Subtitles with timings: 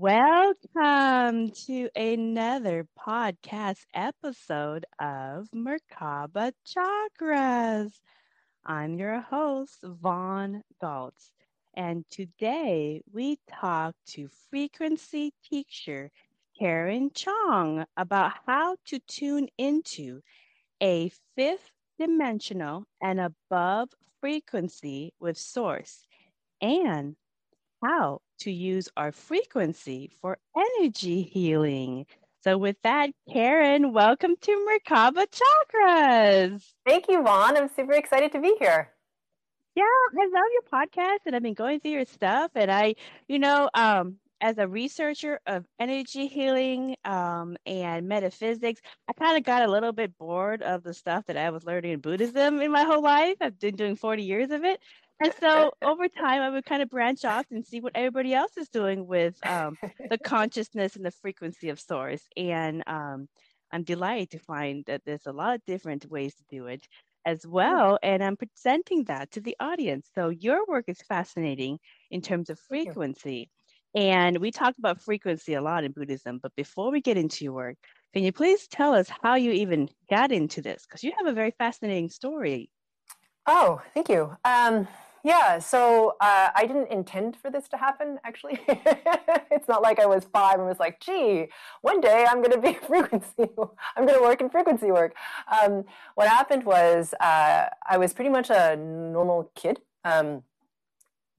[0.00, 7.90] Welcome to another podcast episode of Merkaba Chakras.
[8.64, 11.14] I'm your host, Vaughn Galt,
[11.74, 16.12] and today we talk to frequency teacher
[16.58, 20.20] Karen Chong about how to tune into
[20.80, 23.90] a fifth dimensional and above
[24.20, 26.06] frequency with source
[26.60, 27.16] and
[27.82, 32.06] how to use our frequency for energy healing.
[32.42, 36.62] So, with that, Karen, welcome to Merkaba Chakras.
[36.86, 37.56] Thank you, Vaughn.
[37.56, 38.92] I'm super excited to be here.
[39.74, 42.50] Yeah, I love your podcast, and I've been going through your stuff.
[42.54, 42.94] And I,
[43.28, 49.44] you know, um, as a researcher of energy healing um, and metaphysics, I kind of
[49.44, 52.70] got a little bit bored of the stuff that I was learning in Buddhism in
[52.70, 53.36] my whole life.
[53.40, 54.80] I've been doing 40 years of it.
[55.20, 58.56] And so over time, I would kind of branch off and see what everybody else
[58.56, 59.76] is doing with um,
[60.10, 62.22] the consciousness and the frequency of source.
[62.36, 63.28] And um,
[63.72, 66.86] I'm delighted to find that there's a lot of different ways to do it
[67.26, 67.98] as well.
[68.02, 70.08] And I'm presenting that to the audience.
[70.14, 71.78] So your work is fascinating
[72.10, 73.50] in terms of frequency.
[73.94, 76.38] And we talk about frequency a lot in Buddhism.
[76.42, 77.76] But before we get into your work,
[78.14, 80.86] can you please tell us how you even got into this?
[80.86, 82.70] Because you have a very fascinating story.
[83.46, 84.36] Oh, thank you.
[84.44, 84.86] Um,
[85.28, 88.60] yeah, so uh, I didn't intend for this to happen, actually.
[89.50, 91.48] it's not like I was five and was like, gee,
[91.82, 93.50] one day I'm going to be frequency,
[93.94, 95.14] I'm going to work in frequency work.
[95.62, 95.84] Um,
[96.14, 99.80] what happened was uh, I was pretty much a normal kid.
[100.02, 100.44] Um,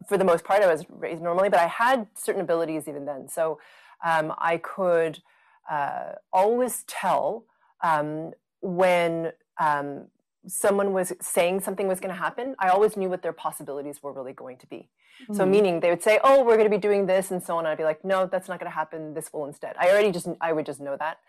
[0.07, 3.27] for the most part, I was raised normally, but I had certain abilities even then.
[3.27, 3.59] So
[4.05, 5.19] um, I could
[5.67, 7.45] uh, always tell
[7.81, 10.09] um, when um,
[10.49, 14.11] someone was saying something was going to happen, I always knew what their possibilities were
[14.11, 14.89] really going to be.
[15.23, 15.35] Mm-hmm.
[15.35, 17.65] So meaning they would say, "Oh, we're going to be doing this," and so on.
[17.65, 19.13] And I'd be like, "No, that's not going to happen.
[19.13, 21.19] This will instead." I already just I would just know that,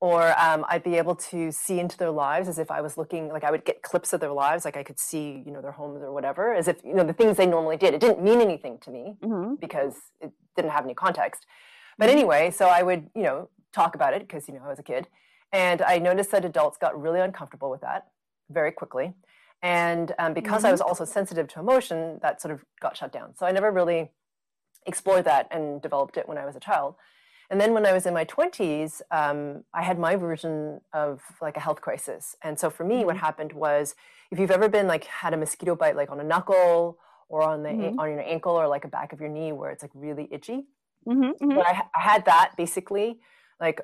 [0.00, 3.28] or um, I'd be able to see into their lives as if I was looking
[3.28, 5.72] like I would get clips of their lives, like I could see you know their
[5.72, 7.94] homes or whatever, as if you know the things they normally did.
[7.94, 9.54] It didn't mean anything to me mm-hmm.
[9.54, 11.46] because it didn't have any context.
[11.98, 12.18] But mm-hmm.
[12.18, 14.84] anyway, so I would you know talk about it because you know I was a
[14.84, 15.08] kid,
[15.52, 18.06] and I noticed that adults got really uncomfortable with that
[18.50, 19.14] very quickly.
[19.62, 20.68] And um, because mm-hmm.
[20.68, 23.34] I was also sensitive to emotion, that sort of got shut down.
[23.36, 24.10] So I never really
[24.86, 26.94] explored that and developed it when I was a child.
[27.50, 31.56] And then when I was in my 20s, um, I had my version of like
[31.56, 32.36] a health crisis.
[32.42, 33.06] And so for me, mm-hmm.
[33.06, 33.94] what happened was
[34.30, 37.62] if you've ever been like had a mosquito bite like on a knuckle or on
[37.62, 37.98] the mm-hmm.
[37.98, 40.64] on your ankle or like a back of your knee where it's like really itchy,
[41.06, 41.58] mm-hmm, mm-hmm.
[41.58, 43.18] I, I had that basically
[43.60, 43.80] like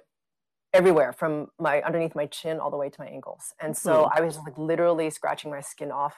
[0.76, 3.54] everywhere from my underneath my chin all the way to my ankles.
[3.60, 4.18] And so mm-hmm.
[4.18, 6.14] I was like literally scratching my skin off.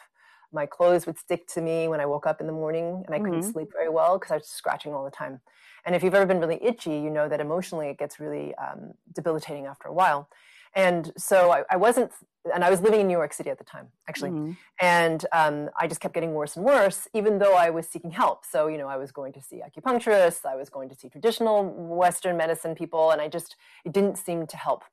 [0.52, 3.18] My clothes would stick to me when I woke up in the morning and I
[3.18, 3.50] couldn't mm-hmm.
[3.50, 5.40] sleep very well because I was scratching all the time.
[5.84, 8.94] And if you've ever been really itchy, you know that emotionally it gets really um,
[9.14, 10.28] debilitating after a while.
[10.74, 12.12] And so I, I, wasn't,
[12.54, 14.30] and I was living in New York City at the time, actually.
[14.30, 14.52] Mm-hmm.
[14.80, 18.44] And um, I just kept getting worse and worse, even though I was seeking help.
[18.44, 21.64] So, you know, I was going to see acupuncturists, I was going to see traditional
[21.64, 24.84] Western medicine people, and I just, it didn't seem to help.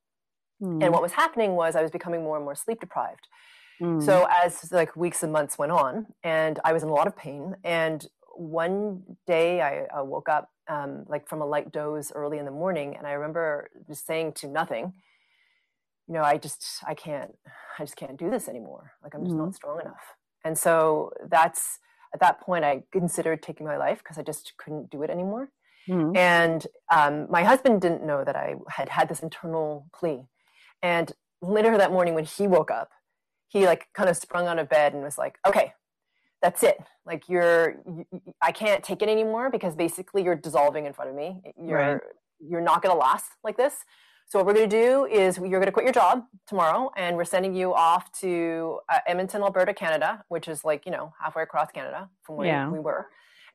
[0.61, 0.81] Mm-hmm.
[0.83, 3.28] And what was happening was I was becoming more and more sleep deprived.
[3.81, 4.05] Mm-hmm.
[4.05, 7.16] So as like weeks and months went on, and I was in a lot of
[7.16, 8.05] pain, and
[8.37, 12.51] one day I, I woke up um, like from a light doze early in the
[12.51, 14.93] morning, and I remember just saying to nothing,
[16.07, 17.35] you know, I just, I can't,
[17.79, 18.91] I just can't do this anymore.
[19.03, 19.46] Like I'm just mm-hmm.
[19.46, 20.16] not strong enough.
[20.43, 21.79] And so that's,
[22.13, 25.49] at that point, I considered taking my life because I just couldn't do it anymore.
[25.90, 26.16] Mm-hmm.
[26.16, 30.23] And um, my husband didn't know that I had had this internal plea.
[30.81, 31.11] And
[31.41, 32.91] later that morning, when he woke up,
[33.47, 35.73] he like kind of sprung out of bed and was like, "Okay,
[36.41, 36.78] that's it.
[37.05, 38.05] Like you're, you,
[38.41, 41.41] I can't take it anymore because basically you're dissolving in front of me.
[41.61, 42.02] You're, right.
[42.40, 43.73] you're not going to last like this.
[44.27, 47.16] So what we're going to do is you're going to quit your job tomorrow, and
[47.16, 51.43] we're sending you off to uh, Edmonton, Alberta, Canada, which is like you know halfway
[51.43, 52.69] across Canada from where Yeah.
[52.69, 53.07] we were.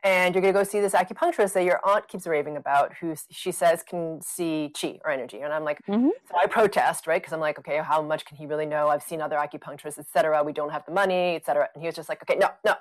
[0.02, 3.14] And you're going to go see this acupuncturist that your aunt keeps raving about, who
[3.30, 5.40] she says can see chi or energy.
[5.40, 6.08] And I'm like, mm-hmm.
[6.26, 7.20] so I protest, right?
[7.20, 8.88] Because I'm like, okay, how much can he really know?
[8.88, 10.42] I've seen other acupuncturists, et cetera.
[10.42, 11.68] We don't have the money, et cetera.
[11.74, 12.76] And he was just like, okay, no, no,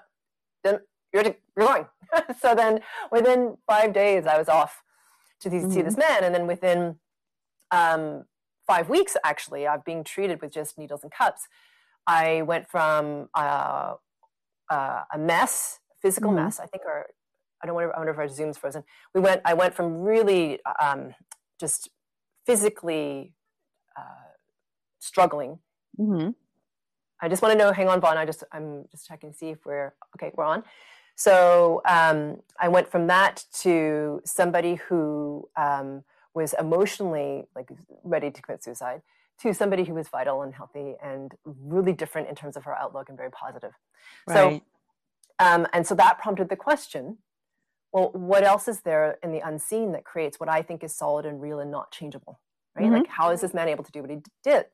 [0.63, 0.79] then
[1.13, 1.35] you're, you're
[1.67, 1.87] going.
[2.41, 2.79] so then
[3.11, 4.81] within five days, I was off
[5.41, 6.23] to these, see this man.
[6.23, 6.99] And then within
[7.71, 8.25] um,
[8.65, 11.47] five weeks, actually, of being treated with just needles and cups,
[12.07, 13.95] I went from uh,
[14.69, 16.35] uh, a mess, physical Mhm.
[16.43, 17.07] mess, I think, or
[17.61, 18.83] I don't wonder, I wonder if our Zoom's frozen.
[19.13, 21.13] We went, I went from really um,
[21.59, 21.89] just
[22.45, 23.33] physically
[23.97, 24.31] uh,
[24.99, 25.59] struggling.
[25.99, 26.35] Mhm.
[27.21, 29.49] I just want to know, hang on, Vaughn, I just, I'm just checking to see
[29.49, 30.63] if we're, okay, we're on.
[31.15, 37.69] So um, I went from that to somebody who um, was emotionally like
[38.03, 39.01] ready to commit suicide
[39.41, 43.09] to somebody who was vital and healthy and really different in terms of her outlook
[43.09, 43.71] and very positive.
[44.27, 44.61] So
[45.39, 47.19] um, and so that prompted the question
[47.91, 51.25] well, what else is there in the unseen that creates what I think is solid
[51.25, 52.39] and real and not changeable?
[52.75, 52.85] Right?
[52.85, 52.99] Mhm.
[52.99, 54.67] Like, how is this man able to do what he did?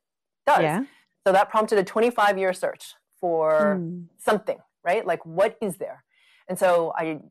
[0.45, 0.61] Does.
[0.61, 0.83] yeah.
[1.25, 4.09] So that prompted a 25 year search for Mm.
[4.17, 5.05] something, right?
[5.05, 6.03] Like, what is there?
[6.49, 7.21] And so I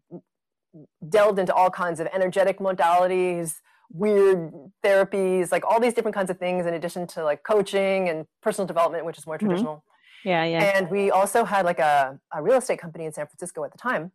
[1.07, 4.53] delved into all kinds of energetic modalities, weird
[4.85, 8.67] therapies, like all these different kinds of things, in addition to like coaching and personal
[8.67, 9.41] development, which is more Mhm.
[9.41, 9.85] traditional.
[10.25, 10.45] Yeah.
[10.45, 10.63] Yeah.
[10.77, 13.79] And we also had like a, a real estate company in San Francisco at the
[13.79, 14.13] time.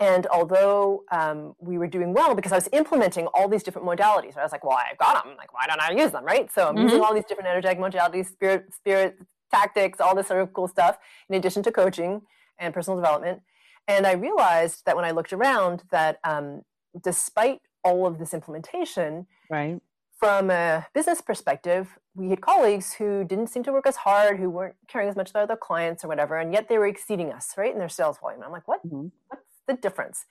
[0.00, 4.36] And although um, we were doing well because I was implementing all these different modalities,
[4.36, 5.36] I was like, well, I've got them.
[5.36, 6.24] Like, why don't I use them?
[6.24, 6.50] Right.
[6.50, 9.18] So I'm using all these different energetic modalities, spirit, spirit
[9.52, 10.96] tactics, all this sort of cool stuff,
[11.28, 12.22] in addition to coaching
[12.58, 13.42] and personal development.
[13.88, 16.62] And I realized that when I looked around, that um,
[17.04, 19.80] despite all of this implementation, right.
[20.18, 24.50] from a business perspective, we had colleagues who didn't seem to work as hard, who
[24.50, 27.54] weren't caring as much about their clients or whatever, and yet they were exceeding us,
[27.56, 28.42] right, in their sales volume.
[28.44, 28.84] I'm like, what?
[28.86, 29.12] Mhm.
[29.28, 30.26] What's the difference?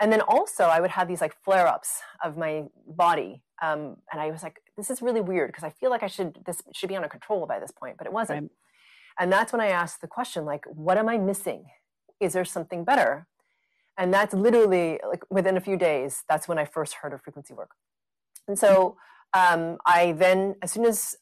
[0.00, 4.20] And then also, I would have these like flare ups of my body, um, and
[4.20, 6.88] I was like, this is really weird because I feel like I should this should
[6.88, 8.42] be under control by this point, but it wasn't.
[8.42, 8.50] Right.
[9.18, 11.66] And that's when I asked the question, like, what am I missing?
[12.20, 13.26] Is there something better?
[14.00, 17.52] And that's literally like within a few days, that's when I first heard of frequency
[17.52, 17.72] work.
[18.48, 18.96] And so
[19.34, 21.16] um, I then, as soon as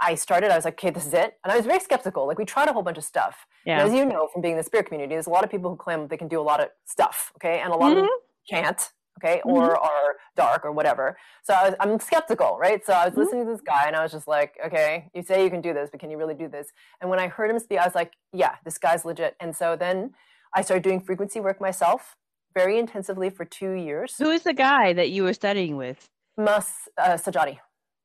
[0.00, 1.34] I started, I was like, okay, this is it.
[1.44, 2.26] And I was very skeptical.
[2.26, 3.46] Like, we tried a whole bunch of stuff.
[3.66, 3.84] Yeah.
[3.84, 5.76] as you know from being in the spirit community, there's a lot of people who
[5.76, 7.60] claim they can do a lot of stuff, okay?
[7.60, 8.08] And a lot of them
[8.50, 9.40] can't, okay?
[9.44, 11.16] Or are dark or whatever.
[11.44, 12.84] So I was, I'm skeptical, right?
[12.84, 13.18] So I was Mhm.
[13.18, 15.72] listening to this guy and I was just like, okay, you say you can do
[15.74, 16.72] this, but can you really do this?
[17.00, 19.36] And when I heard him speak, I was like, yeah, this guy's legit.
[19.38, 20.14] And so then
[20.56, 22.16] I started doing frequency work myself
[22.54, 24.14] very intensively for two years.
[24.18, 26.08] Who is the guy that you were studying with?
[26.36, 27.58] Mas uh, Sajady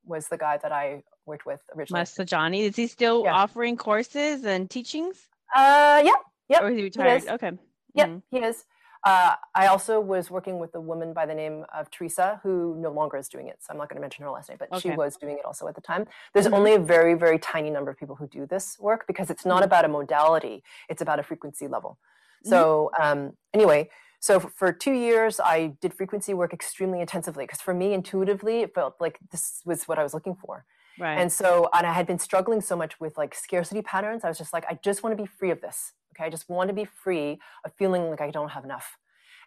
[0.04, 2.02] was the guy that I worked with originally.
[2.02, 3.34] Mas Sajani, Is he still Yeah.
[3.34, 5.30] offering courses and teachings?
[5.56, 6.12] Uh, yeah,
[6.50, 7.24] Yep, Or is he retired?
[7.24, 7.30] is.
[7.30, 7.52] Okay.
[7.94, 8.22] Yep, Mhm.
[8.32, 8.66] he is.
[9.06, 12.90] Uh, I also was working with a woman by the name of Teresa, who no
[12.92, 13.58] longer is doing it.
[13.62, 15.68] So I'm not going to mention her last name, but she was doing it also
[15.68, 16.06] at the time.
[16.34, 16.54] There's Mhm.
[16.54, 19.62] only a very, very tiny number of people who do this work because it's not
[19.62, 19.66] Mhm.
[19.66, 22.00] about a modality; it's about a frequency level.
[22.44, 23.90] So um, anyway,
[24.28, 28.74] so for two years, I did frequency work extremely intensively because for me, intuitively, it
[28.76, 30.66] felt like this was what I was looking for.
[31.00, 31.18] Right.
[31.18, 34.26] And so, and I had been struggling so much with like scarcity patterns.
[34.26, 35.94] I was just like, I just want to be free of this.
[36.12, 36.26] Okay.
[36.26, 38.98] I just want to be free of feeling like I don't have enough.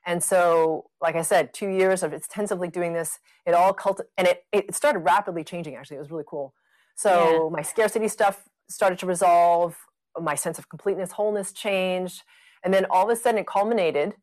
[0.06, 4.26] And so, like I said, two years of intensively doing this, it all cult and
[4.26, 5.98] it, it started rapidly changing actually.
[5.98, 6.54] It was really cool.
[6.96, 9.76] So my scarcity stuff started to resolve,
[10.18, 12.22] my sense of completeness, wholeness changed.
[12.64, 14.14] And then all of a sudden it culminated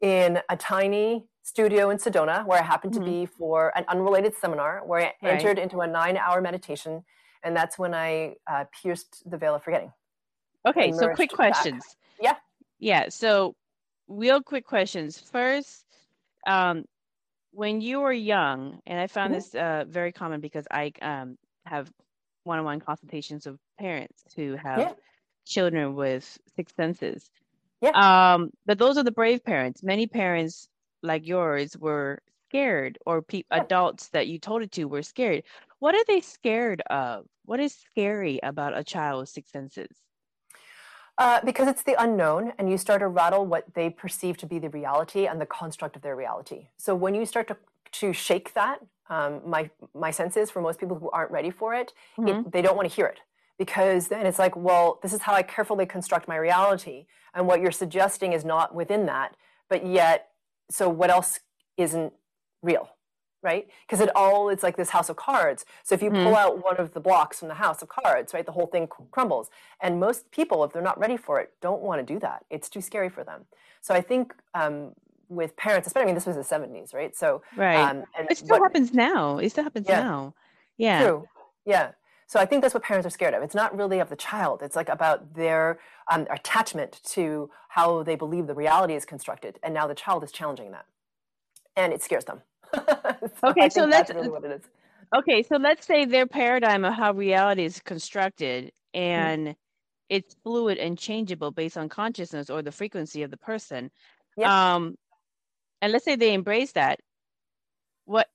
[0.00, 2.98] in a tiny studio in Sedona where I happened Mhm.
[2.98, 5.32] to be for an unrelated seminar where I Right.
[5.34, 7.04] entered into a nine hour meditation.
[7.42, 9.92] And that's when I uh, pierced the veil of forgetting.
[10.66, 10.90] okay.
[10.92, 11.36] So quick back.
[11.36, 11.96] questions.
[12.20, 12.36] Yeah.
[12.78, 13.08] Yeah.
[13.10, 13.54] So
[14.08, 15.18] real quick questions.
[15.20, 15.84] First,
[16.46, 16.84] um,
[17.50, 19.36] when you were young, and I found Mhm.
[19.36, 21.36] this uh, very common because I um,
[21.66, 21.92] have
[22.44, 24.92] one-on-one consultations with parents who have Yeah.
[25.44, 27.30] children with six senses.
[27.80, 28.34] Yeah.
[28.34, 29.82] Um, but those are the brave parents.
[29.82, 30.68] Many parents
[31.02, 33.62] like yours were scared, or pe- Yeah.
[33.62, 35.44] adults that you told it to were scared.
[35.80, 37.26] What are they scared of?
[37.44, 39.90] What is scary about a child with six senses?
[41.16, 44.58] Uh, because it's the unknown, and you start to rattle what they perceive to be
[44.58, 46.68] the reality and the construct of their reality.
[46.76, 47.56] So when you start to
[48.00, 51.74] to shake that, um, my my sense is for most people who aren't ready for
[51.74, 52.46] it, Mhm.
[52.46, 53.20] it they don't want to hear it
[53.58, 57.60] because then it's like, well, this is how I carefully construct my reality, and what
[57.60, 59.36] you're suggesting is not within that,
[59.68, 60.28] but yet,
[60.70, 61.40] so what else
[61.76, 62.12] isn't
[62.62, 62.90] real?
[63.44, 63.68] right?
[63.86, 65.64] Because it all it's like this house of cards.
[65.84, 66.24] So if you mm-hmm.
[66.24, 68.88] pull out one of the blocks from the house of cards, right, the whole thing
[69.12, 69.50] crumbles.
[69.80, 72.46] And most people, if they're not ready for it, don't want to do that.
[72.50, 73.42] It's too scary for them.
[73.82, 74.92] So I think um,
[75.28, 77.14] with parents, especially I mean, this was the '70s, right?
[77.14, 79.38] So right, um, and it still what, happens now.
[79.38, 80.34] It still happens yeah, now.
[80.78, 81.28] Yeah, true.
[81.66, 81.90] Yeah.
[82.26, 83.42] So I think that's what parents are scared of.
[83.42, 84.62] It's not really of the child.
[84.62, 85.78] It's like about their
[86.10, 90.32] um, attachment to how they believe the reality is constructed, and now the child is
[90.32, 90.86] challenging that,
[91.76, 92.40] and it scares them.
[92.74, 94.62] so okay, so that's really what it is.
[95.14, 99.00] Okay, so let's say their paradigm of how reality is constructed mm-hmm.
[99.00, 99.52] and mm-hmm.
[100.08, 103.90] it's fluid and changeable based on consciousness or the frequency of the person.
[104.36, 104.48] Yep.
[104.48, 104.96] Um,
[105.82, 107.00] and let's say they embrace that.
[108.06, 108.28] What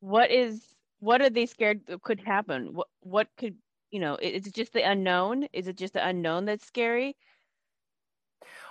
[0.00, 0.62] what is
[1.04, 2.72] what are they scared could happen?
[2.72, 3.56] What what could
[3.90, 4.16] you know?
[4.16, 5.46] Is it just the unknown?
[5.52, 7.14] Is it just the unknown that's scary?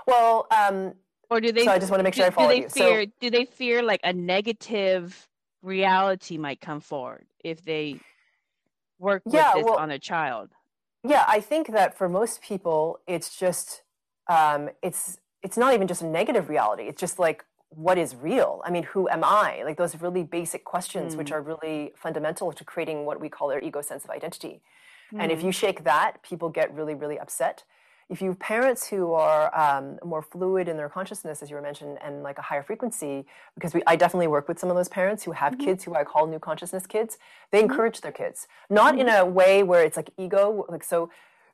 [0.08, 0.96] Well, um,
[1.30, 1.66] or do they?
[1.66, 2.70] So I just want to make sure do, I follow do they you.
[2.70, 5.28] Fear, so, do they fear like a negative
[5.62, 8.00] reality might come forward if they
[9.00, 10.50] work with yeah, this well, on a child?
[11.04, 13.84] Yeah, I think that for most people, it's just
[14.28, 16.84] um, it's it's not even just a negative reality.
[16.84, 18.62] It's just like what is real?
[18.66, 19.64] I mean, who am I?
[19.64, 21.18] Like those really basic questions, mm.
[21.18, 24.62] which are really fundamental to creating what we call their ego sense of identity.
[25.14, 25.22] Mm.
[25.22, 25.54] And if you mm.
[25.54, 27.64] shake that, people get really, really upset
[28.10, 31.62] if you have parents who are um, more fluid in their consciousness, as you were
[31.62, 33.26] mentioned, and like a higher frequency,
[33.56, 35.66] because we, I definitely work with some of those parents who have mm-hmm.
[35.66, 37.18] kids who I call new consciousness kids.
[37.52, 37.72] They mm-hmm.
[37.72, 39.08] encourage their kids, not mm-hmm.
[39.08, 41.10] in a way where it's like ego, like so,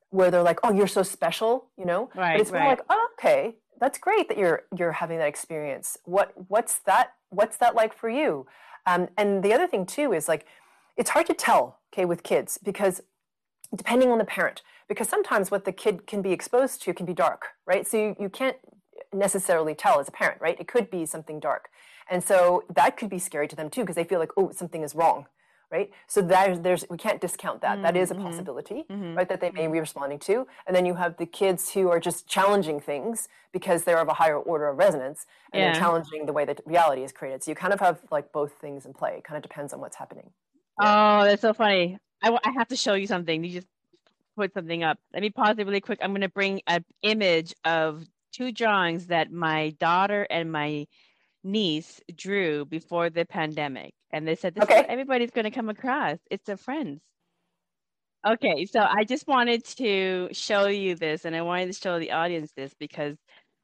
[0.09, 2.09] where they're like, "Oh, you're so special," you know.
[2.15, 2.33] Right.
[2.33, 2.61] But it's right.
[2.61, 5.97] more like, "Oh, okay, that's great that you're you're having that experience.
[6.05, 8.47] What what's that what's that like for you?"
[8.85, 10.45] Um, and the other thing too is like,
[10.97, 13.01] it's hard to tell, okay, with kids because
[13.75, 17.13] depending on the parent because sometimes what the kid can be exposed to can be
[17.13, 17.87] dark, right?
[17.87, 18.57] So you, you can't
[19.13, 20.59] necessarily tell as a parent, right?
[20.59, 21.69] It could be something dark.
[22.09, 24.81] And so that could be scary to them too, because they feel like, oh, something
[24.81, 25.27] is wrong,
[25.71, 25.91] right?
[26.07, 27.73] So there's, there's we can't discount that.
[27.75, 27.83] Mm-hmm.
[27.83, 28.23] that is a mm-hmm.
[28.23, 29.15] possibility, mm-hmm.
[29.15, 29.27] right?
[29.29, 30.47] That they may be responding to.
[30.67, 34.13] And then you have the kids who are just challenging things because they're of a
[34.13, 35.71] higher order of resonance and yeah.
[35.71, 37.43] they're challenging the way that reality is created.
[37.43, 39.15] So you kind of have like both things in play.
[39.17, 40.31] It kind of depends on what's happening.
[40.81, 41.21] Yeah.
[41.21, 41.97] Oh, that's so funny.
[42.21, 43.43] I, I have to show you something.
[43.43, 43.67] You just
[44.35, 44.97] put something up.
[45.13, 45.99] Let me pause it really quick.
[46.01, 50.87] I'm going to bring an image of two drawings that my daughter and my
[51.43, 53.93] niece drew before the pandemic.
[54.11, 54.85] And they said, this okay.
[54.87, 56.17] everybody's going to come across.
[56.29, 57.01] It's their friends.
[58.27, 62.11] Okay, so I just wanted to show you this, and I wanted to show the
[62.11, 63.15] audience this because,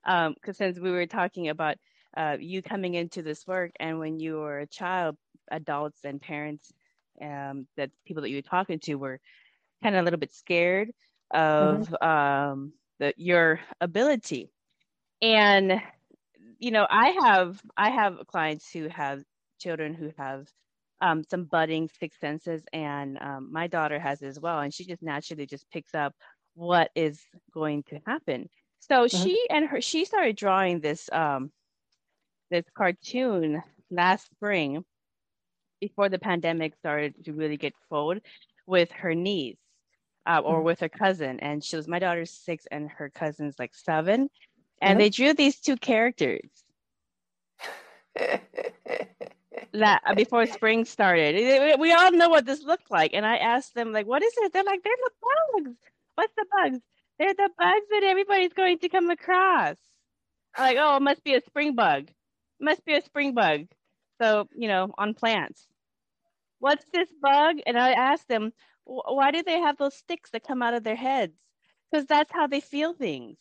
[0.06, 1.76] um, because since we were talking about
[2.16, 5.18] uh, you coming into this work, and when you were a child,
[5.52, 6.72] adults and parents,
[7.22, 9.20] um, that people that you were talking to were
[9.84, 10.92] kind of a little bit scared
[11.32, 12.08] of mm-hmm.
[12.08, 14.52] um, the, your ability.
[15.22, 15.82] And
[16.60, 19.22] you know, I have I have clients who have
[19.60, 20.48] children who have
[21.02, 25.04] um, some budding sixth senses, and um, my daughter has as well, and she just
[25.04, 26.14] naturally just picks up
[26.54, 27.22] what is
[27.54, 28.50] going to happen.
[28.80, 29.24] So mm-hmm.
[29.24, 31.52] she and her she started drawing this um,
[32.50, 34.84] this cartoon last spring
[35.82, 38.22] before the pandemic started to really get forward
[38.66, 39.58] with her niece
[40.26, 40.66] uh, or mm-hmm.
[40.66, 41.40] with her cousin.
[41.40, 44.30] And she was my daughter's six and her cousin's like seven.
[44.82, 45.00] And mm-hmm.
[45.00, 46.50] they drew these two characters
[49.74, 51.80] that before spring started.
[51.80, 53.14] We all know what this looked like.
[53.14, 54.54] And I asked them, like, what is it?
[54.54, 55.78] They're like, they're the bugs.
[56.16, 56.80] What's the bugs?
[57.20, 59.78] They're the bugs that everybody's going to come across.
[60.56, 62.10] I'm like, oh, it must be a spring bug.
[62.10, 63.68] It must be a spring bug.
[64.22, 65.68] So, you know, on plants.
[66.60, 67.58] What's this bug?
[67.66, 68.54] And I asked them,
[68.86, 71.34] why do they have those sticks that come out of their heads?
[71.92, 73.38] Because that's how they feel things.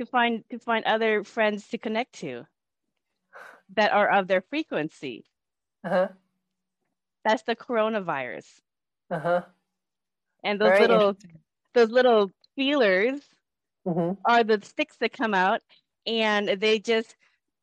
[0.00, 2.46] To find to find other friends to connect to
[3.74, 5.24] that are of their frequency.
[5.84, 6.08] Uh-huh.
[7.24, 8.46] That's the coronavirus.
[9.10, 9.42] Uh-huh.
[10.44, 11.16] And those Very little
[11.74, 13.20] those little feelers
[13.86, 14.12] mm-hmm.
[14.24, 15.60] are the sticks that come out
[16.06, 17.14] and they just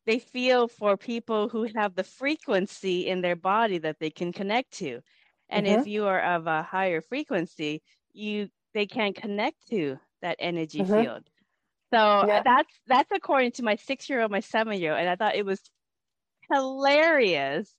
[0.06, 4.72] they feel for people who have the frequency in their body that they can connect
[4.78, 5.00] to
[5.48, 5.80] and mm-hmm.
[5.80, 7.82] if you are of a higher frequency
[8.12, 11.02] you they can connect to that energy mm-hmm.
[11.02, 11.22] field
[11.92, 12.42] so yeah.
[12.44, 15.34] that's that's according to my six year old my seven year old and i thought
[15.34, 15.60] it was
[16.50, 17.72] hilarious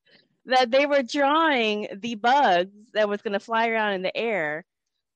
[0.46, 4.66] that they were drawing the bugs that was going to fly around in the air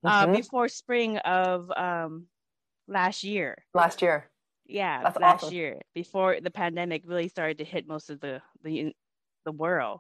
[0.04, 0.36] uh, mm-hmm.
[0.36, 2.26] before spring of um,
[2.88, 4.30] last year last year
[4.66, 5.56] yeah that's last awesome.
[5.56, 8.94] year before the pandemic really started to hit most of the the,
[9.46, 10.00] the world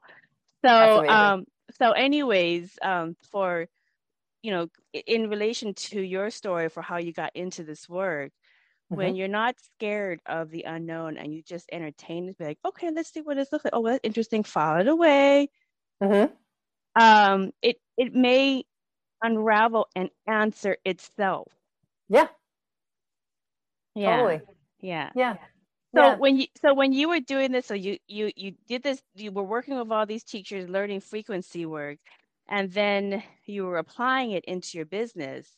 [0.63, 1.45] so um
[1.79, 3.67] so anyways um for
[4.43, 4.67] you know
[5.07, 8.31] in relation to your story for how you got into this work
[8.93, 9.15] when Mm-hmm.
[9.15, 13.11] you're not scared of the unknown and you just entertain it, be like, okay, let's
[13.13, 13.73] see what this looks like.
[13.73, 14.43] Oh, that's interesting.
[14.43, 15.49] File it away.
[16.01, 16.25] hmm
[16.95, 18.65] Um, it it may
[19.21, 21.51] unravel and answer itself.
[22.09, 22.27] Yeah,
[23.95, 24.29] Yeah.
[24.29, 24.41] totally.
[24.81, 25.11] Yeah.
[25.13, 25.37] Yeah.
[25.95, 26.15] So yeah.
[26.15, 29.31] when you so when you were doing this, so you you you did this, you
[29.31, 31.99] were working with all these teachers, learning frequency work,
[32.47, 35.57] and then you were applying it into your business.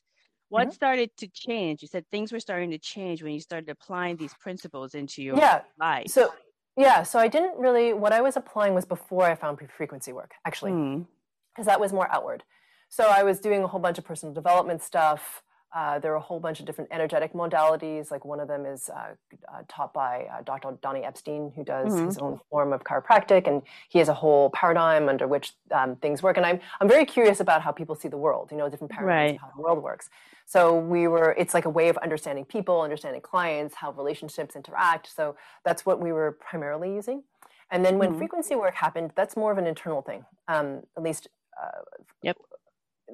[0.54, 0.74] What Mhm.
[0.74, 1.82] started to change?
[1.82, 5.36] You said things were starting to change when you started applying these principles into your
[5.36, 5.64] Yeah.
[5.80, 6.10] life.
[6.12, 6.32] So
[6.78, 10.36] yeah, so I didn't really what I was applying was before I found frequency work,
[10.46, 10.74] actually.
[10.74, 11.08] Mm,
[11.52, 12.44] because that was more outward.
[12.88, 15.42] So I was doing a whole bunch of personal development stuff.
[15.74, 18.12] Uh, there are a whole bunch of different energetic modalities.
[18.12, 19.16] Like one of them is uh,
[19.52, 20.78] uh, taught by uh, Dr.
[20.82, 22.06] Donnie Epstein, who does Mhm.
[22.06, 26.22] his own form of chiropractic, and he has a whole paradigm under which um, things
[26.22, 26.38] work.
[26.38, 28.52] And I'm I'm very curious about how people see the world.
[28.52, 29.36] You know, different paradigms Right.
[29.36, 30.10] of how the world works.
[30.46, 31.34] So we were.
[31.38, 35.08] It's like a way of understanding people, understanding clients, how relationships interact.
[35.08, 37.24] So that's what we were primarily using.
[37.72, 38.18] And then when Mhm.
[38.20, 40.24] frequency work happened, that's more of an internal thing.
[40.48, 41.30] Um, at least
[41.62, 41.82] uh,
[42.22, 42.38] Yep.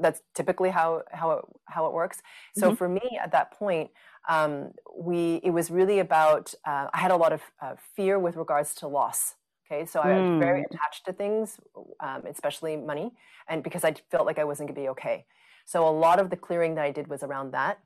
[0.01, 2.21] That's typically how how it, how it works.
[2.53, 2.77] So Mhm.
[2.79, 3.91] for me at that point,
[4.27, 8.35] um, we it was really about uh, I had a lot of uh, fear with
[8.35, 9.35] regards to loss.
[9.71, 10.65] Okay, so I was very Mm.
[10.71, 11.59] attached to things,
[11.99, 13.11] um, especially money,
[13.47, 15.25] and because I felt like I wasn't going to be okay.
[15.65, 17.77] So a lot of the clearing that I did was around that,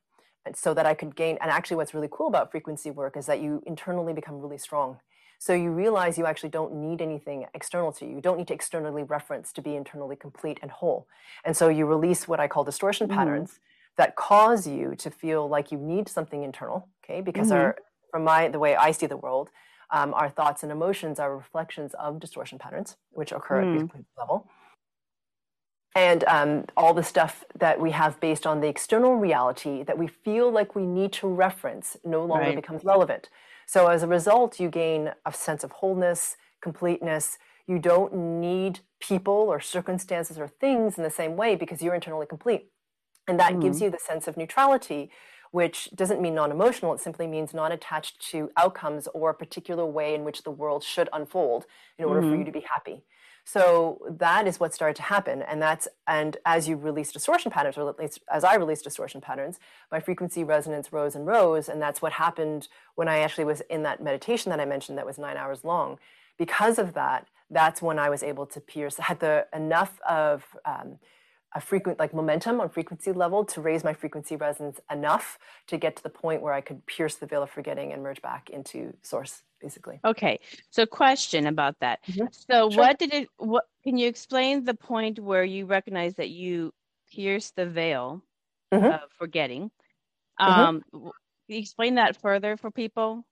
[0.46, 1.38] and so that I could gain.
[1.42, 5.00] And actually, what's really cool about frequency work is that you internally become really strong.
[5.40, 8.16] So you realize you actually don't need anything external to you.
[8.16, 11.08] You don't need to externally reference to be internally complete and whole.
[11.44, 13.16] And so you release what I call distortion Mhm.
[13.16, 13.60] patterns
[13.98, 16.88] that cause you to feel like you need something internal.
[17.04, 17.56] Okay, because Mhm.
[17.56, 17.78] our
[18.12, 19.50] from my the way I see the world,
[19.92, 23.80] um, our thoughts and emotions are reflections of distortion patterns, which occur at Mm.
[23.82, 24.48] frequency level.
[25.96, 30.08] And um, all the stuff that we have based on the external reality that we
[30.08, 32.56] feel like we need to reference no longer Right.
[32.56, 33.30] becomes relevant.
[33.68, 37.38] So as a result, you gain a sense of wholeness, completeness.
[37.68, 42.26] You don't need people or circumstances or things in the same way because you're internally
[42.26, 42.72] complete.
[43.28, 45.12] And that gives you the sense of neutrality,
[45.51, 46.94] which doesn't mean non emotional.
[46.94, 50.84] It simply means non attached to outcomes or a particular way in which the world
[50.84, 51.66] should unfold
[51.98, 53.03] in order for you to be happy.
[53.46, 55.42] So that is what started to happen.
[55.42, 59.22] And that's, and as you release distortion patterns, or at least as I released distortion
[59.22, 59.60] patterns,
[59.92, 61.68] my frequency resonance rose and rose.
[61.68, 65.06] And that's what happened when I actually was in that meditation that I mentioned that
[65.06, 66.00] was nine hours long.
[66.38, 71.00] Because of that, that's when I was able to pierce, had the enough of, um,
[71.56, 75.96] a frequent like momentum on frequency level to raise my frequency resonance enough to get
[75.96, 78.96] to the point where I could pierce the veil of forgetting and merge back into
[79.03, 80.00] source, basically.
[80.06, 80.40] Okay.
[80.70, 82.00] So question about that.
[82.12, 82.28] Mhm.
[82.32, 82.78] So Sure.
[82.84, 86.74] what did it what can you explain the point where you recognize that you
[87.12, 88.22] pierced the veil
[88.74, 88.94] Mhm.
[88.94, 89.72] of forgetting?
[90.40, 90.48] Mhm.
[90.68, 93.26] Um can explain that further for people?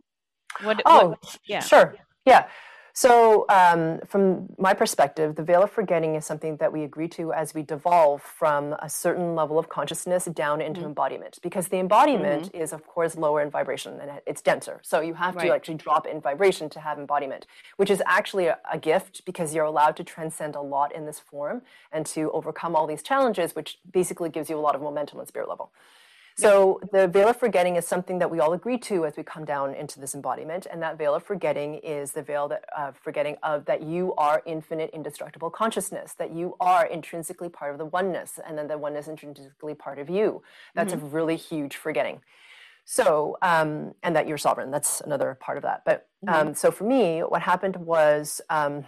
[0.63, 1.59] What Oh, what, yeah.
[1.59, 1.95] sure.
[2.25, 2.49] Yeah.
[2.93, 7.31] So, um, from my perspective, the veil of forgetting is something that we agree to
[7.31, 10.89] as we devolve from a certain level of consciousness down into Mm-hmm.
[10.89, 11.39] embodiment.
[11.41, 14.79] Because the embodiment is, of course, lower in vibration and it's denser.
[14.83, 15.47] So, you have Right.
[15.47, 19.55] to actually drop in vibration to have embodiment, which is actually a, a gift because
[19.55, 23.55] you're allowed to transcend a lot in this form and to overcome all these challenges,
[23.55, 25.71] which basically gives you a lot of momentum on spirit level.
[26.37, 29.45] So the veil of forgetting is something that we all agree to as we come
[29.45, 33.37] down into this embodiment, and that veil of forgetting is the veil that uh, forgetting
[33.43, 38.39] of that you are infinite, indestructible consciousness, that you are intrinsically part of the oneness,
[38.45, 40.41] and then the oneness intrinsically part of you.
[40.73, 42.21] That's a really huge forgetting.
[42.85, 44.71] So, um, and that you're sovereign.
[44.71, 45.83] That's another part of that.
[45.85, 48.41] But um, so for me, what happened was.
[48.49, 48.85] Um,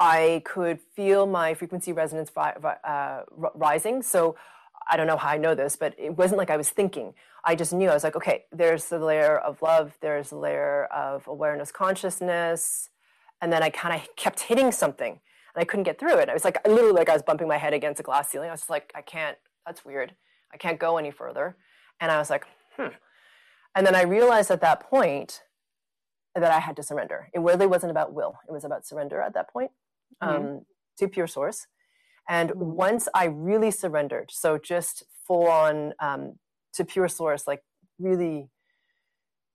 [0.00, 3.20] I could feel my frequency resonance uh,
[3.54, 4.02] rising.
[4.02, 4.34] So
[4.90, 7.14] I don't know how I know this, but it wasn't like I was thinking.
[7.44, 7.88] I just knew.
[7.88, 12.90] I was like, okay, there's the layer of love, there's the layer of awareness, consciousness.
[13.40, 15.20] And then I kind of kept hitting something
[15.54, 16.28] and I couldn't get through it.
[16.28, 18.48] I was like, literally, like I was bumping my head against a glass ceiling.
[18.48, 20.14] I was just like, I can't, that's weird.
[20.52, 21.56] I can't go any further.
[22.00, 22.88] And I was like, hmm.
[23.74, 25.42] And then I realized at that point
[26.34, 27.28] that I had to surrender.
[27.34, 29.70] It really wasn't about will, it was about surrender at that point
[30.20, 30.64] um,
[30.98, 31.66] to pure source.
[32.28, 36.38] And once I really surrendered, so just full on um,
[36.74, 37.62] to pure source, like
[37.98, 38.48] really,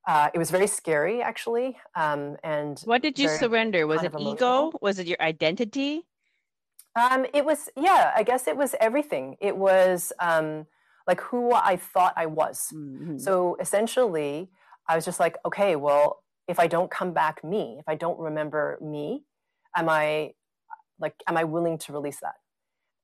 [0.07, 1.77] uh, it was very scary actually.
[1.95, 3.87] Um, and What did you surrender?
[3.87, 4.71] Was it ego?
[4.81, 6.05] Was it your identity?
[6.95, 9.37] Um, it was, yeah, I guess it was everything.
[9.39, 10.65] It was um,
[11.07, 12.73] like who I thought I was.
[12.73, 13.21] Mhm.
[13.21, 14.49] So essentially,
[14.89, 18.19] I was just like, okay, well, if I don't come back me, if I don't
[18.19, 19.23] remember me,
[19.75, 20.33] am I
[20.99, 22.35] like, am I willing to release that?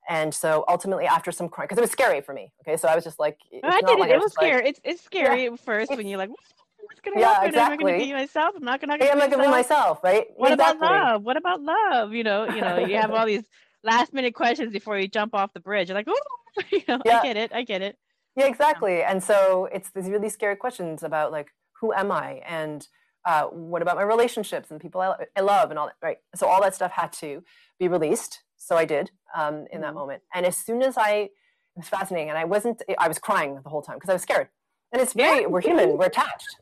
[0.09, 2.51] And so ultimately, after some crying, because it was scary for me.
[2.61, 4.13] Okay, so I was just like, it's I not did like it.
[4.13, 4.67] It was was just like- scary.
[4.69, 7.39] It's it's scary at first when you're like, what's gonna Yeah, happen?
[7.39, 7.91] Am I exactly.
[7.93, 8.55] gonna be myself?
[8.57, 8.97] I'm not gonna.
[8.99, 10.25] Hey, I'm not gonna be myself, right?
[10.35, 10.85] What exactly.
[10.87, 11.23] about love?
[11.23, 12.13] What about love?
[12.13, 13.43] You know, you know, you have all these
[13.83, 15.89] last minute questions before you jump off the bridge.
[15.89, 17.19] You're like, oh, you know, Yeah.
[17.19, 17.97] I get it, I get it.
[18.35, 19.03] Yeah, exactly.
[19.03, 22.41] And so it's these really scary questions about like, who am I?
[22.47, 22.85] And
[23.25, 26.17] uh, what about my relationships and people I, I love and all that, right?
[26.35, 27.43] So all that stuff had to
[27.79, 28.41] be released.
[28.63, 29.95] So I did um, in that Mhm.
[30.01, 30.23] moment.
[30.33, 31.31] And as soon as I, it
[31.75, 32.29] was fascinating.
[32.29, 34.47] And I wasn't, I was crying the whole time because I was scared.
[34.91, 35.47] And it's very, Yeah.
[35.47, 36.55] we're human, we're attached.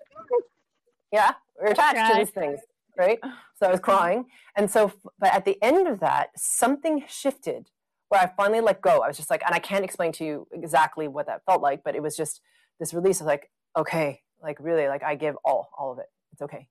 [1.11, 2.59] Yeah, we're attached to these things,
[2.97, 3.19] right?
[3.59, 4.25] So I was crying.
[4.55, 7.69] And so, but at the end of that, something shifted
[8.09, 9.01] where I finally let go.
[9.01, 11.83] I was just like, and I can't explain to you exactly what that felt like,
[11.83, 12.41] but it was just
[12.79, 16.07] this release of like, okay, like really, like I give all, all of it.
[16.31, 16.67] It's okay.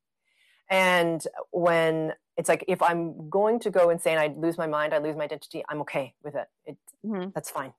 [0.71, 4.99] And when it's like, if I'm going to go insane, I lose my mind, I
[4.99, 6.49] lose my identity, I'm okay with it.
[6.65, 7.33] it Mhm.
[7.35, 7.73] that's fine.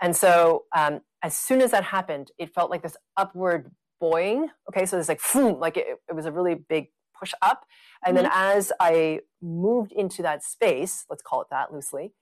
[0.00, 3.62] And so um, as soon as that happened, it felt like this upward
[4.00, 4.48] buoying.
[4.68, 6.84] Okay, so it's like, phoom, like it, it was a really big
[7.18, 7.64] push up.
[8.06, 12.12] And then as I moved into that space, let's call it that loosely,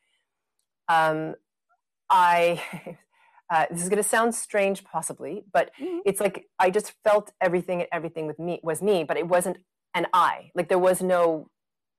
[0.88, 1.34] um,
[2.08, 2.62] I,
[3.52, 6.00] uh, this is going to sound strange possibly, but Mhm.
[6.06, 9.58] it's like I just felt everything, and everything with me was me, but it wasn't
[9.94, 10.50] an I.
[10.54, 11.50] Like there was no,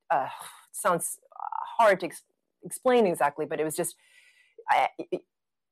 [0.09, 0.27] uh,
[0.71, 1.19] sounds
[1.77, 2.23] hard to ex-
[2.63, 3.95] explain exactly, but it was just,
[4.69, 5.21] I, it-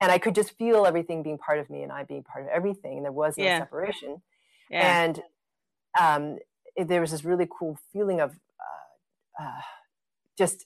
[0.02, 2.50] and I could just feel everything being part of me and I being part of
[2.50, 2.98] everything.
[2.98, 3.60] And there was no Yeah.
[3.60, 4.21] separation.
[4.69, 5.04] Yeah.
[5.04, 5.21] And
[6.00, 6.38] um,
[6.76, 8.32] it- there was this really cool feeling of
[9.39, 9.62] uh, uh,
[10.38, 10.65] just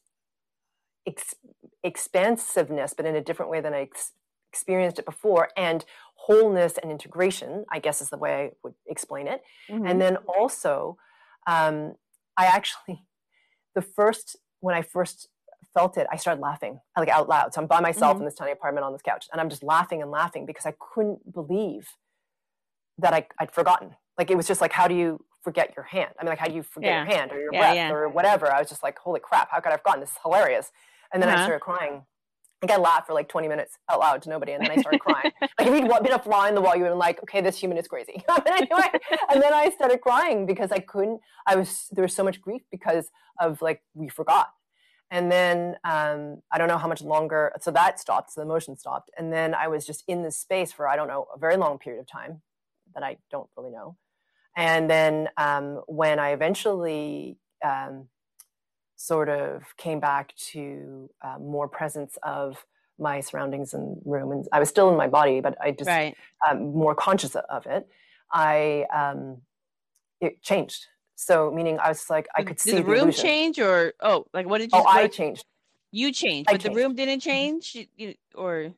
[1.07, 1.35] ex-
[1.83, 4.13] expansiveness, but in a different way than I ex-
[4.51, 9.27] experienced it before, and wholeness and integration, I guess is the way I would explain
[9.27, 9.43] it.
[9.69, 9.89] Mhm.
[9.89, 10.97] And then also,
[11.47, 11.95] um,
[12.35, 13.05] I actually,
[13.79, 15.29] the first, when I first
[15.73, 17.53] felt it, I started laughing like out loud.
[17.53, 18.21] So I'm by myself Mhm.
[18.21, 20.73] in this tiny apartment on this couch, and I'm just laughing and laughing because I
[20.93, 21.87] couldn't believe
[22.97, 23.95] that I, I'd forgotten.
[24.17, 26.11] Like it was just like, how do you forget your hand?
[26.19, 27.91] I mean, like, how do you forget your hand or your Yeah, breath yeah.
[27.91, 28.51] or whatever?
[28.51, 30.01] I was just like, holy crap, how could I have forgotten?
[30.01, 30.71] This is hilarious.
[31.13, 31.43] And then I Uh-huh.
[31.45, 32.05] started crying.
[32.61, 34.81] I think I laughed for like 20 minutes out loud to nobody, and then I
[34.81, 35.31] started crying.
[35.41, 37.39] like if you'd been a fly in the wall, you would have been like, okay,
[37.39, 38.21] this human is crazy.
[38.45, 38.89] anyway,
[39.29, 41.21] and then I started crying because I couldn't.
[41.47, 44.49] I was there was so much grief because of like we forgot.
[45.09, 47.53] And then um, I don't know how much longer.
[47.61, 48.33] So that stopped.
[48.33, 51.07] So the motion stopped, and then I was just in this space for I don't
[51.07, 52.41] know a very long period of time
[52.93, 53.95] that I don't really know.
[54.57, 58.09] And then um, when I eventually um,
[58.99, 62.65] sort of came back to uh, more presence of
[62.99, 66.15] my surroundings and room, and I was still in my body, but I just right.
[66.47, 67.87] um, more conscious of it,
[68.31, 69.37] I um,
[70.19, 70.85] it changed.
[71.15, 73.23] So meaning I was like I could did see the the room illusion.
[73.23, 74.79] change or oh, like what did you?
[74.79, 75.45] Oh, I changed.
[75.91, 76.77] you changed, I but the changed.
[76.77, 76.87] Mm-hmm.
[76.87, 77.75] room didn't change.
[77.75, 78.73] You, you, or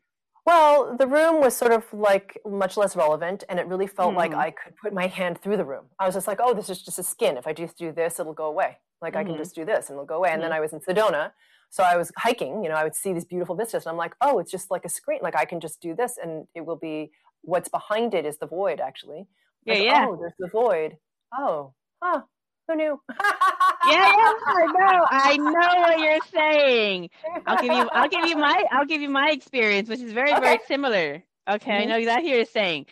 [0.45, 4.31] Well, the room was sort of like much less relevant, and it really felt like
[4.31, 4.39] Mhm.
[4.39, 5.85] I could put my hand through the room.
[5.99, 7.37] I was just like, oh, this is just a skin.
[7.37, 8.79] If I just do this, it'll go away.
[9.01, 9.37] Like I can Mhm.
[9.37, 10.31] just do this and it'll go away.
[10.31, 10.55] And then Mhm.
[10.55, 11.31] I was in Sedona.
[11.69, 14.15] So I was hiking, you know, I would see these beautiful vistas, and I'm like,
[14.21, 15.19] oh, it's just like a screen.
[15.21, 17.11] Like I can just do this, and it will be
[17.43, 19.27] what's behind it is the void, actually.
[19.65, 20.07] yeah, Like, yeah.
[20.07, 20.97] Oh, there's the void.
[21.37, 21.73] Oh,
[22.03, 22.23] huh.
[22.67, 23.01] Who knew?
[23.83, 25.07] Yeah, yeah, I know.
[25.09, 27.09] I know what you're saying.
[27.47, 30.35] I'll give you I'll give you my I'll give you my experience, which is very,
[30.35, 31.23] very similar.
[31.49, 31.89] Okay, I Mhm.
[31.89, 32.85] know exactly what you're saying.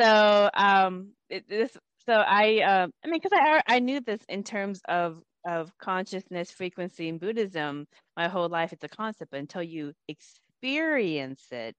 [0.00, 4.42] So um it, this so I um I mean because I I knew this in
[4.44, 9.62] terms of of consciousness frequency in Buddhism my whole life it's a concept, but until
[9.62, 11.76] you experience it,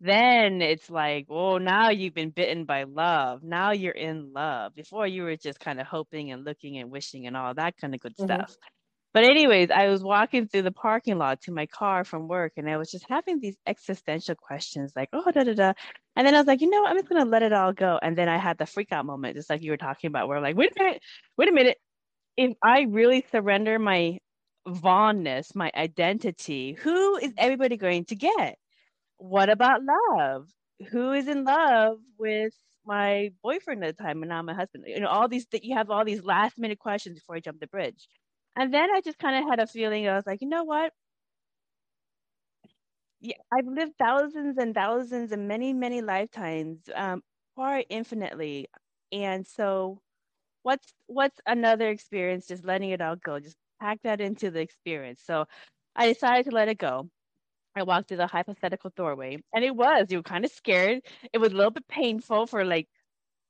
[0.00, 3.42] then it's like, oh, now you've been bitten by love.
[3.42, 4.74] Now you're in love.
[4.74, 7.94] Before you were just kind of hoping and looking and wishing and all that kind
[7.94, 8.46] of good Mhm.
[8.46, 8.56] stuff.
[9.14, 12.68] But anyways, I was walking through the parking lot to my car from work, and
[12.70, 15.72] I was just having these existential questions, like, oh, da da da.
[16.16, 16.90] And then I was like, you know, what?
[16.90, 17.98] I'm just gonna let it all go.
[18.02, 20.36] And then I had the freak out moment, just like you were talking about, where
[20.36, 21.02] I'm like, wait a minute,
[21.38, 21.78] wait a minute.
[22.36, 24.18] If I really surrender my
[24.68, 28.58] Vaughnness, my identity, who is everybody going to get?
[29.18, 30.48] What about love?
[30.90, 32.52] Who is in love with
[32.84, 34.84] my boyfriend at the time and now my husband?
[34.86, 37.60] You know, all these that you have all these last minute questions before you jump
[37.60, 38.08] the bridge.
[38.56, 40.92] And then I just kind of had a feeling I was like, you know what?
[43.20, 47.22] Yeah, I've lived thousands and thousands and many, many lifetimes, um,
[47.54, 48.68] far infinitely.
[49.12, 50.00] And so
[50.62, 53.40] what's what's another experience just letting it all go?
[53.40, 55.22] Just pack that into the experience.
[55.24, 55.46] So
[55.96, 57.10] I decided to let it go.
[57.76, 61.02] I walked through the hypothetical doorway, and it was, you were kind of scared.
[61.32, 62.88] It was a little bit painful for like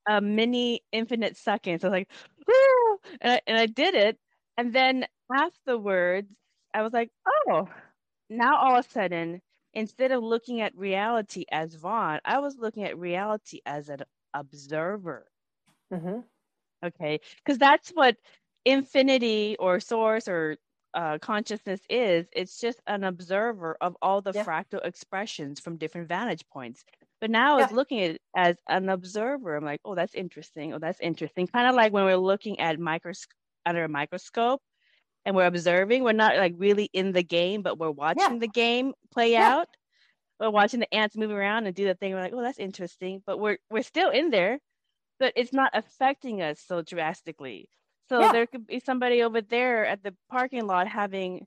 [0.09, 1.85] a mini infinite seconds.
[1.85, 2.11] I was like,
[2.47, 2.99] Woo!
[3.21, 4.19] And, I, and I did it.
[4.59, 6.29] And then afterwards,
[6.75, 7.11] I was like,
[7.49, 7.69] oh,
[8.29, 9.41] now all of a sudden,
[9.75, 14.01] instead of looking at reality as Vaughn, I was looking at reality as an
[14.35, 15.27] observer.
[15.93, 16.21] Mm-hmm.
[16.85, 18.17] Okay, because that's what
[18.65, 20.57] infinity or source or
[20.97, 22.27] uh, consciousness is.
[22.33, 24.45] It's just an observer of all the yeah.
[24.45, 26.85] fractal expressions from different vantage points.
[27.21, 27.65] But now yeah.
[27.65, 29.57] it's looking at it as an observer.
[29.57, 30.75] I'm like, oh, that's interesting.
[30.75, 31.47] Oh, that's interesting.
[31.47, 33.27] Kind of like when we're looking at micros-
[33.65, 34.61] under a microscope
[35.25, 36.03] and we're observing.
[36.03, 38.39] We're not like really in the game, but we're watching yeah.
[38.39, 39.69] the game play out.
[40.41, 42.13] We're watching the ants move around and do the thing.
[42.13, 43.23] We're like, oh, that's interesting.
[43.27, 44.59] But we're we're still in there,
[45.19, 47.69] but it's not affecting us so drastically.
[48.09, 48.33] So yeah.
[48.33, 51.47] there could be somebody over there at the parking lot having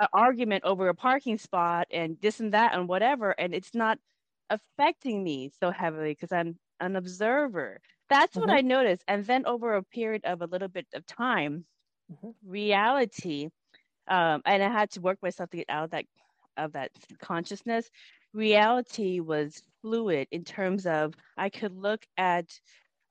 [0.00, 3.98] an argument over a parking spot and this and that and whatever, and it's not
[4.50, 7.80] affecting me so heavily because I'm an observer.
[8.08, 8.48] That's mm-hmm.
[8.48, 9.04] what I noticed.
[9.08, 11.64] And then over a period of a little bit of time,
[12.12, 12.30] mm-hmm.
[12.44, 13.48] reality,
[14.08, 16.04] um, and I had to work myself to get out of that
[16.56, 16.90] of that
[17.20, 17.88] consciousness.
[18.34, 22.46] Reality was fluid in terms of I could look at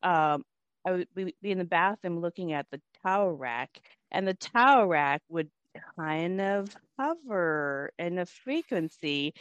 [0.04, 0.44] um,
[0.86, 5.22] I would be in the bathroom looking at the towel rack, and the towel rack
[5.30, 5.50] would
[5.98, 9.34] kind of hover in a frequency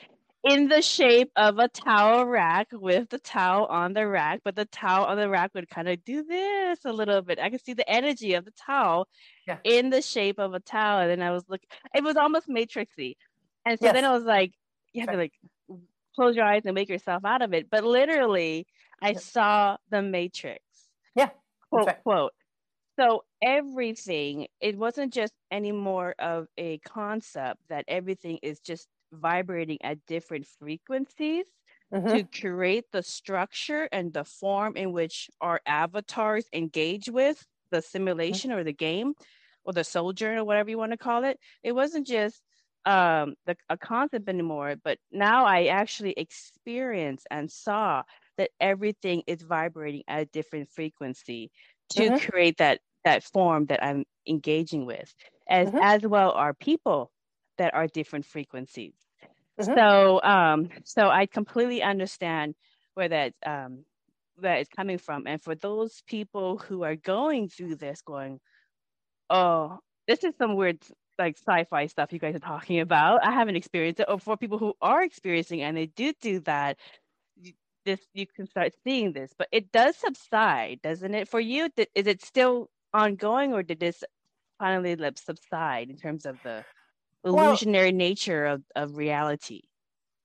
[0.43, 4.65] in the shape of a towel rack with the towel on the rack, but the
[4.65, 7.39] towel on the rack would kind of do this a little bit.
[7.39, 9.07] I could see the energy of the towel
[9.47, 9.59] yeah.
[9.65, 11.01] in the shape of a towel.
[11.01, 13.17] And then I was looking, it was almost matrixy.
[13.67, 13.95] And so yes.
[13.95, 14.53] then I was like,
[14.93, 15.35] you have to like
[16.15, 17.69] close your eyes and make yourself out of it.
[17.71, 18.67] But literally,
[19.03, 20.65] I saw the matrix.
[21.15, 21.31] Yeah.
[21.71, 22.03] Quote, right.
[22.03, 22.33] quote.
[22.99, 29.79] So everything, it wasn't just any more of a concept that everything is just vibrating
[29.83, 31.47] at different frequencies
[31.93, 32.09] mm-hmm.
[32.09, 37.91] to create the structure and the form in which our avatars engage with the mm-hmm.
[37.91, 38.61] simulation mm-hmm.
[38.61, 39.15] or the game
[39.65, 41.39] or the soldier or whatever you want to call it.
[41.63, 42.41] It wasn't just
[42.87, 48.03] um, the, a concept anymore, but now I actually experienced and saw
[48.41, 51.51] that everything is vibrating at a different frequency
[51.91, 52.31] to mm-hmm.
[52.31, 55.15] create that that form that I'm engaging with,
[55.47, 55.77] as mm-hmm.
[55.83, 57.11] as well are people
[57.59, 58.95] that are different frequencies.
[59.61, 59.75] Mm-hmm.
[59.75, 62.55] So um, so I completely understand
[62.95, 63.85] where that um,
[64.39, 68.41] that is coming from, and for those people who are going through this, going,
[69.29, 70.79] oh, this is some weird
[71.19, 73.23] like sci-fi stuff you guys are talking about.
[73.23, 74.07] I haven't experienced it.
[74.09, 76.79] Or for people who are experiencing and they do do that,
[77.85, 79.33] this you can start seeing this.
[79.37, 81.29] But it does subside, doesn't it?
[81.29, 84.03] For you, is it still ongoing, or did this
[84.59, 86.65] finally subside in terms of the
[87.25, 89.63] illusionary well, nature of, of reality?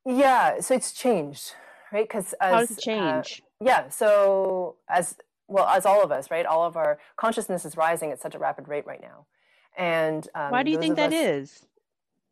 [0.05, 1.53] Yeah, so it's changed,
[1.91, 2.07] right?
[2.07, 3.41] Because how does it uh, change?
[3.41, 5.15] Uh, yeah, so as
[5.47, 6.45] well as all of us, right?
[6.45, 9.25] All of our consciousness is rising at such a rapid rate right now,
[9.77, 11.65] and um, why do you think that us, is?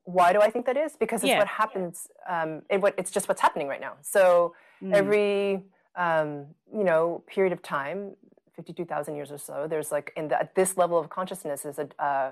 [0.03, 0.95] Why do I think that is?
[0.95, 1.39] Because it's yeah.
[1.39, 2.07] what happens.
[2.29, 3.93] Um, it, what, it's just what's happening right now.
[4.01, 4.93] So mm.
[4.93, 5.63] every
[5.95, 8.15] um, you know period of time,
[8.55, 11.79] fifty-two thousand years or so, there's like in the, at this level of consciousness is
[11.79, 12.31] a uh,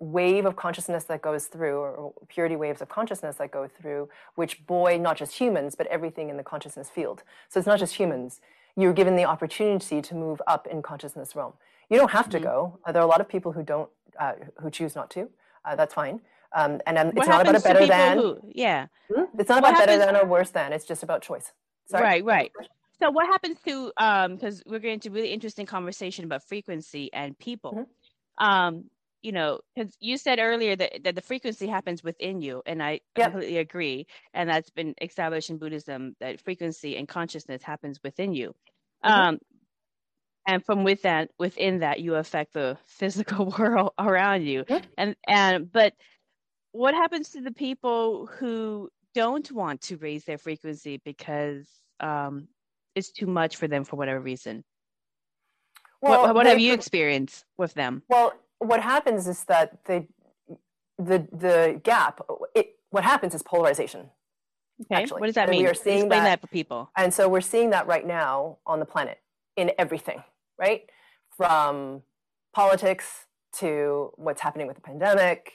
[0.00, 4.66] wave of consciousness that goes through, or purity waves of consciousness that go through, which
[4.66, 7.22] buoy not just humans, but everything in the consciousness field.
[7.50, 8.40] So it's not just humans.
[8.76, 11.52] You're given the opportunity to move up in consciousness realm.
[11.90, 12.46] You don't have to mm-hmm.
[12.46, 12.78] go.
[12.84, 15.28] Uh, there are a lot of people who don't, uh, who choose not to.
[15.64, 16.20] Uh, that's fine.
[16.54, 18.18] Um, and um, it's not about a better than.
[18.18, 18.86] Who, yeah.
[19.14, 19.24] Hmm?
[19.38, 20.72] It's not what about happens, better than or worse than.
[20.72, 21.52] It's just about choice.
[21.90, 22.22] Sorry?
[22.22, 22.52] Right, right.
[23.00, 27.38] So what happens to um because we're getting to really interesting conversation about frequency and
[27.38, 27.72] people.
[27.72, 28.46] Mm-hmm.
[28.46, 28.84] Um,
[29.22, 33.00] you know, because you said earlier that, that the frequency happens within you, and I
[33.16, 33.32] yep.
[33.32, 34.06] completely agree.
[34.32, 38.54] And that's been established in Buddhism that frequency and consciousness happens within you.
[39.04, 39.20] Mm-hmm.
[39.20, 39.38] Um,
[40.46, 44.64] and from with that, within that, you affect the physical world around you.
[44.96, 45.92] And and but
[46.72, 51.68] what happens to the people who don't want to raise their frequency because
[52.00, 52.48] um,
[52.94, 54.64] it's too much for them for whatever reason?
[56.02, 58.02] Well, what, what have you experienced with them?
[58.08, 60.06] Well, what happens is that the
[60.98, 62.20] the the gap
[62.54, 64.10] it, what happens is polarization
[64.82, 65.20] okay actually.
[65.20, 67.28] what does that and mean we are seeing Explain that, that for people and so
[67.28, 69.18] we're seeing that right now on the planet
[69.56, 70.22] in everything
[70.58, 70.82] right
[71.36, 72.02] from
[72.52, 75.52] politics to what's happening with the pandemic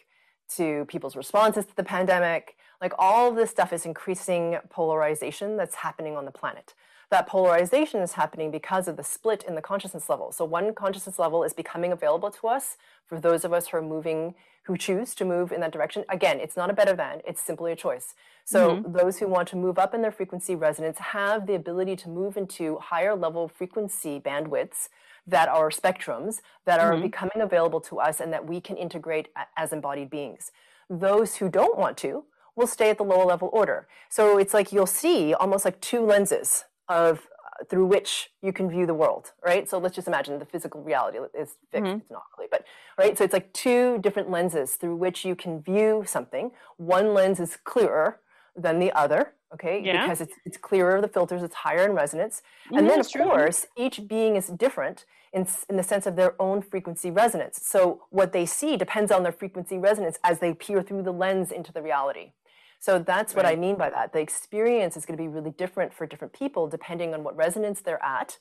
[0.56, 5.76] to people's responses to the pandemic like all of this stuff is increasing polarization that's
[5.76, 6.74] happening on the planet
[7.12, 10.32] that polarization is happening because of the split in the consciousness level.
[10.32, 13.82] So one consciousness level is becoming available to us for those of us who are
[13.82, 14.34] moving,
[14.64, 16.04] who choose to move in that direction.
[16.10, 18.16] Again, it's not a better than, it's simply a choice.
[18.44, 18.92] So mm-hmm.
[18.92, 22.38] those who want to move up in their frequency resonance have the ability to move
[22.38, 24.90] into higher level frequency bandwidths
[25.28, 27.04] that are spectrums that are mm-hmm.
[27.04, 30.52] becoming available to us and that we can integrate as embodied beings.
[30.90, 33.88] Those who don't want to will stay at the lower level order.
[34.10, 37.28] So it's like you'll see almost like two lenses of
[37.70, 39.70] through which you can view the world, right?
[39.70, 41.86] So let's just imagine the physical reality is fixed.
[41.86, 42.00] Mm-hmm.
[42.00, 42.66] It's not really, but
[42.98, 43.18] right.
[43.18, 46.52] So it's like two different lenses through which you can view something.
[46.78, 48.20] One lens is clearer
[48.56, 49.82] than the other, okay?
[49.84, 50.04] Yeah.
[50.04, 52.42] Because it's, it's clearer, the filters, it's higher in resonance.
[52.68, 53.24] Mm-hmm, and then, of true.
[53.24, 57.62] course, each being is different in, in the sense of their own frequency resonance.
[57.64, 61.52] So what they see depends on their frequency resonance as they peer through the lens
[61.52, 62.32] into the reality.
[62.80, 63.44] So that's right.
[63.44, 64.14] what I mean by that.
[64.14, 67.82] The experience is going to be really different for different people depending on what resonance
[67.82, 68.38] they're at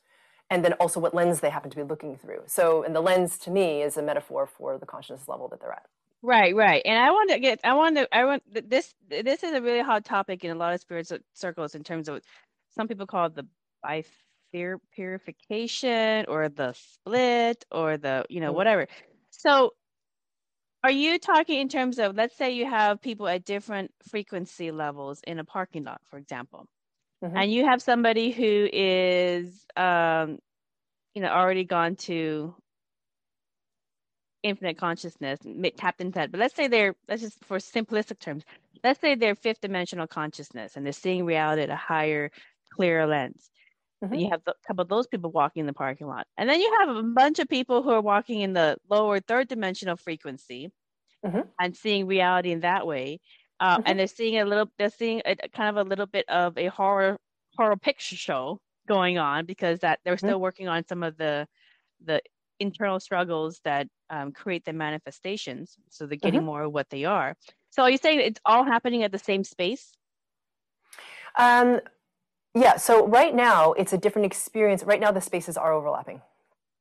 [0.51, 2.43] and then also what lens they happen to be looking through.
[2.47, 5.73] So, and the lens to me is a metaphor for the consciousness level that they're
[5.73, 5.87] at.
[6.23, 6.83] Right, right.
[6.85, 9.83] And I want to get, I want to, I want this, this is a really
[9.83, 12.23] hot topic in a lot of spiritual circles in terms of
[12.75, 13.47] some people call it the
[13.85, 18.57] bifur purification or the split or the, you know, mm-hmm.
[18.57, 18.87] whatever.
[19.31, 19.75] So
[20.85, 25.23] are you talking in terms of, let's say you have people at different frequency levels
[25.27, 26.67] in a parking lot, for example,
[27.25, 27.35] mm-hmm.
[27.35, 30.39] and you have somebody who is, um,
[31.15, 32.55] you know, already gone to
[34.43, 35.41] infinite consciousness,
[35.79, 36.31] tapped into that.
[36.31, 38.45] But let's say they're, let's just for simplistic terms,
[38.85, 42.31] let's say they're fifth dimensional consciousness and they're seeing reality at a higher,
[42.75, 43.51] clearer lens.
[44.05, 44.15] Mm-hmm.
[44.15, 46.27] you have a couple of those people walking in the parking lot.
[46.37, 49.49] And then you have a bunch of people who are walking in the lower third
[49.49, 50.71] dimensional frequency
[51.25, 51.41] mm-hmm.
[51.61, 53.21] and seeing reality in that way.
[53.61, 53.83] Uh, mm-hmm.
[53.87, 56.67] And they're seeing a little, they're seeing a, kind of a little bit of a
[56.67, 57.19] horror
[57.57, 60.27] horror picture show going on because that they're mm-hmm.
[60.27, 61.47] still working on some of the
[62.05, 62.21] the
[62.61, 65.77] internal struggles that um, create the manifestations.
[65.91, 67.37] So they're getting more of what they are.
[67.71, 69.93] So are you saying it's all happening at the same space?
[71.39, 71.81] Um,
[72.55, 74.83] yeah, so right now it's a different experience.
[74.85, 76.23] Right now the spaces are overlapping.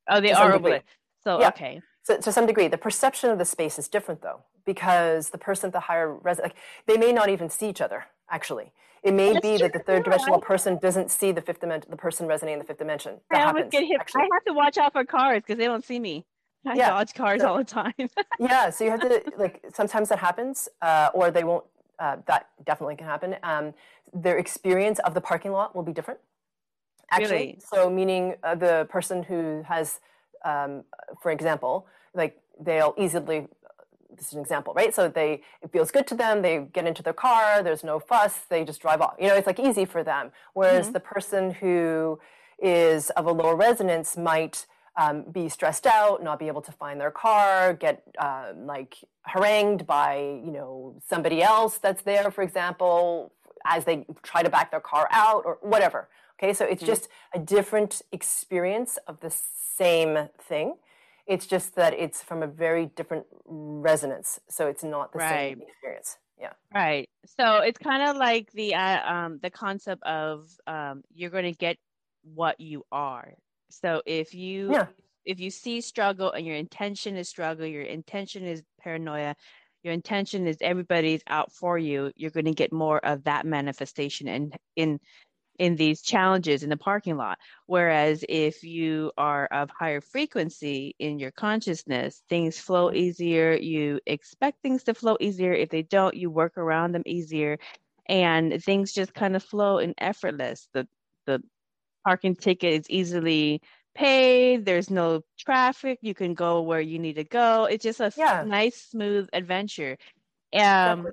[0.10, 0.86] Oh, they are overlapping.
[1.24, 1.48] So yeah.
[1.50, 1.82] okay.
[2.04, 5.68] So to some degree, the perception of the space is different though, because the person
[5.68, 6.56] at the higher res like
[6.86, 8.06] they may not even see each other.
[8.30, 8.72] Actually,
[9.04, 9.68] it may That's be true.
[9.68, 12.66] that the third dimensional person doesn't see the fifth dimension, the person resonating in the
[12.66, 13.20] fifth dimension.
[13.32, 13.72] That I happens.
[13.72, 14.02] Get hit.
[14.16, 16.26] I have to watch out for cars because they don't see me.
[16.66, 16.90] I yeah.
[16.90, 17.94] dodge cars so, all the time.
[18.40, 21.66] yeah, so you have to like sometimes that happens, uh, or they won't.
[22.04, 23.38] Uh, that definitely can happen.
[23.44, 23.74] Um,
[24.14, 26.20] their experience of the parking lot will be different.
[27.10, 27.62] Actually, really?
[27.74, 30.02] so meaning uh, the person who has,
[30.44, 30.84] um,
[31.22, 33.48] for example, like they'll easily.
[34.16, 34.94] This is an example, right?
[34.94, 36.42] So they it feels good to them.
[36.42, 37.64] They get into their car.
[37.64, 38.38] There's no fuss.
[38.50, 39.16] They just drive off.
[39.18, 40.32] You know, it's like easy for them.
[40.54, 40.94] Whereas mm-hmm.
[40.94, 42.20] the person who
[42.62, 44.66] is of a lower resonance might
[45.02, 49.86] um, be stressed out, not be able to find their car, get uh, like harangued
[49.88, 53.34] by you know somebody else that's there, for example,
[53.66, 56.10] as they try to back their car out or whatever.
[56.40, 56.92] Okay, so it's mm-hmm.
[56.92, 59.34] just a different experience of the
[59.78, 60.76] same thing.
[61.26, 65.30] It's just that it's from a very different resonance, so it's not the right.
[65.30, 66.18] same experience.
[66.40, 66.52] Yeah.
[66.74, 67.10] Right.
[67.26, 71.58] So it's kind of like the uh, um, the concept of um, you're going to
[71.58, 71.78] get
[72.24, 73.34] what you are.
[73.70, 74.88] So if you yeah.
[75.26, 79.36] If you see struggle and your intention is struggle, your intention is paranoia,
[79.84, 84.28] your intention is everybody's out for you, you're going to get more of that manifestation
[84.28, 85.00] and in
[85.60, 87.38] in these challenges in the parking lot.
[87.68, 93.54] Whereas if you are of higher frequency in your consciousness, things flow easier.
[93.54, 95.54] You expect things to flow easier.
[95.54, 97.60] If they don't, you work around them easier.
[98.08, 100.68] And things just kind of flow in effortless.
[100.74, 100.88] The
[101.26, 101.42] the
[102.06, 103.62] parking ticket is easily
[103.96, 108.12] paid there's no traffic you can go where you need to go it's just a
[108.18, 108.44] yeah.
[108.46, 109.98] nice smooth adventure
[110.60, 111.08] um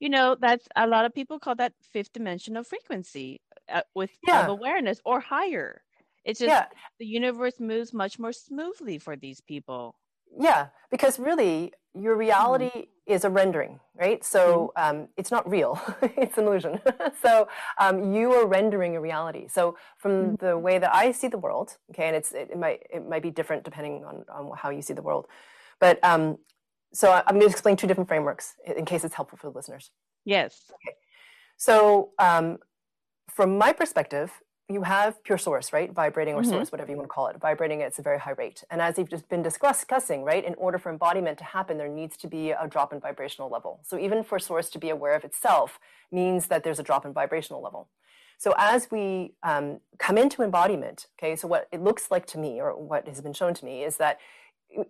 [0.00, 3.40] you know that's a lot of people call that fifth dimensional frequency
[3.72, 4.46] uh, with yeah.
[4.46, 5.82] awareness or higher
[6.24, 6.66] it's just yeah.
[6.98, 9.94] the universe moves much more smoothly for these people
[10.38, 14.22] yeah because really your reality mm is a rendering, right?
[14.22, 16.78] So mm um, it's not real, it's an illusion.
[17.22, 19.48] so um, you are rendering a reality.
[19.48, 22.58] So from mm the way that I see the world, okay, and it's it, it,
[22.58, 25.26] might it might be different depending on, on how you see the world,
[25.80, 26.36] but um,
[26.92, 29.90] so I'm going to explain two different frameworks in case it's helpful for the listeners.
[30.26, 30.70] Yes.
[30.74, 30.96] Okay.
[31.56, 32.58] So um,
[33.30, 34.30] from my perspective,
[34.70, 35.90] you have pure source, right?
[35.92, 36.50] Vibrating or mm-hmm.
[36.50, 37.36] source, whatever you want to call it.
[37.40, 38.62] Vibrating at a very high rate.
[38.70, 42.16] And as you've just been discussing, right, in order for embodiment to happen, there needs
[42.18, 43.80] to be a drop in vibrational level.
[43.82, 45.80] So even for source to be aware of itself
[46.12, 47.88] means that there's a drop in vibrational level.
[48.36, 52.60] So as we um, come into embodiment, okay, so what it looks like to me,
[52.60, 54.18] or what has been shown to me, is that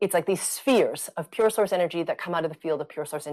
[0.01, 2.89] it's like these spheres of pure source energy that come out of the field of
[2.89, 3.29] pure source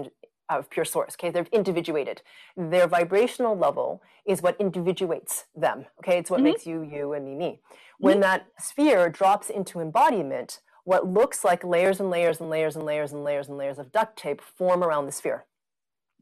[0.48, 1.14] of pure source.
[1.14, 2.22] Okay, they're individuated.
[2.56, 5.86] Their vibrational level is what individuates them.
[6.00, 6.44] Okay, it's what mm-hmm.
[6.44, 7.60] makes you you and me me.
[7.98, 8.22] When mm-hmm.
[8.22, 13.12] that sphere drops into embodiment, what looks like layers and layers and layers and layers
[13.12, 15.44] and layers and layers of duct tape form around the sphere.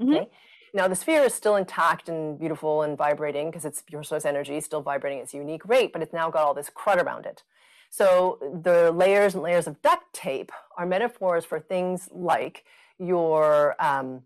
[0.00, 0.14] Mm-hmm.
[0.14, 0.30] Okay,
[0.72, 4.60] Now, the sphere is still intact and beautiful and vibrating because it's pure source energy,
[4.60, 7.42] still vibrating at its unique rate, but it's now got all this crud around it.
[7.90, 12.64] So the layers and layers of duct tape are metaphors for things like
[12.98, 14.22] your um,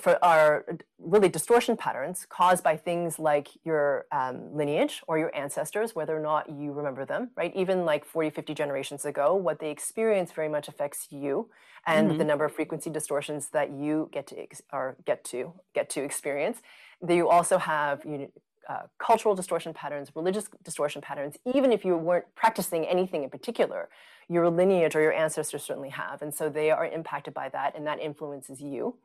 [0.00, 0.64] for are
[0.98, 6.20] really distortion patterns caused by things like your um, lineage or your ancestors, whether or
[6.20, 7.54] not you remember them, right?
[7.54, 11.50] Even like 40, 50 generations ago, what they experience very much affects you
[11.86, 12.18] and mm-hmm.
[12.18, 16.58] the number of frequency distortions that you get to or get to get to experience.
[17.02, 18.28] Then you also have you know,
[18.68, 23.88] uh, cultural distortion patterns, religious distortion patterns, even if you weren't practicing anything in particular,
[24.28, 26.22] your lineage or your ancestors certainly have.
[26.22, 28.96] And so they are impacted by that, and that influences you.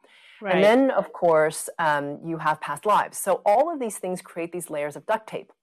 [0.41, 0.55] Right.
[0.55, 3.17] And then, of course, um, you have past lives.
[3.17, 5.53] So all of these things create these layers of duct tape.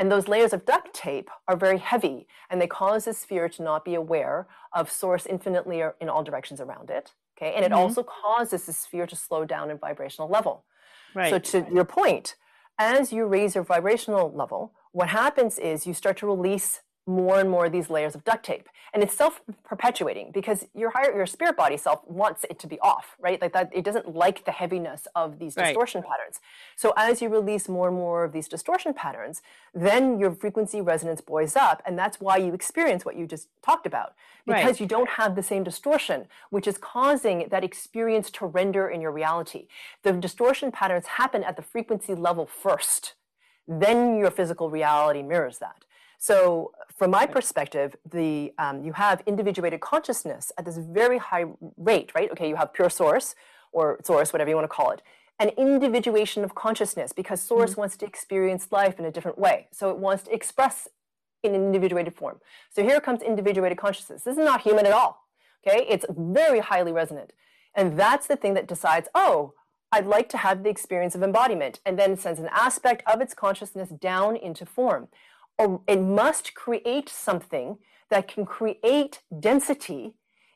[0.00, 3.62] And those layers of duct tape are very heavy, and they cause the sphere to
[3.62, 7.12] not be aware of source infinitely or in all directions around it.
[7.36, 7.80] Okay, and it mm-hmm.
[7.80, 10.64] also causes the sphere to slow down in vibrational level.
[11.14, 11.30] Right.
[11.30, 12.36] So, to your point,
[12.78, 16.80] as you raise your vibrational level, what happens is you start to release
[17.10, 18.68] more and more of these layers of duct tape.
[18.94, 23.16] And it's self-perpetuating because your higher your spirit body self wants it to be off
[23.20, 23.40] right?
[23.40, 25.66] Like that it doesn't like the heaviness of these right.
[25.66, 26.40] distortion patterns.
[26.76, 29.42] So as you release more and more of these distortion patterns
[29.74, 31.82] then your frequency resonance buoys up.
[31.86, 34.14] And that's why you experience what you just talked about.
[34.46, 34.80] Because right.
[34.80, 39.12] you don't have the same distortion which is causing that experience to render in your
[39.12, 39.66] reality.
[40.02, 43.14] The distortion patterns happen at the frequency level first.
[43.66, 45.84] Then your physical reality mirrors that
[46.22, 51.46] so, from my perspective, the um, you have individuated consciousness at this very high
[51.78, 52.30] rate, right?
[52.30, 53.34] Okay, you have pure source
[53.72, 55.00] or source, whatever you want to call it,
[55.38, 57.80] an individuation of consciousness because source mm-hmm.
[57.80, 59.68] wants to experience life in a different way.
[59.72, 60.88] So it wants to express
[61.42, 62.40] in an individuated form.
[62.68, 64.22] So here comes individuated consciousness.
[64.24, 65.24] This is not human at all.
[65.66, 67.32] Okay, it's very highly resonant,
[67.74, 69.08] and that's the thing that decides.
[69.14, 69.54] Oh,
[69.90, 73.32] I'd like to have the experience of embodiment, and then sends an aspect of its
[73.32, 75.08] consciousness down into form
[75.86, 80.14] it must create something that can create density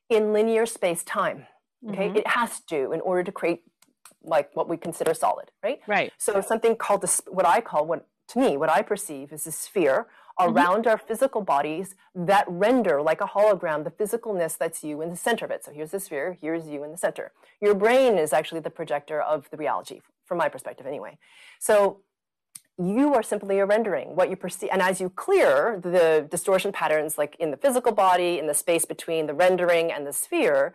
[0.09, 1.47] in linear space time.
[1.89, 2.17] Okay, mm-hmm.
[2.17, 3.63] it has to in order to create
[4.23, 5.81] like what we consider solid, right?
[5.87, 6.13] Right.
[6.19, 9.53] So something called this, what I call what to me, what I perceive is a
[9.53, 10.07] sphere
[10.41, 10.55] mm-hmm.
[10.57, 10.91] around mm-hmm.
[10.91, 15.45] our physical bodies that render like a hologram the physicalness that's you in the center
[15.45, 15.65] of it.
[15.65, 17.33] So here's the sphere, here's you in the center.
[17.61, 21.19] Your brain is actually the projector of the reality, from my perspective, anyway.
[21.61, 22.01] So
[22.79, 27.17] you are simply a rendering what you perceive and as you clear the distortion patterns
[27.17, 30.75] like in the physical body in the space between the rendering and the sphere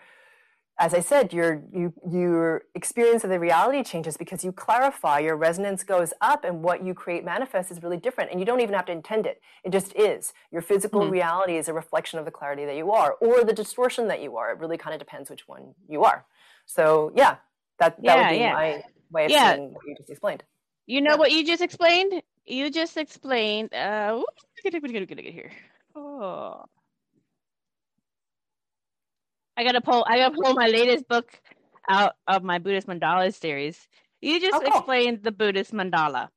[0.79, 5.35] as i said your you, your experience of the reality changes because you clarify your
[5.35, 8.73] resonance goes up and what you create manifests is really different and you don't even
[8.73, 11.11] have to intend it it just is your physical mm-hmm.
[11.11, 14.37] reality is a reflection of the clarity that you are or the distortion that you
[14.37, 16.25] are it really kind of depends which one you are
[16.65, 17.35] so yeah
[17.77, 18.53] that, that yeah, would be yeah.
[18.53, 19.55] my way of yeah.
[19.55, 20.43] seeing what you just explained
[20.89, 22.23] you know what you just explained?
[22.47, 23.71] You just explained.
[23.75, 24.23] Uh,
[24.63, 25.51] get here.
[25.95, 26.63] Oh,
[29.55, 30.03] I gotta pull.
[30.07, 31.29] I gotta pull my latest book
[31.87, 33.87] out of my Buddhist mandala series.
[34.19, 34.79] You just oh, cool.
[34.79, 36.29] explained the Buddhist mandala.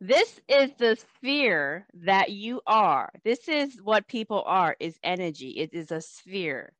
[0.00, 3.10] This is the sphere that you are.
[3.22, 4.76] This is what people are.
[4.80, 5.50] Is energy.
[5.58, 6.72] It is a sphere,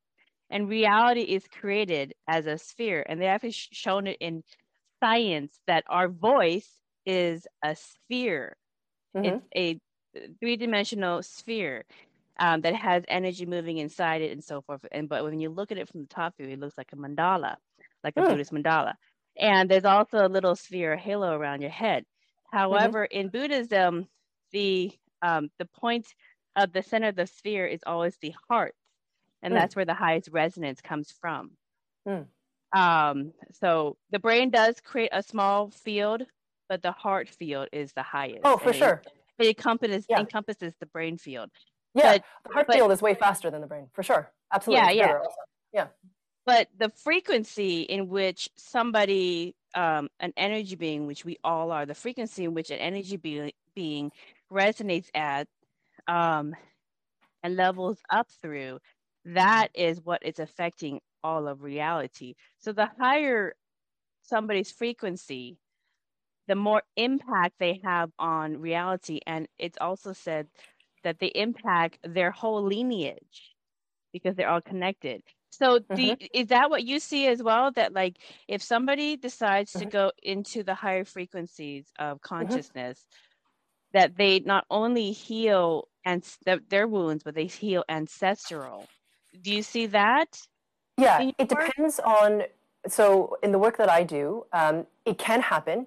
[0.49, 3.05] and reality is created as a sphere.
[3.07, 4.43] And they have shown it in
[5.01, 8.57] science that our voice is a sphere.
[9.17, 9.39] Mm-hmm.
[9.51, 9.81] It's
[10.15, 11.85] a three dimensional sphere
[12.39, 14.85] um, that has energy moving inside it and so forth.
[14.93, 16.97] And but when you look at it from the top view, it looks like a
[16.97, 17.57] mandala,
[18.05, 18.29] like a mm.
[18.29, 18.95] Buddhist mandala.
[19.37, 22.05] And there's also a little sphere, a halo around your head.
[22.05, 22.59] Mm-hmm.
[22.59, 23.21] However, mm-hmm.
[23.21, 24.07] in Buddhism,
[24.53, 24.93] the
[25.23, 26.07] um, the point
[26.57, 28.75] of the center of the sphere is always the heart,
[29.43, 29.57] and mm.
[29.57, 31.51] that's where the highest resonance comes from.
[32.09, 32.27] Mm.
[32.73, 36.23] Um, so the brain does create a small field
[36.71, 38.43] but the heart field is the highest.
[38.45, 39.03] Oh, for sure.
[39.39, 40.21] It, it encompasses yeah.
[40.21, 41.51] encompasses the brain field.
[41.95, 44.31] Yeah, but, the heart but, field is way faster than the brain, for sure.
[44.55, 44.97] Absolutely.
[44.97, 45.19] Yeah, yeah.
[45.73, 45.87] Yeah.
[46.47, 51.95] But the frequency in which somebody, um, an energy being, which we all are, the
[51.95, 54.13] frequency in which an energy be- being
[54.53, 55.49] resonates at
[56.07, 56.55] um,
[57.43, 58.79] and levels up through,
[59.25, 62.35] that is what is affecting all of reality.
[62.59, 63.55] So the higher
[64.23, 65.59] somebody's frequency,
[66.51, 69.21] the more impact they have on reality.
[69.25, 70.49] And it's also said
[71.05, 73.55] that they impact their whole lineage
[74.13, 75.23] because they're all connected.
[75.51, 76.25] So mm-hmm.
[76.35, 77.71] is that what you see as well?
[77.71, 78.17] That like
[78.49, 79.85] if somebody decides mm-hmm.
[79.85, 82.35] to go into the higher frequencies of mm-hmm.
[82.35, 83.99] consciousness, mm-hmm.
[83.99, 88.89] that they not only heal and th- their wounds, but they heal ancestral.
[89.41, 90.37] Do you see that?
[90.99, 92.43] Yeah, it depends on
[92.89, 95.87] so in the work that I do, um, it can happen.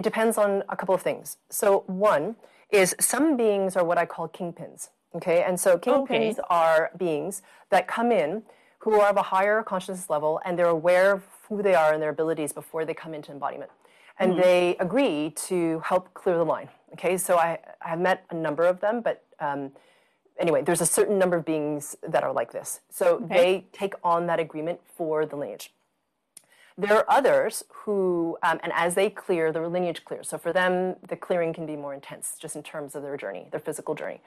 [0.00, 1.36] It depends on a couple of things.
[1.50, 2.36] So one
[2.70, 4.88] is some beings are what I call kingpins.
[5.14, 6.40] Okay, and so kingpins okay.
[6.48, 8.42] are beings that come in
[8.78, 12.02] who are of a higher consciousness level and they're aware of who they are and
[12.02, 13.70] their abilities before they come into embodiment.
[14.18, 14.40] And mm-hmm.
[14.40, 16.70] they agree to help clear the line.
[16.94, 19.70] Okay, so I, I have met a number of them, but um,
[20.38, 22.80] anyway, there's a certain number of beings that are like this.
[22.88, 23.26] So okay.
[23.28, 25.74] they take on that agreement for the lineage.
[26.78, 30.28] There are others who, um, and as they clear, their lineage clears.
[30.28, 33.48] So for them, the clearing can be more intense, just in terms of their journey,
[33.50, 34.20] their physical journey.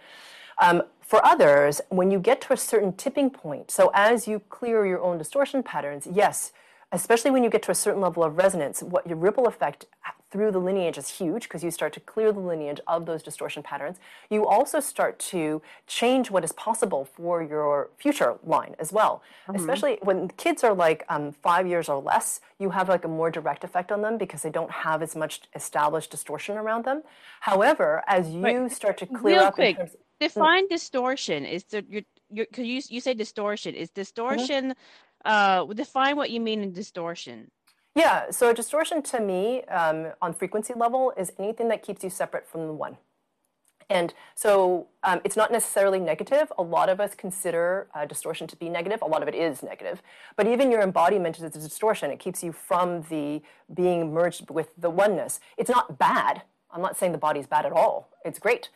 [0.62, 4.86] Um, for others, when you get to a certain tipping point, so as you clear
[4.86, 6.52] your own distortion patterns, yes,
[6.92, 9.86] especially when you get to a certain level of resonance, what your ripple effect
[10.34, 13.62] through the lineage is huge because you start to clear the lineage of those distortion
[13.62, 13.98] patterns.
[14.32, 19.22] You also start to change what is possible for your future line as well.
[19.48, 19.60] Mm-hmm.
[19.60, 23.30] Especially when kids are like um, five years or less, you have like a more
[23.30, 27.04] direct effect on them because they don't have as much established distortion around them.
[27.42, 28.72] However, as you right.
[28.72, 31.46] start to clear Real up, quick, terms, define mm, distortion.
[31.46, 33.76] Is the you you you you say distortion?
[33.76, 34.02] Is mm-hmm.
[34.02, 34.64] distortion?
[34.70, 37.50] Mm-hmm uh, define what you mean in distortion.
[37.96, 42.10] Yeah, so a distortion to me um, on frequency level is anything that keeps you
[42.10, 42.98] separate from the one.
[43.90, 46.52] And so um, it's not necessarily negative.
[46.58, 49.02] A lot of us consider uh, distortion to be negative.
[49.02, 50.02] A lot of it is negative.
[50.36, 52.10] But even your embodiment is a distortion.
[52.10, 53.42] It keeps you from the
[53.72, 55.40] being merged with the oneness.
[55.58, 56.44] It's not bad.
[56.72, 58.10] I'm not saying the body's bad at all.
[58.26, 58.70] It's great.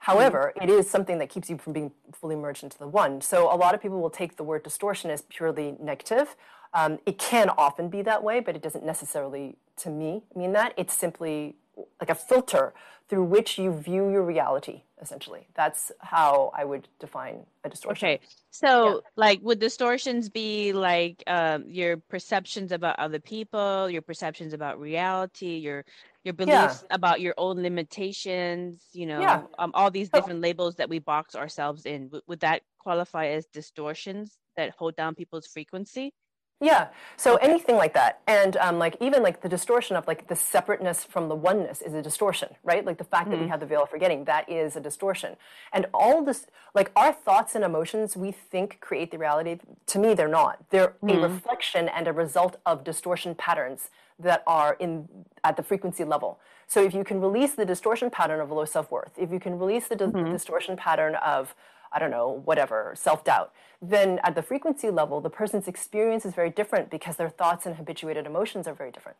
[0.00, 3.20] However, it is something that keeps you from being fully merged into the one.
[3.20, 6.36] So a lot of people will take the word distortion as purely negative.
[6.72, 10.72] Um, it can often be that way, but it doesn't necessarily, to me, mean that.
[10.76, 11.56] It's simply
[12.00, 12.72] like a filter
[13.08, 15.48] through which you view your reality, essentially.
[15.54, 18.06] That's how I would define a distortion.
[18.06, 18.20] Okay.
[18.50, 19.00] So, yeah.
[19.16, 25.56] like, would distortions be like um, your perceptions about other people, your perceptions about reality,
[25.56, 25.84] your
[26.24, 26.94] your beliefs yeah.
[26.94, 29.42] about your own limitations you know yeah.
[29.58, 33.46] um, all these different labels that we box ourselves in w- would that qualify as
[33.46, 36.12] distortions that hold down people's frequency
[36.60, 37.46] yeah so okay.
[37.46, 41.28] anything like that and um, like even like the distortion of like the separateness from
[41.28, 43.30] the oneness is a distortion right like the fact mm-hmm.
[43.30, 43.50] that we mm-hmm.
[43.50, 45.36] have the veil of forgetting that is a distortion
[45.72, 50.14] and all this like our thoughts and emotions we think create the reality to me
[50.14, 51.24] they're not they're mm-hmm.
[51.24, 53.90] a reflection and a result of distortion patterns
[54.22, 55.08] that are in
[55.44, 56.38] at the frequency level.
[56.66, 59.88] So if you can release the distortion pattern of low self-worth, if you can release
[59.88, 60.30] the mm-hmm.
[60.30, 61.54] distortion pattern of
[61.92, 66.50] I don't know, whatever, self-doubt, then at the frequency level, the person's experience is very
[66.50, 69.16] different because their thoughts and habituated emotions are very different.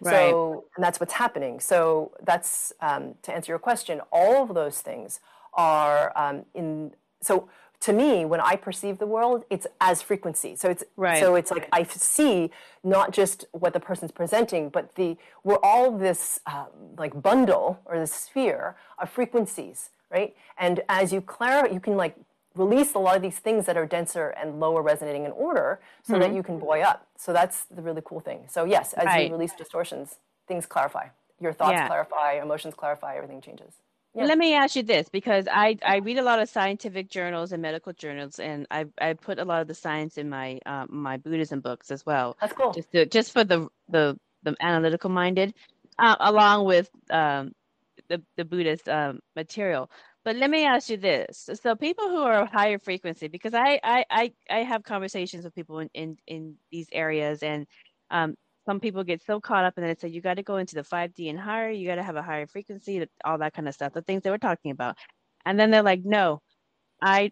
[0.00, 0.30] Right.
[0.30, 1.60] So, and that's what's happening.
[1.60, 4.00] So that's um, to answer your question.
[4.10, 5.20] All of those things
[5.54, 6.92] are um, in.
[7.20, 7.48] So
[7.80, 10.56] to me, when I perceive the world, it's as frequency.
[10.56, 11.20] So it's right.
[11.20, 12.50] so it's like I see
[12.84, 17.98] not just what the person's presenting, but the we're all this um, like bundle or
[17.98, 20.34] the sphere of frequencies, right?
[20.58, 22.14] And as you clarify, you can like
[22.54, 26.12] release a lot of these things that are denser and lower resonating in order, so
[26.12, 26.22] mm-hmm.
[26.22, 27.06] that you can buoy up.
[27.16, 28.40] So that's the really cool thing.
[28.48, 29.26] So yes, as right.
[29.26, 31.06] you release distortions, things clarify.
[31.40, 31.86] Your thoughts yeah.
[31.86, 33.74] clarify, emotions clarify, everything changes.
[34.14, 34.24] Yeah.
[34.26, 37.62] Let me ask you this because I, I read a lot of scientific journals and
[37.62, 41.16] medical journals, and I, I put a lot of the science in my uh, my
[41.16, 42.36] Buddhism books as well.
[42.38, 42.74] That's cool.
[42.74, 45.54] Just to, just for the the, the analytical minded,
[45.98, 47.54] uh, along with um,
[48.12, 49.90] the the Buddhist um, material.
[50.24, 54.04] But let me ask you this: so people who are higher frequency, because I I
[54.10, 57.66] I, I have conversations with people in in, in these areas, and
[58.10, 58.34] um,
[58.66, 60.00] some people get so caught up in it.
[60.00, 61.70] So you got to go into the 5D and higher.
[61.70, 63.94] You got to have a higher frequency, all that kind of stuff.
[63.94, 64.96] The things they were talking about,
[65.46, 66.40] and then they're like, no,
[67.00, 67.30] I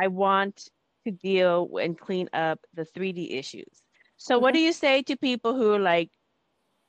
[0.00, 0.68] I want
[1.06, 3.82] to deal and clean up the 3D issues.
[4.16, 4.42] So mm-hmm.
[4.42, 6.10] what do you say to people who are like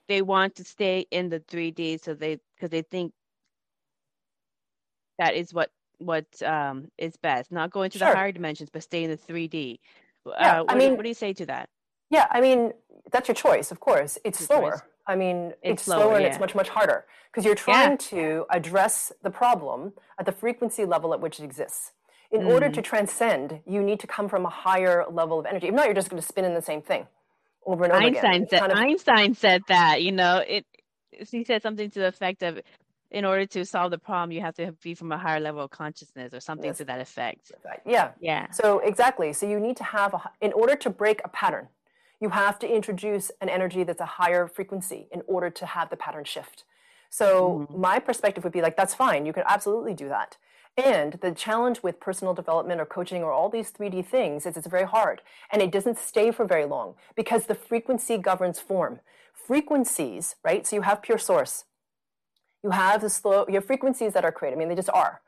[0.08, 3.12] they want to stay in the 3D so they because they think
[5.18, 8.09] that is what what um is best, not going to sure.
[8.09, 9.80] the higher dimensions, but stay in the 3D.
[10.26, 11.70] Yeah, uh, what, I mean, what do you say to that?
[12.09, 12.74] Yeah, I mean,
[13.11, 14.18] that's your choice, of course.
[14.24, 14.72] It's slower.
[14.72, 14.82] Choice.
[15.07, 16.30] I mean, it's, it's slower, slower, and yeah.
[16.30, 17.97] it's much, much harder because you're trying yeah.
[17.97, 21.91] to address the problem at the frequency level at which it exists.
[22.32, 22.47] In mm.
[22.47, 22.84] order to mm.
[22.84, 25.68] transcend, you need to come from a higher level of energy.
[25.68, 27.05] If not, you're just going to spin in the same thing
[27.66, 28.47] over and over Einstein again.
[28.49, 28.78] Said, kind of...
[28.80, 30.66] Einstein said that, you know, it.
[31.11, 32.59] he said something to the effect of,
[33.16, 35.72] in order to solve the problem, you have to be from a higher level of
[35.72, 36.80] consciousness or something yes.
[36.80, 37.53] to that effect.
[37.86, 38.09] Yeah.
[38.20, 38.51] Yeah.
[38.51, 39.32] So exactly.
[39.32, 41.70] So you need to have a, in order to break a pattern,
[42.20, 45.95] you have to introduce an energy that's a higher frequency in order to have the
[45.95, 46.66] pattern shift.
[47.09, 47.80] So mm-hmm.
[47.80, 49.26] my perspective would be like, that's fine.
[49.26, 50.36] You can absolutely do that.
[50.76, 54.68] And the challenge with personal development or coaching or all these 3D things is it's
[54.68, 55.22] very hard
[55.53, 58.99] and it doesn't stay for very long because the frequency governs form.
[59.34, 60.68] Frequencies, right?
[60.68, 61.63] So you have pure source.
[62.66, 64.55] You have the slow, you have frequencies that are created.
[64.55, 65.22] I mean, they just are,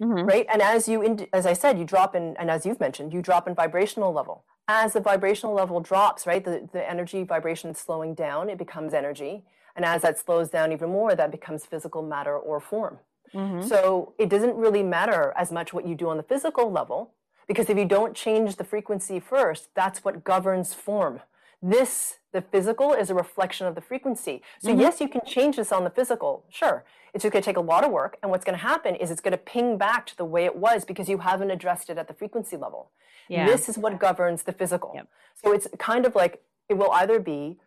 [0.00, 0.24] mm-hmm.
[0.28, 0.46] right?
[0.48, 3.48] And as you, as I said, you drop in, and as you've mentioned, you drop
[3.48, 4.44] in vibrational level.
[4.68, 8.94] As the vibrational level drops, right, the, the energy vibration is slowing down, it becomes
[8.94, 9.42] energy.
[9.74, 13.00] And as that slows down even more, that becomes physical matter or form.
[13.34, 13.66] Mm-hmm.
[13.66, 17.10] So it doesn't really matter as much what you do on the physical level,
[17.48, 21.22] because if you don't change the frequency first, that's what governs form.
[21.66, 24.42] This, the physical, is a reflection of the frequency.
[24.60, 24.80] So, mm-hmm.
[24.80, 26.84] yes, you can change this on the physical, sure.
[27.14, 28.18] It's just going to take a lot of work.
[28.22, 30.56] And what's going to happen is it's going to ping back to the way it
[30.56, 32.90] was because you haven't addressed it at the frequency level.
[33.28, 33.46] Yeah.
[33.46, 34.92] This is what governs the physical.
[34.94, 35.08] Yep.
[35.42, 37.58] So, it's kind of like it will either be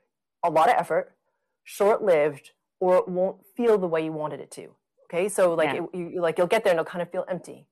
[0.44, 1.16] a lot of effort,
[1.64, 4.70] short lived, or it won't feel the way you wanted it to.
[5.06, 5.84] Okay, so like yeah.
[5.84, 7.66] it, you, like you'll get there and it'll kind of feel empty.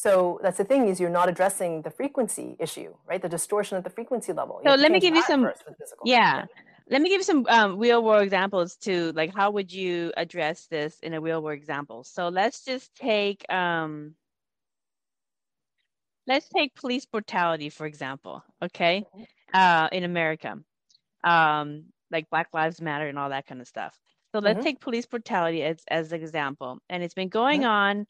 [0.00, 3.20] So that's the thing is you're not addressing the frequency issue, right?
[3.20, 4.58] The distortion at the frequency level.
[4.64, 5.46] You so let me give you some.
[6.06, 6.46] Yeah.
[6.88, 10.68] Let me give you some um, real world examples to Like, how would you address
[10.68, 12.02] this in a real world example?
[12.04, 14.14] So let's just take um,
[16.26, 18.42] let's take police brutality for example.
[18.62, 19.22] Okay, mm-hmm.
[19.52, 20.58] uh, in America,
[21.24, 23.94] um, like Black Lives Matter and all that kind of stuff.
[24.32, 24.64] So let's mm-hmm.
[24.64, 26.78] take police brutality as, as an example.
[26.88, 27.70] And it's been going mm-hmm.
[27.70, 28.06] on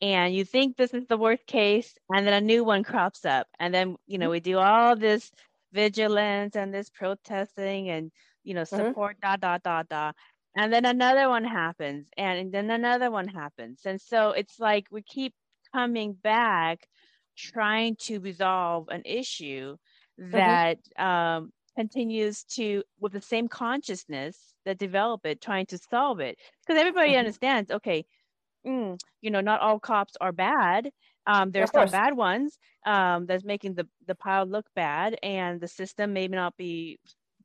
[0.00, 3.46] and you think this is the worst case and then a new one crops up
[3.58, 4.32] and then you know mm-hmm.
[4.32, 5.30] we do all this
[5.72, 8.10] vigilance and this protesting and
[8.42, 8.88] you know mm-hmm.
[8.88, 9.40] support mm-hmm.
[9.40, 10.12] da da da da
[10.56, 15.02] and then another one happens and then another one happens and so it's like we
[15.02, 15.32] keep
[15.72, 16.86] coming back
[17.36, 19.76] trying to resolve an issue
[20.20, 20.30] mm-hmm.
[20.32, 26.36] that um, continues to with the same consciousness that develop it trying to solve it
[26.66, 27.20] because everybody mm-hmm.
[27.20, 28.04] understands okay
[28.66, 30.90] mm, you know not all cops are bad.
[31.26, 35.68] Um, there's some bad ones um, that's making the the pile look bad and the
[35.68, 36.98] system may not be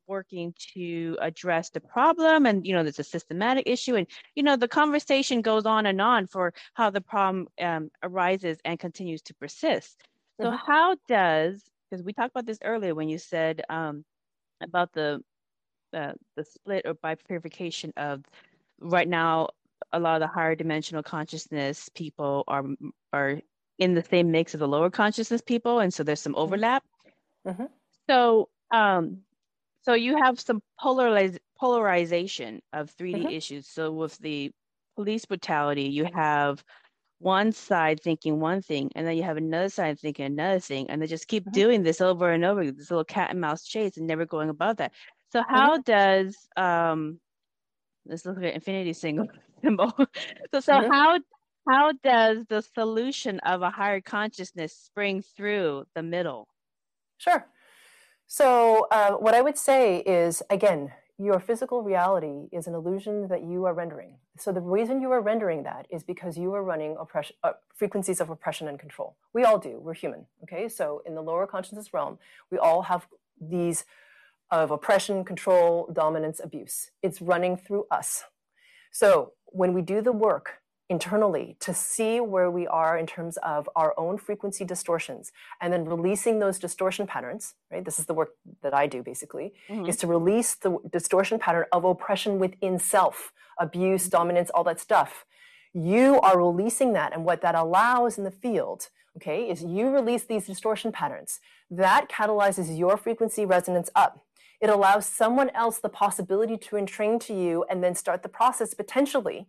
[0.07, 4.05] working to address the problem and you know there's a systematic issue and
[4.35, 8.79] you know the conversation goes on and on for how the problem um, arises and
[8.79, 10.01] continues to persist.
[10.39, 10.71] So mm-hmm.
[10.71, 14.03] how does because we talked about this earlier when you said um,
[14.61, 15.21] about the
[15.93, 18.23] uh, the split or bifurcation of
[18.79, 19.49] right now
[19.91, 22.65] a lot of the higher dimensional consciousness people are
[23.13, 23.39] are
[23.77, 26.41] in the same mix of the lower consciousness people and so there's some mm-hmm.
[26.41, 26.83] overlap
[27.47, 27.65] mm-hmm.
[28.07, 29.17] so um
[29.81, 33.29] so you have some polariz- polarization of 3d mm-hmm.
[33.29, 34.51] issues so with the
[34.95, 36.63] police brutality you have
[37.19, 41.01] one side thinking one thing and then you have another side thinking another thing and
[41.01, 41.53] they just keep mm-hmm.
[41.53, 44.77] doing this over and over this little cat and mouse chase and never going above
[44.77, 44.91] that
[45.31, 45.81] so how mm-hmm.
[45.83, 47.19] does um
[48.05, 49.27] let's look at infinity single
[49.63, 49.93] symbol
[50.51, 50.91] so so mm-hmm.
[50.91, 51.19] how
[51.67, 56.47] how does the solution of a higher consciousness spring through the middle
[57.17, 57.45] sure
[58.27, 63.43] so uh, what i would say is again your physical reality is an illusion that
[63.43, 64.17] you are rendering.
[64.37, 68.19] So the reason you are rendering that is because you are running oppression, uh, frequencies
[68.19, 69.15] of oppression and control.
[69.33, 69.79] We all do.
[69.79, 70.25] We're human.
[70.43, 70.67] Okay.
[70.67, 72.19] So in the lower consciousness realm,
[72.51, 73.07] we all have
[73.39, 73.85] these
[74.51, 76.91] of oppression, control, dominance, abuse.
[77.01, 78.25] It's running through us.
[78.91, 83.67] So when we do the work internally to see where we are in terms of
[83.75, 87.83] our own frequency distortions and then releasing those distortion patterns right?
[87.83, 88.31] This is the work
[88.61, 89.87] that i do basically mm-hmm.
[89.87, 95.25] is to release the distortion pattern of oppression within self abuse dominance all that stuff.
[95.73, 100.25] You are releasing that and what that allows in the field okay is you release
[100.25, 101.39] these distortion patterns.
[101.71, 104.23] That catalyzes your frequency resonance up
[104.65, 108.73] it allows someone else the possibility to entrain to you and then start the process
[108.73, 109.45] potentially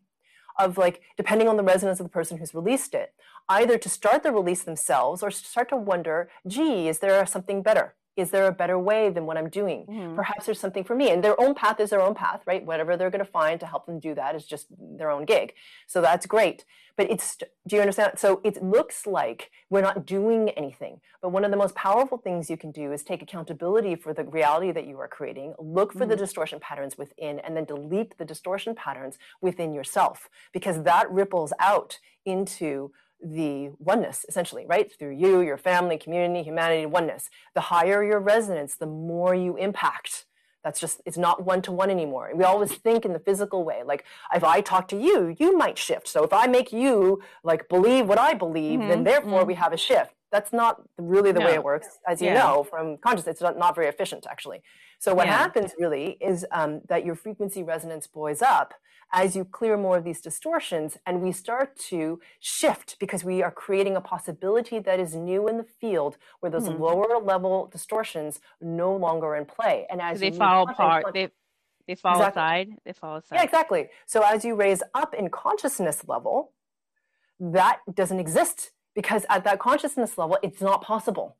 [0.59, 3.15] of like depending on the resonance of the person who's released it
[3.49, 7.95] either to start the release themselves or start to wonder gee is there something better
[8.17, 9.87] is there a better way than what i'm doing?
[9.89, 10.17] Mm-hmm.
[10.17, 12.65] perhaps there's something for me and their own path is their own path right?
[12.65, 15.53] Whatever they're going to find to help them do that is just their own gig.
[15.87, 16.65] So that's great.
[16.97, 17.37] But it's
[17.67, 18.19] do you understand?
[18.19, 22.49] So it looks like we're not doing anything but one of the most powerful things
[22.49, 26.01] you can do is take accountability for the reality that you are creating look for
[26.01, 26.11] mm-hmm.
[26.11, 31.53] the distortion patterns within and then delete the distortion patterns within yourself because that ripples
[31.59, 32.91] out into
[33.23, 34.91] the oneness essentially right?
[34.99, 37.31] Through you your family community humanity oneness.
[37.55, 40.27] The higher your resonance the more you impact.
[40.63, 43.83] That's just it's not one to one anymore we always think in the physical way
[43.85, 44.05] like
[44.35, 46.09] if i talk to you you might shift.
[46.09, 48.89] So if i make you like believe what i believe mm-hmm.
[48.89, 49.49] then therefore mm-hmm.
[49.49, 50.75] we have a shift That's not
[51.15, 51.47] really the No.
[51.49, 52.41] way it works, as you Yeah.
[52.43, 53.41] know from consciousness.
[53.41, 54.61] It's not, very efficient, actually.
[55.05, 55.39] So what Yeah.
[55.45, 58.69] happens really is um, that your frequency resonance buoys up
[59.23, 61.99] as you clear more of these distortions, and we start to
[62.39, 66.69] shift because we are creating a possibility that is new in the field where those
[66.69, 66.81] Mhm.
[66.89, 69.77] lower level distortions no longer in play.
[69.91, 71.03] And as they you fall apart.
[71.15, 71.27] They
[71.89, 72.43] they fall Exactly.
[72.43, 72.69] aside.
[72.85, 73.37] They fall aside.
[73.37, 73.83] yeah, exactly.
[74.13, 76.37] So as you raise up in consciousness level,
[77.39, 78.59] that doesn't exist
[78.97, 81.37] because at that consciousness level, it's not possible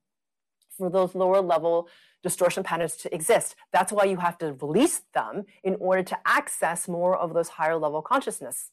[0.79, 1.89] for those lower level
[2.23, 3.57] distortion patterns to exist.
[3.73, 7.77] That's why you have to release them in order to access more of those higher
[7.77, 8.71] level consciousness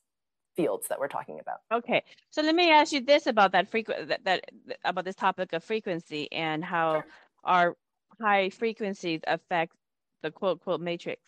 [0.55, 1.59] fields that we're talking about.
[1.73, 4.43] Okay, so let me ask you this about that frequent that, that
[4.83, 7.05] about this topic of frequency and how Sure.
[7.43, 7.77] our
[8.21, 9.73] high frequencies affect
[10.21, 11.21] the quote quote matrix.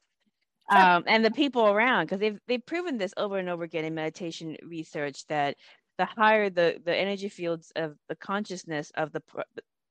[0.72, 0.82] Sure.
[0.82, 3.96] Um, and the people around, because they've they've proven this over and over again in
[3.96, 5.56] meditation research that
[5.98, 9.22] the higher the the energy fields of the consciousness of the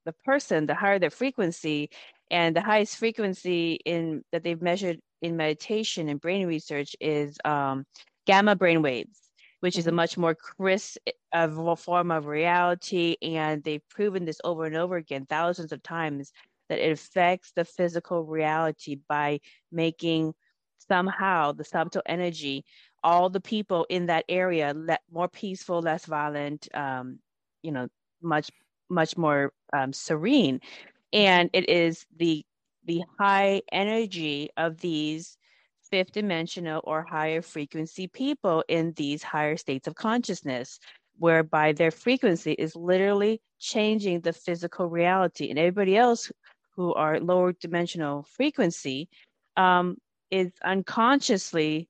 [0.04, 1.90] the person, the higher their frequency,
[2.30, 7.84] and the highest frequency in that they've measured in meditation and brain research is um,
[8.26, 9.30] gamma brain waves,
[9.60, 9.94] which is a Mhm.
[9.96, 10.98] much more crisp
[11.32, 13.16] a form of reality.
[13.22, 16.32] And they've proven this over and over again, thousands of times,
[16.68, 19.40] that it affects the physical reality by
[19.72, 20.34] making
[20.78, 22.64] somehow the subtle energy,
[23.04, 27.20] all the people in that area, le- more peaceful, less violent, um,
[27.62, 27.88] you know,
[28.22, 28.50] much
[28.90, 30.60] much more um, serene.
[31.12, 32.44] And it is the
[32.86, 35.38] the high energy of these
[35.90, 40.80] fifth dimensional or higher frequency people in these higher states of consciousness,
[41.18, 45.50] whereby their frequency is literally changing the physical reality.
[45.50, 46.32] And everybody else
[46.76, 49.08] who are lower dimensional frequency
[49.56, 49.96] um,
[50.30, 51.88] is unconsciously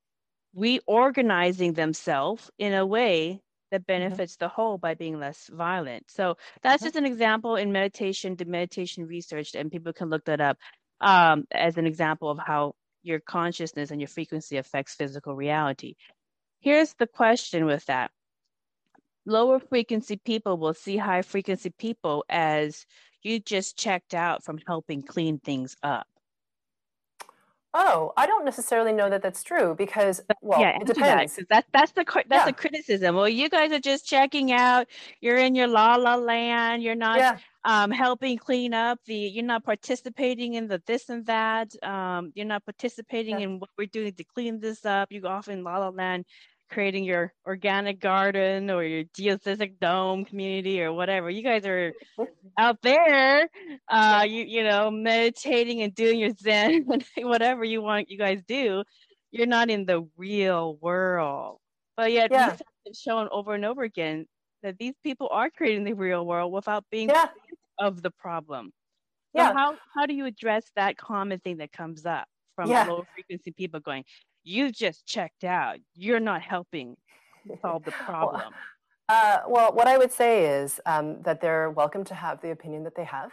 [0.55, 3.41] reorganizing themselves in a way
[3.71, 6.11] that benefits the whole by being less violent.
[6.11, 6.85] So that's Mhm.
[6.85, 10.59] just an example in meditation, the meditation research, and people can look that up
[11.01, 15.97] um, as an example of how your consciousness and your frequency affects physical reality.
[16.61, 18.11] Here's the question with that.
[19.27, 22.87] Lower frequency people will see high frequency people as
[23.23, 26.07] you just checked out from helping clean things up.
[27.75, 31.37] Oh, I don't necessarily know that that's true because, well, yeah, it depends.
[31.37, 32.45] that, that's that's the that's Yeah.
[32.47, 33.17] the criticism.
[33.17, 34.89] Well, you guys are just checking out.
[35.21, 36.83] You're in your la la land.
[36.85, 39.15] You're not Yeah, um, helping clean up the.
[39.17, 41.75] You're not participating in the this and that.
[41.85, 43.45] Um, you're not participating Yeah.
[43.45, 45.13] in what we're doing to clean this up.
[45.13, 46.27] You go off in la la land,
[46.71, 51.31] creating your organic garden or your geodesic dome community or whatever.
[51.31, 51.95] You guys are
[52.59, 53.49] out there,
[53.89, 56.87] uh, you you know, meditating and doing your zen,
[57.19, 58.85] whatever you want, you guys do.
[59.31, 61.59] You're not in the real world,
[61.97, 62.57] but yet Yeah.
[62.87, 64.27] has shown over and over again
[64.63, 67.29] that these people are creating the real world without being yeah,
[67.79, 68.73] of the problem.
[69.37, 69.53] So yeah.
[69.55, 72.87] how how do you address that common thing that comes up from Yeah.
[72.87, 74.05] low frequency people going,
[74.45, 76.97] you just checked out, you're not helping
[77.61, 78.53] solve the problem.
[79.09, 82.85] Uh, well, what I would say is um, that they're welcome to have the opinion
[82.85, 83.33] that they have,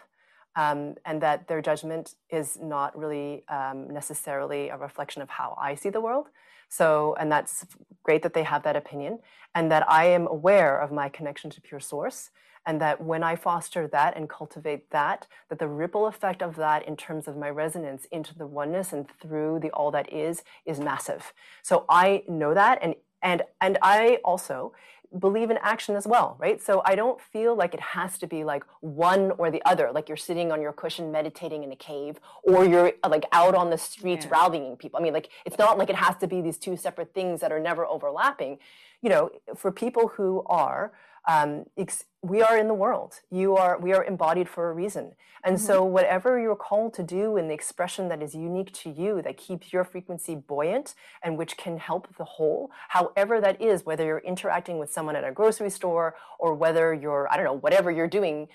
[0.55, 5.75] um, and that their judgment is not really um, necessarily a reflection of how I
[5.75, 6.27] see the world.
[6.67, 7.65] So, and that's
[8.03, 9.19] great that they have that opinion,
[9.55, 12.31] and that I am aware of my connection to pure source,
[12.65, 16.87] and that when I foster that and cultivate that, that the ripple effect of that
[16.87, 20.79] in terms of my resonance into the oneness and through the all that is is
[20.79, 21.33] massive.
[21.63, 24.73] So I know that, and and and I also
[25.19, 26.61] believe in action as well, right?
[26.61, 30.07] So I don't feel like it has to be like one or the other, like
[30.07, 33.77] you're sitting on your cushion meditating in a cave or you're like out on the
[33.77, 34.31] streets Yeah.
[34.31, 34.97] rallying people.
[34.97, 37.51] I mean, like it's not like it has to be these two separate things that
[37.51, 38.59] are never overlapping.
[39.01, 40.93] You know, for people who are
[41.27, 43.19] um, ex- we are in the world.
[43.29, 45.13] You are we are embodied for a reason.
[45.43, 49.23] And so whatever you're called to do in the expression that is unique to you,
[49.23, 50.93] that keeps your frequency buoyant
[51.23, 55.23] and which can help the whole, however that is, whether you're interacting with someone at
[55.23, 58.49] a grocery store or whether you're, I don't know, whatever you're doing,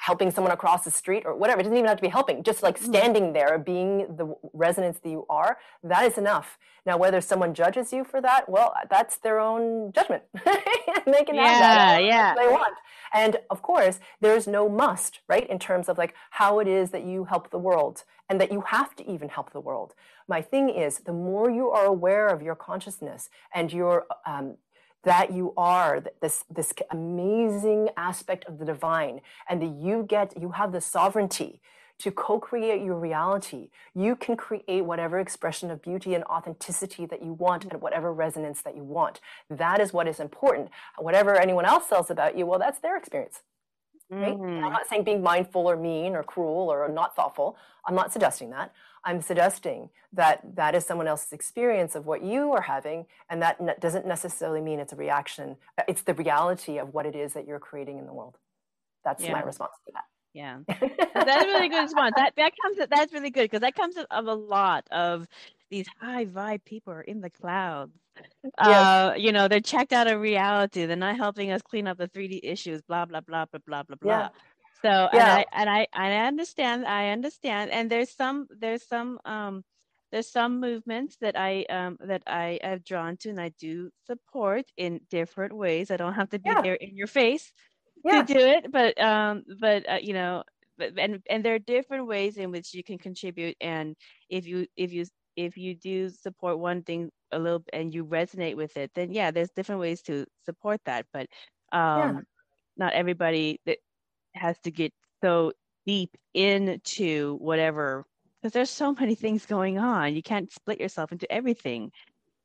[0.00, 1.60] helping someone across the street or whatever.
[1.60, 5.08] It doesn't even have to be helping, just like standing there, being the resonance that
[5.10, 6.58] you are, that is enough.
[6.84, 10.22] Now, whether someone judges you for that, well, that's their own judgment.
[10.44, 12.34] they can have that Yeah, yeah.
[12.34, 12.74] they want.
[13.12, 17.04] And of course, there's no must, right, in terms of like how it is that
[17.04, 19.94] you help the world and that you have to even help the world.
[20.28, 24.56] My thing is, the more you are aware of your consciousness and your um,
[25.06, 30.50] that you are this this amazing aspect of the divine, and that you get you
[30.50, 31.60] have the sovereignty
[31.98, 33.70] to co-create your reality.
[33.94, 38.60] You can create whatever expression of beauty and authenticity that you want and whatever resonance
[38.62, 39.20] that you want.
[39.48, 40.68] That is what is important.
[40.98, 43.40] Whatever anyone else says about you, well, that's their experience.
[44.10, 44.36] right?
[44.36, 44.64] Mm-hmm.
[44.64, 47.56] I'm not saying being mindful or mean or cruel or not thoughtful.
[47.86, 48.72] I'm not suggesting that.
[49.06, 53.60] I'm suggesting that that is someone else's experience of what you are having, and that
[53.60, 55.56] ne- doesn't necessarily mean it's a reaction.
[55.78, 58.36] Uh, it's the reality of what it is that you're creating in the world.
[59.04, 59.32] That's yeah.
[59.32, 60.04] my response to that.
[60.34, 60.58] Yeah,
[61.14, 62.14] that's a really good response.
[62.16, 62.78] That that comes.
[62.90, 65.26] That's really good because that comes of a lot of
[65.70, 67.92] these high vibe people are in the clouds.
[68.44, 68.54] Yes.
[68.58, 70.84] Uh, you know, they're checked out of reality.
[70.84, 72.82] They're not helping us clean up the 3D issues.
[72.82, 74.28] Blah blah blah blah blah blah blah.
[74.82, 75.12] So yeah.
[75.12, 76.86] and I and I I understand.
[76.86, 77.70] I understand.
[77.70, 79.62] And there's some there's some um
[80.12, 84.64] there's some movements that I um that I have drawn to and I do support
[84.76, 85.90] in different ways.
[85.90, 86.62] I don't have to be yeah.
[86.62, 87.52] there in your face
[88.06, 88.22] yeah.
[88.22, 90.42] to do it but um but uh, you know
[90.78, 93.96] but, and and there are different ways in which you can contribute and
[94.28, 95.04] if you if you
[95.36, 99.30] if you do support one thing a little and you resonate with it then yeah
[99.30, 101.26] there's different ways to support that but
[101.72, 102.20] um yeah.
[102.76, 103.78] not everybody that
[104.36, 105.52] has to get so
[105.86, 108.04] deep into whatever
[108.40, 111.90] because there's so many things going on you can't split yourself into everything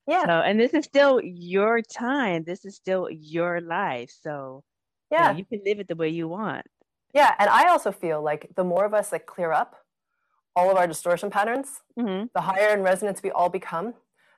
[0.08, 4.64] yeah so, and this is still your time this is still your life so
[5.12, 5.36] yeah.
[5.36, 6.66] you can live it the way you want.
[7.14, 7.34] Yeah.
[7.38, 9.76] And I also feel like the more of us like clear up
[10.56, 12.26] all of our distortion patterns, mm-hmm.
[12.34, 13.94] the higher in resonance we all become.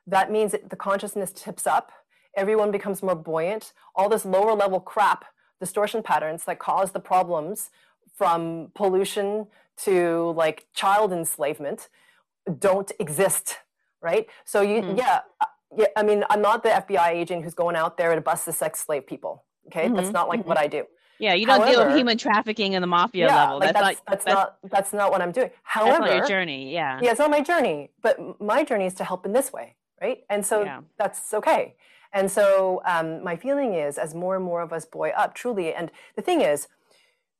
[0.06, 1.90] That means that the consciousness tips up,
[2.36, 3.72] everyone becomes more buoyant.
[3.96, 5.24] All this lower level crap,
[5.60, 7.70] distortion patterns that cause the problems
[8.16, 9.46] from pollution
[9.76, 11.88] to like child enslavement
[12.58, 13.58] don't exist,
[14.00, 14.26] right?
[14.44, 14.96] So you, mm-hmm.
[14.96, 15.46] yeah, uh,
[15.76, 15.86] yeah.
[15.96, 18.84] I mean, I'm not the FBI agent who's going out there to bust the sex
[18.84, 19.44] slave people.
[19.68, 19.96] Okay, mm-hmm.
[19.96, 20.48] that's not like mm-hmm.
[20.48, 20.84] what I do.
[21.18, 23.58] Yeah, you don't However, deal with human trafficking and the mafia yeah, level.
[23.60, 25.50] Like that's, that's, not, that's, that's, not that's not what I'm doing.
[25.62, 26.72] However, your journey.
[26.72, 29.76] Yeah, yeah, it's not my journey, but my journey is to help in this way,
[30.00, 30.24] right?
[30.28, 30.80] And so yeah.
[30.98, 31.76] that's okay.
[32.14, 35.74] And so um, my feeling is, as more and more of us buoy up, truly.
[35.74, 36.68] And the thing is,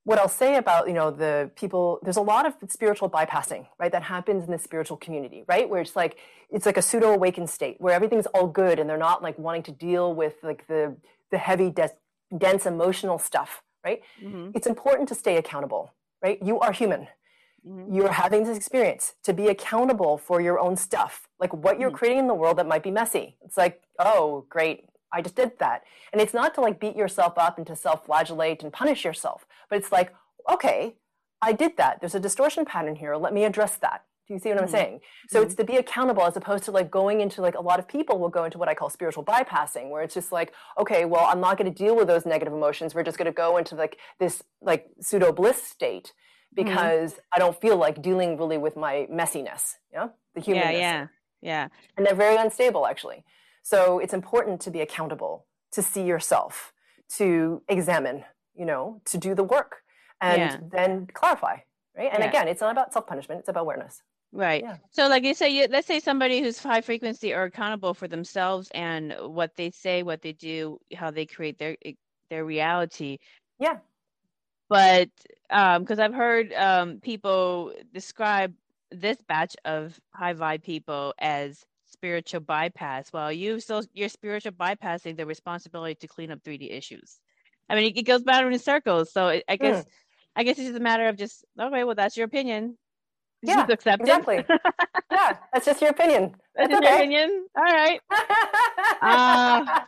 [0.02, 3.90] what I'll say about you know the people, there's a lot of spiritual bypassing, right?
[3.90, 5.68] That happens in the spiritual community, right?
[5.68, 6.18] Where it's like
[6.50, 9.62] it's like a pseudo awakened state where everything's all good and they're not like wanting
[9.62, 10.96] to deal with like the
[11.30, 11.96] the heavy des-
[12.36, 14.02] dense emotional stuff, right?
[14.22, 14.50] Mm-hmm.
[14.54, 16.38] It's important to stay accountable, right?
[16.42, 17.08] You are human.
[17.66, 17.94] Mm-hmm.
[17.94, 21.96] You're having this experience to be accountable for your own stuff, like what you're mm-hmm.
[21.96, 23.36] creating in the world that might be messy.
[23.42, 25.82] It's like, oh, great, I just did that.
[26.12, 29.46] And it's not to like beat yourself up and to self flagellate and punish yourself,
[29.70, 30.14] but it's like,
[30.50, 30.96] okay,
[31.40, 32.00] I did that.
[32.00, 33.16] There's a distortion pattern here.
[33.16, 34.04] Let me address that.
[34.26, 34.64] Do you see what mm-hmm.
[34.64, 35.00] I'm saying?
[35.28, 35.46] So mm-hmm.
[35.46, 38.18] it's to be accountable as opposed to like going into like a lot of people
[38.18, 41.40] will go into what I call spiritual bypassing, where it's just like, okay, well, I'm
[41.40, 42.94] not going to deal with those negative emotions.
[42.94, 46.12] We're just going to go into like this like pseudo bliss state.
[46.54, 47.20] Because mm-hmm.
[47.32, 50.62] I don't feel like dealing really with my messiness, you know, the human.
[50.62, 51.06] Yeah, yeah,
[51.42, 51.68] yeah.
[51.96, 53.24] And they're very unstable actually.
[53.62, 56.72] So it's important to be accountable, to see yourself,
[57.16, 58.24] to examine,
[58.54, 59.76] you know, to do the work,
[60.20, 60.56] and yeah.
[60.70, 61.58] then clarify.
[61.96, 62.10] Right.
[62.12, 62.28] And yeah.
[62.28, 64.02] again, it's not about self punishment; it's about awareness.
[64.32, 64.64] Right.
[64.64, 64.78] Yeah.
[64.90, 68.68] So, like you say, you, let's say somebody who's high frequency or accountable for themselves
[68.74, 71.76] and what they say, what they do, how they create their
[72.30, 73.18] their reality.
[73.60, 73.78] Yeah.
[74.68, 75.10] But
[75.48, 78.54] because um, I've heard um, people describe
[78.90, 83.12] this batch of high vibe people as spiritual bypass.
[83.12, 87.20] Well, you still you're spiritual bypassing the responsibility to clean up 3D issues.
[87.68, 89.12] I mean, it, it goes back in circles.
[89.12, 89.84] So it, I guess.
[89.84, 89.88] Mm.
[90.36, 91.84] I guess it's just a matter of just okay.
[91.84, 92.76] Well, that's your opinion
[93.44, 94.44] yeah, exactly.
[95.10, 96.34] yeah, that's just your opinion.
[96.56, 96.86] That's, that's okay.
[96.86, 97.46] your opinion.
[97.56, 98.00] All right.
[99.02, 99.80] uh,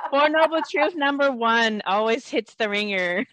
[0.10, 3.26] Four Noble Truth number one always hits the ringer.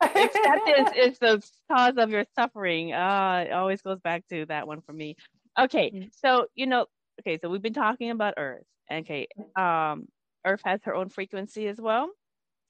[0.00, 2.92] Acceptance is the cause of your suffering.
[2.92, 5.16] Uh, it always goes back to that one for me.
[5.58, 6.08] Okay, mm-hmm.
[6.22, 6.86] so you know,
[7.20, 8.64] okay, so we've been talking about Earth.
[8.92, 10.06] Okay, um,
[10.46, 12.10] Earth has her own frequency as well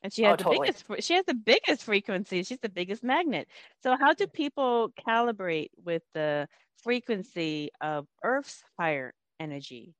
[0.02, 0.66] and she has oh, the totally.
[0.66, 3.48] biggest she has the biggest frequency she's the biggest magnet
[3.82, 6.46] so how do people calibrate with the
[6.82, 9.94] frequency of earth's higher energy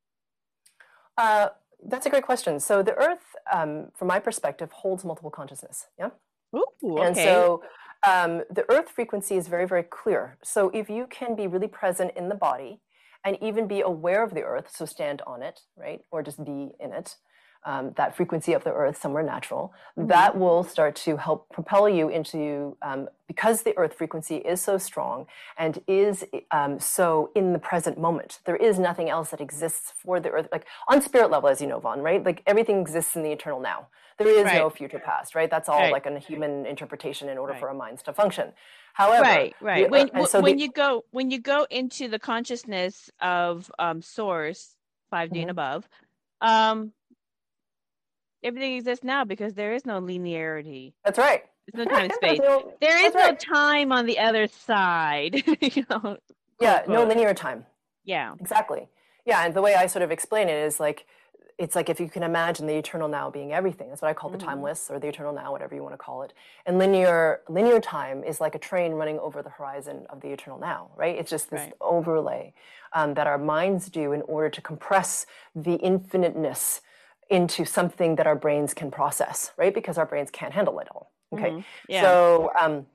[1.16, 1.48] uh,
[1.86, 6.10] that's a great question so the earth um, from my perspective holds multiple consciousness yeah
[6.54, 7.06] Ooh, okay.
[7.06, 7.62] and so
[8.06, 12.12] um, the earth frequency is very very clear so if you can be really present
[12.16, 12.80] in the body
[13.24, 16.70] and even be aware of the earth so stand on it right or just be
[16.80, 17.16] in it
[17.64, 20.08] um, that frequency of the earth somewhere natural mm-hmm.
[20.08, 24.78] that will start to help propel you into um, because the earth frequency is so
[24.78, 29.92] strong and is um, so in the present moment there is nothing else that exists
[30.02, 33.16] for the earth like on spirit level as you know vaughn right like everything exists
[33.16, 33.88] in the eternal now
[34.18, 34.56] there is right.
[34.56, 35.92] no future past right that's all right.
[35.92, 37.60] like a human interpretation in order right.
[37.60, 38.52] for our minds to function
[38.94, 43.10] however right right when, so when the, you go when you go into the consciousness
[43.20, 44.74] of um, source
[45.12, 45.40] 5d mm-hmm.
[45.40, 45.88] and above
[46.40, 46.92] um
[48.42, 50.92] everything exists now because there is no linearity.
[51.04, 51.44] That's right.
[51.72, 52.38] There's no time and space.
[52.40, 53.40] no, there is no right.
[53.40, 55.42] time on the other side.
[55.60, 56.16] you know,
[56.60, 57.66] yeah, no linear time.
[58.04, 58.34] Yeah.
[58.40, 58.88] Exactly.
[59.26, 61.06] Yeah, and the way I sort of explain it is like
[61.58, 63.88] it's like if you can imagine the eternal now being everything.
[63.88, 64.38] That's what I call mm-hmm.
[64.38, 66.32] the timeless or the eternal now, whatever you want to call it.
[66.64, 70.58] And linear linear time is like a train running over the horizon of the eternal
[70.58, 71.18] now, right?
[71.18, 71.72] It's just this right.
[71.80, 72.54] overlay
[72.92, 76.80] um, that our minds do in order to compress the infiniteness
[77.30, 79.74] into something that our brains can process, right?
[79.74, 81.12] Because our brains can't handle it all.
[81.32, 81.50] Okay.
[81.50, 81.60] Mm-hmm.
[81.88, 82.02] Yeah.
[82.02, 82.86] So, um,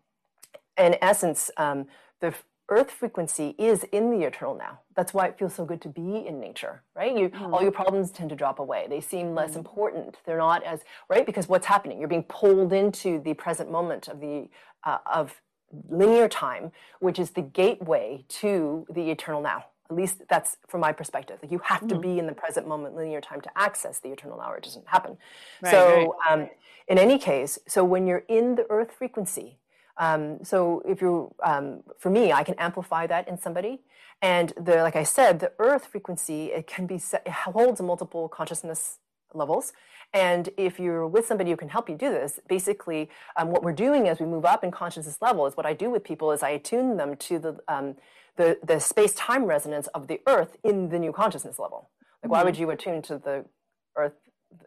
[0.78, 1.86] in essence, um,
[2.20, 2.34] the
[2.70, 4.80] earth frequency is in the eternal now.
[4.96, 7.16] That's why it feels so good to be in nature, right?
[7.16, 7.54] You, mm-hmm.
[7.54, 8.88] all your problems tend to drop away.
[8.90, 9.60] They seem less mm-hmm.
[9.60, 10.18] important.
[10.26, 12.00] They're not as right because what's happening?
[12.00, 14.50] You're being pulled into the present moment of the
[14.84, 15.42] uh, of
[15.90, 19.66] linear time, which is the gateway to the eternal now.
[19.96, 21.40] Least that's from my perspective.
[21.42, 21.90] Like you have mm-hmm.
[21.90, 24.88] to be in the present moment, linear time, to access the eternal or it doesn't
[24.88, 25.18] happen.
[25.62, 26.34] Right, so, right.
[26.34, 26.50] Um,
[26.88, 29.60] in any case, so when you're in the earth frequency,
[29.98, 33.82] um, so if you, um, for me, I can amplify that in somebody,
[34.22, 38.28] and the like I said, the Earth frequency it can be set, it holds multiple
[38.30, 39.00] consciousness
[39.34, 39.74] levels.
[40.14, 43.74] And if you're with somebody who can help you do this, basically, um, what we're
[43.74, 46.44] doing as we move up in consciousness level is what I do with people is
[46.44, 47.96] I attune them to the um,
[48.38, 51.90] the, the space time resonance of the Earth in the new consciousness level.
[52.02, 52.32] Like, mm-hmm.
[52.32, 53.46] why would you attune to the
[53.98, 54.14] Earth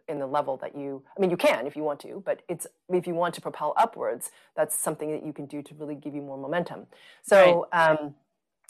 [0.07, 2.67] in the level that you i mean you can if you want to but it's
[2.89, 6.13] if you want to propel upwards that's something that you can do to really give
[6.13, 6.85] you more momentum
[7.23, 7.91] so right.
[7.91, 8.13] um,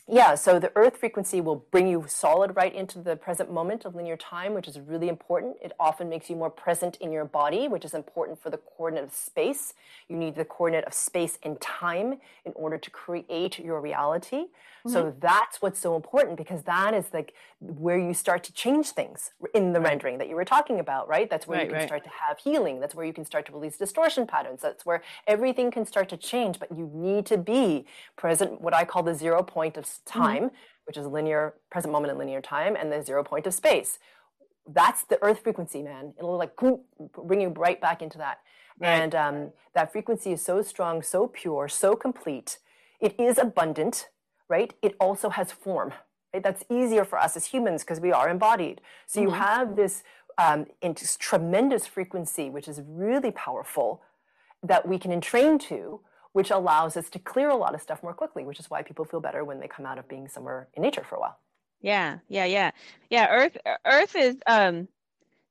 [0.10, 3.93] yeah, so the earth frequency will bring you solid right into the present moment of
[3.93, 5.58] linear time, which is really important.
[5.62, 9.03] It often makes you more present in your body, which is important for the coordinate
[9.03, 9.74] of space.
[10.08, 14.45] You need the coordinate of space and time in order to create your reality.
[14.88, 14.93] Mm-hmm.
[14.93, 19.32] So that's what's so important because that is like where you start to change things
[19.53, 21.30] in the rendering that you were talking about, right?
[21.30, 21.89] That's where right, you can right.
[21.89, 22.80] start to have healing.
[22.80, 24.62] That's where you can start to release distortion patterns.
[24.62, 27.86] That's where everything can start to change, but you need to be
[28.16, 30.19] present, what I call the zero point of Mm-hmm.
[30.19, 30.55] time, mm-hmm.
[30.85, 33.99] which is linear, present moment in linear time, and the zero point of space.
[34.67, 36.13] That's the earth frequency, man.
[36.17, 38.39] It'll like bring you right back into that.
[38.79, 38.89] Right.
[38.89, 42.59] And um, that frequency is so strong, so pure, so complete.
[42.99, 44.09] It is abundant,
[44.49, 44.73] right?
[44.81, 45.93] It also has form.
[46.33, 46.43] Right?
[46.43, 48.81] That's easier for us as humans because we are embodied.
[49.05, 49.29] So mm-hmm.
[49.29, 50.03] you have this
[50.37, 50.67] um,
[51.19, 54.01] tremendous frequency, which is really powerful,
[54.63, 56.01] that we can entrain to,
[56.38, 59.03] which allows us to clear a lot of stuff more quickly, which is why people
[59.03, 61.39] feel better when they come out of being somewhere in nature for a while.
[61.81, 62.69] Yeah, yeah, yeah.
[63.09, 64.88] Yeah, Earth Earth is um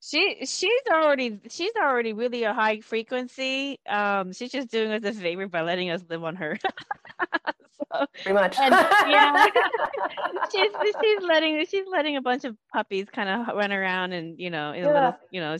[0.00, 3.80] she she's already she's already really a high frequency.
[3.88, 6.56] Um she's just doing us a favor by letting us live on her.
[6.62, 8.56] so, Pretty much.
[8.60, 8.72] And,
[9.10, 9.46] yeah.
[10.52, 10.70] she's
[11.02, 14.72] she's letting she's letting a bunch of puppies kind of run around and you know,
[14.72, 14.86] yeah.
[14.86, 15.56] little, you know,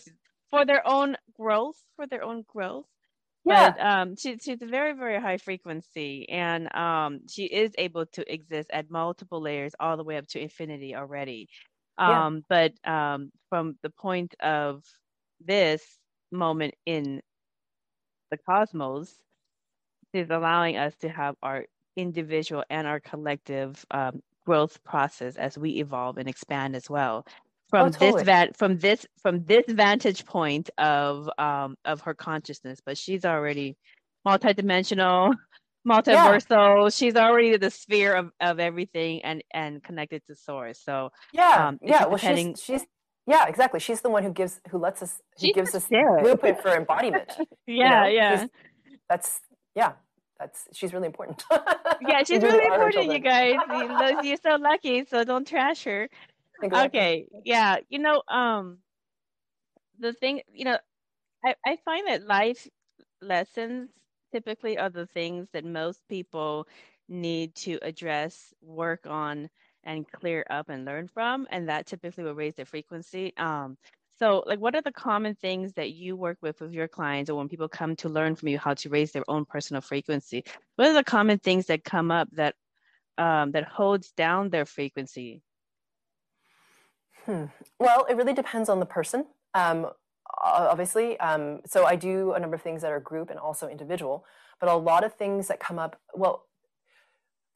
[0.51, 2.87] for their own growth, for their own growth
[3.47, 3.71] yeah.
[3.71, 8.33] But um, she, she's a very, very high frequency, and um, she is able to
[8.33, 11.49] exist at multiple layers all the way up to infinity already.
[11.99, 12.71] Um, yeah.
[12.85, 14.85] But um, from the point of
[15.45, 15.83] this
[16.33, 17.23] moment in
[18.31, 19.15] the cosmos,
[20.13, 21.65] is allowing us to have our
[21.97, 27.27] individual and our collective um, growth process as we evolve and expand as well
[27.77, 28.25] from oh, totally.
[28.25, 33.77] this from this from this vantage point of um of her consciousness but she's already
[34.27, 35.35] multidimensional
[35.87, 36.85] multiversal.
[36.85, 36.89] Yeah.
[36.89, 40.81] she's already the sphere of, of everything and and connected to source.
[40.83, 42.85] So yeah um, yeah well she's, she's
[43.27, 43.81] yeah exactly.
[43.81, 47.31] She's the one who gives who lets us who gives us blueprint for embodiment
[47.67, 48.23] yeah you know?
[48.23, 48.47] yeah.
[49.09, 49.41] that's
[49.75, 49.93] yeah
[50.41, 51.45] that's she's really important.
[52.01, 53.57] Yeah she's really important you guys.
[54.23, 56.09] You're so lucky so don't trash her
[56.63, 58.79] okay yeah you know um
[59.99, 60.79] the thing you know
[61.45, 62.67] I, I find that life
[63.23, 63.91] lessons
[64.33, 66.67] typically are the things that most people
[67.09, 69.49] need to address work on
[69.85, 73.77] and clear up and learn from and that typically will raise their frequency um
[74.19, 77.37] so like what are the common things that you work with with your clients or
[77.37, 80.43] when people come to learn from you how to raise their own personal frequency?
[80.77, 82.55] What are the common things that come up that
[83.19, 85.43] um, that holds down their frequency
[87.27, 87.45] Hmm.
[87.79, 89.27] Well, it really depends on the person.
[89.55, 89.89] Um,
[90.43, 94.25] obviously, um, so I do a number of things that are group and also individual,
[94.61, 96.01] but a lot of things that come up.
[96.15, 96.47] Well,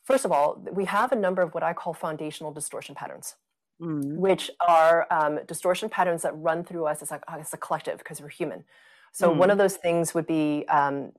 [0.05, 3.37] first of all, we have a number of what I call foundational distortion patterns.
[3.81, 4.17] Mm.
[4.17, 8.21] Which are um, distortion patterns that run through us as a, as a collective because
[8.21, 8.65] we're human.
[9.13, 9.37] So, mm.
[9.37, 11.13] one of those things would be um,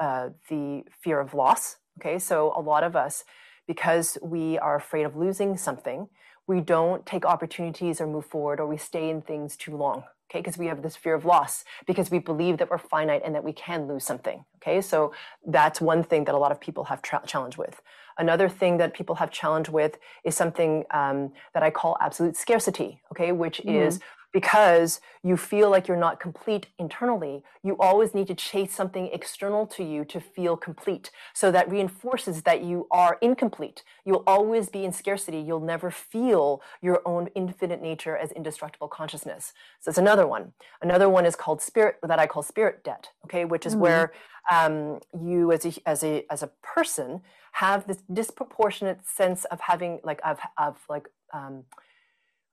[0.00, 1.76] uh, the fear of loss.
[1.98, 3.24] Okay, so a lot of us,
[3.66, 6.08] because we are afraid of losing something,
[6.46, 10.40] we don't take opportunities or move forward or we stay in things too long okay?
[10.40, 13.44] Because we have this fear of loss because we believe that we're finite and that
[13.44, 14.80] we can lose something okay?
[14.80, 15.12] So
[15.46, 17.80] that's one thing that a lot of people have tra- challenge with.
[18.18, 23.00] Another thing that people have challenge with is something um, that i call absolute scarcity
[23.12, 23.32] okay?
[23.32, 23.86] Which mm-hmm.
[23.86, 24.00] is
[24.36, 29.66] because you feel like you're not complete internally, you always need to chase something external
[29.66, 31.10] to you to feel complete.
[31.32, 33.82] So that reinforces that you are incomplete.
[34.04, 35.38] You'll always be in scarcity.
[35.38, 39.54] You'll never feel your own infinite nature as indestructible consciousness.
[39.80, 40.52] So it's another one.
[40.82, 43.80] Another one is called spirit, that I call spirit debt, okay, which is mm-hmm.
[43.80, 44.12] where
[44.52, 47.22] um, you as a, as a, as a person
[47.52, 51.64] have this disproportionate sense of having like, of, of like, um,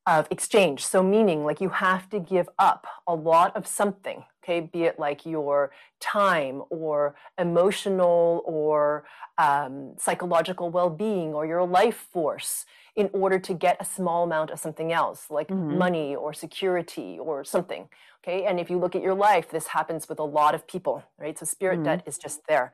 [0.06, 0.86] of exchange.
[0.86, 5.00] So, meaning like you have to give up a lot of something, okay, be it
[5.00, 9.06] like your time or emotional or
[9.38, 14.52] um, psychological well being or your life force in order to get a small amount
[14.52, 15.78] of something else, like mm-hmm.
[15.78, 17.88] money or security or something.
[18.24, 18.46] Okay.
[18.46, 21.38] And if you look at your life, this happens with a lot of people, right?
[21.38, 21.86] So, spirit mm-hmm.
[21.86, 22.74] debt is just there.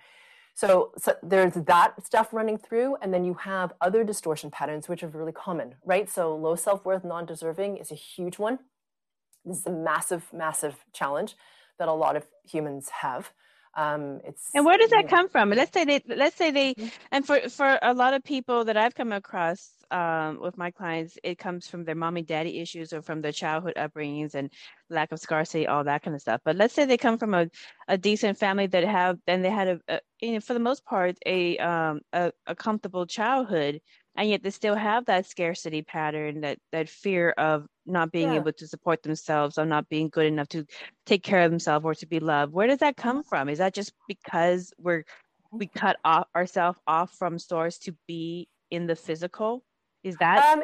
[0.59, 5.03] So, so, there's that stuff running through, and then you have other distortion patterns, which
[5.03, 6.09] are really common, right?
[6.09, 8.59] So low self-worth, non-deserving is a huge one.
[9.45, 11.37] This is a massive, massive challenge
[11.77, 13.31] that a lot of humans have.
[13.75, 15.51] Um, it's and where does that come from?
[15.51, 16.87] Let's say they, let's say they, mm-hmm.
[17.11, 21.17] and for for a lot of people that I've come across, um, with my clients,
[21.23, 24.51] it comes from their mommy daddy issues or from their childhood upbringings and
[24.89, 26.41] lack of scarcity, all that kind of stuff.
[26.45, 27.47] But let's say they come from a,
[27.87, 30.85] a decent family that have, and they had a, a you know, for the most
[30.85, 33.81] part, a, um, a, a comfortable childhood,
[34.15, 38.35] and yet they still have that scarcity pattern, that that fear of not being yeah.
[38.35, 40.65] able to support themselves or not being good enough to
[41.05, 42.53] take care of themselves or to be loved.
[42.53, 43.49] Where does that come from?
[43.49, 45.03] Is that just because we're
[45.51, 49.63] we cut off ourselves off from source to be in the physical?
[50.03, 50.63] Is that um,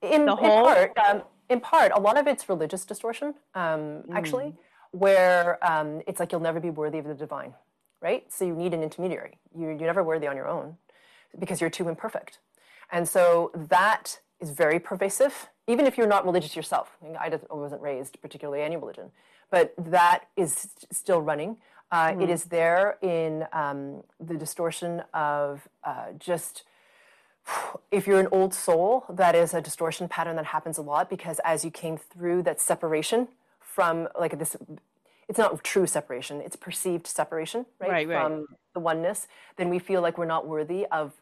[0.00, 0.68] in, the whole?
[0.68, 4.04] In part, um, in part, a lot of it's religious distortion, um, mm.
[4.12, 4.54] actually,
[4.92, 7.54] where um, it's like you'll never be worthy of the divine,
[8.00, 8.24] right?
[8.32, 9.38] So you need an intermediary.
[9.54, 10.76] You, you're never worthy on your own
[11.38, 12.38] because you're too imperfect.
[12.90, 16.96] And so that is very pervasive, even if you're not religious yourself.
[17.00, 19.10] I, mean, I wasn't raised particularly any religion,
[19.50, 21.56] but that is still running.
[21.90, 22.22] Uh, mm.
[22.22, 26.64] It is there in um, the distortion of uh, just
[27.90, 31.40] if you're an old soul, that is a distortion pattern that happens a lot because
[31.44, 33.28] as you came through that separation
[33.60, 34.56] from like this,
[35.28, 37.90] it's not true separation, it's perceived separation, right?
[37.90, 38.46] right from right.
[38.74, 39.26] the oneness,
[39.56, 41.12] then we feel like we're not worthy of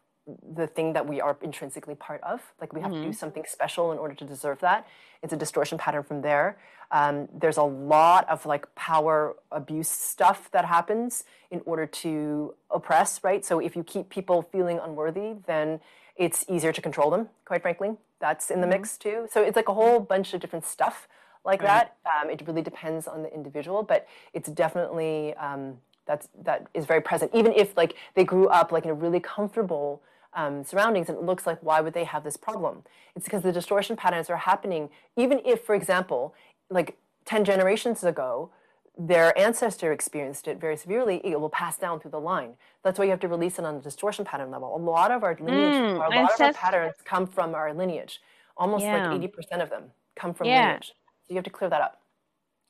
[0.54, 2.40] the thing that we are intrinsically part of.
[2.60, 3.00] Like we have mm-hmm.
[3.00, 3.18] to do mm-hmm.
[3.18, 4.86] something special in order to deserve that.
[5.22, 6.58] It's a distortion pattern from there.
[6.90, 13.22] Um, there's a lot of like power abuse stuff that happens in order to oppress,
[13.22, 13.44] right?
[13.44, 15.80] So if you keep people feeling unworthy, then
[16.16, 17.96] it's easier to control them, quite frankly.
[18.18, 18.80] That's in the mm-hmm.
[18.80, 19.28] mix too.
[19.30, 21.08] So it's like a whole bunch of different stuff
[21.44, 21.96] like that.
[22.04, 27.00] Um, it really depends on the individual, but it's definitely um, that's that is very
[27.00, 27.30] present.
[27.34, 30.02] Even if like they grew up like in a really comfortable
[30.34, 32.82] um, surroundings, and it looks like why would they have this problem?
[33.16, 34.90] It's because the distortion patterns are happening.
[35.16, 36.34] Even if, for example,
[36.70, 38.50] like ten generations ago,
[38.98, 42.54] their ancestor experienced it very severely, it will pass down through the line.
[42.84, 44.76] That's why you have to release it on the distortion pattern level.
[44.76, 47.72] A lot of our lineage, mm, a lot ancest- of our patterns come from our
[47.72, 48.20] lineage.
[48.56, 49.10] Almost yeah.
[49.10, 49.84] like 80% of them
[50.16, 50.66] come from yeah.
[50.66, 50.88] lineage.
[50.88, 52.00] So you have to clear that up.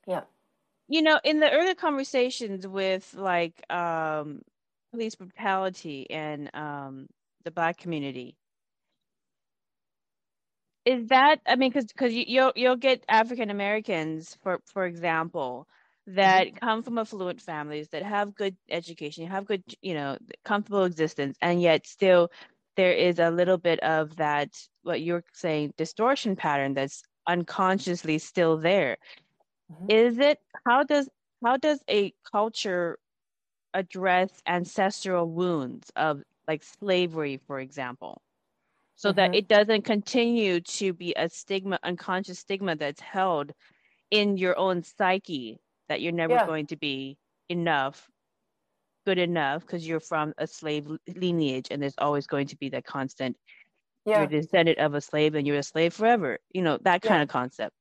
[0.06, 0.22] Yeah.
[0.88, 4.42] You know, in the earlier conversations with like um,
[4.92, 7.08] police brutality and um,
[7.44, 8.36] the black community,
[10.84, 15.66] is that I mean, because because you, you'll you'll get African Americans, for for example,
[16.06, 16.56] that mm-hmm.
[16.56, 21.60] come from affluent families that have good education, have good, you know, comfortable existence, and
[21.60, 22.30] yet still
[22.76, 24.48] there is a little bit of that
[24.82, 28.96] what you're saying distortion pattern that's unconsciously still there.
[29.70, 29.86] Mm-hmm.
[29.90, 31.08] Is it how does
[31.44, 32.98] how does a culture
[33.74, 38.20] address ancestral wounds of like slavery, for example?
[38.96, 39.16] So mm-hmm.
[39.16, 43.52] that it doesn't continue to be a stigma, unconscious stigma that's held
[44.10, 46.46] in your own psyche that you're never yeah.
[46.46, 47.18] going to be
[47.48, 48.08] enough
[49.06, 50.86] good enough because you're from a slave
[51.16, 53.36] lineage and there's always going to be that constant
[54.04, 54.18] yeah.
[54.18, 57.22] you're descendant of a slave and you're a slave forever you know that kind yeah.
[57.22, 57.74] of concept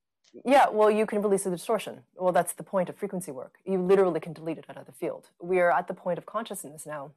[0.45, 3.79] yeah well you can release the distortion well that's the point of frequency work you
[3.81, 6.85] literally can delete it out of the field we are at the point of consciousness
[6.85, 7.11] now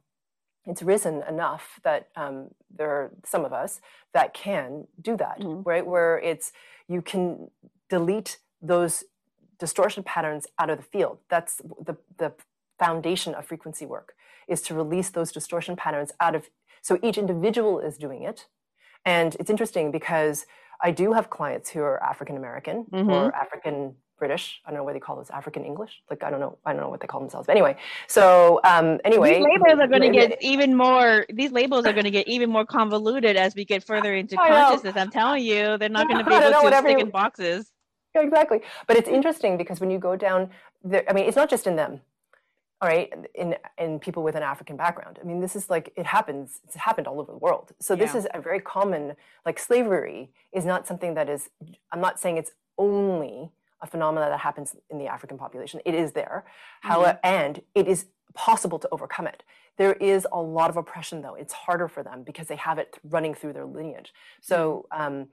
[0.65, 3.81] it's risen enough that um, there are some of us
[4.13, 5.61] that can do that mm-hmm.
[5.63, 6.51] right where it's
[6.87, 7.49] you can
[7.89, 9.03] delete those
[9.59, 11.19] distortion patterns out of the field.
[11.29, 12.33] That's the, the
[12.79, 14.13] foundation of frequency work
[14.47, 16.49] is to release those distortion patterns out of
[16.81, 18.47] so each individual is doing it
[19.05, 20.45] and it's interesting because
[20.81, 23.09] i do have clients who are african american mm-hmm.
[23.09, 24.61] or african British.
[24.65, 26.01] I don't know what they call this African English.
[26.09, 26.57] Like I don't know.
[26.65, 27.47] I don't know what they call themselves.
[27.47, 27.75] But anyway,
[28.07, 31.25] so um, anyway, these labels are going to get even more.
[31.31, 34.95] These labels are going to get even more convoluted as we get further into consciousness.
[34.95, 37.71] I'm telling you, they're not going to be able to stick in boxes.
[38.15, 38.61] Yeah, exactly.
[38.87, 40.49] But it's interesting because when you go down,
[40.83, 42.01] there, I mean, it's not just in them.
[42.81, 45.17] All right, in in people with an African background.
[45.21, 46.59] I mean, this is like it happens.
[46.65, 47.71] It's happened all over the world.
[47.79, 48.19] So this yeah.
[48.19, 49.15] is a very common.
[49.45, 51.49] Like slavery is not something that is.
[51.93, 53.51] I'm not saying it's only
[53.83, 55.81] a phenomenon that happens in the African population.
[55.85, 56.87] It is there, mm-hmm.
[56.87, 59.43] However, and it is possible to overcome it.
[59.77, 61.35] There is a lot of oppression, though.
[61.35, 64.13] It's harder for them because they have it running through their lineage.
[64.41, 65.01] So mm-hmm.
[65.01, 65.27] um,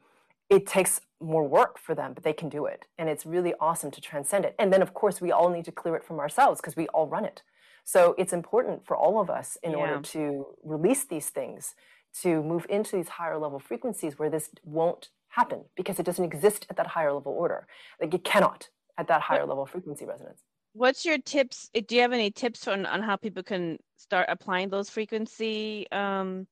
[0.50, 3.90] it takes more work for them, but they can do it, and it's really awesome
[3.92, 4.54] to transcend it.
[4.58, 7.06] And then, of course, we all need to clear it from ourselves because we all
[7.06, 7.42] run it.
[7.84, 9.78] So it's important for all of us in yeah.
[9.78, 11.74] order to release these things,
[12.22, 16.66] to move into these higher level frequencies where this won't happen because it doesn't exist
[16.70, 17.66] at that higher level order.
[18.00, 20.42] Like it cannot at that higher level frequency resonance.
[20.72, 21.70] What's your tips?
[21.74, 25.86] Eh, do you have any tips on, on how people can start applying those frequency,
[25.90, 26.46] um,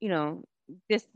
[0.00, 0.42] you know,
[0.90, 1.06] just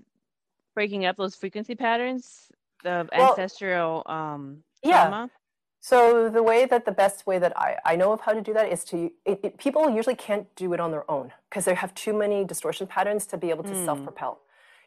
[0.74, 2.48] breaking up those frequency patterns
[2.84, 5.28] of well, ancestral um, trauma?
[5.30, 5.38] Yeah.
[5.80, 8.52] So the way that the best way that I, I know of how to do
[8.54, 11.74] that is to it, it, people usually can't do it on their own because they
[11.74, 13.84] have too many distortion patterns to be able to mm.
[13.84, 14.40] self-propel.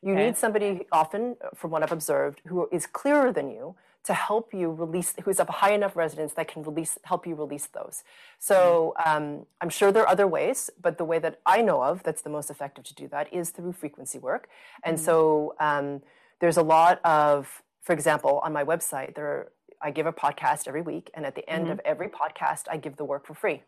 [0.06, 0.26] You okay.
[0.28, 4.70] need somebody often, from what I've observed, who is clearer than you to help you
[4.72, 8.04] release, who's of a high enough resonance that can release, help you release those.
[8.38, 12.04] So um, I'm sure there are other ways, but the way that I know of
[12.04, 14.48] that's the most effective to do that is through frequency work.
[14.84, 15.06] And mm-hmm.
[15.06, 16.04] so um,
[16.40, 19.48] there's a lot of, for example, on my website, there
[19.82, 21.74] I give a podcast every week, and at the end mm-hmm.
[21.74, 23.64] of every podcast, I give the work for free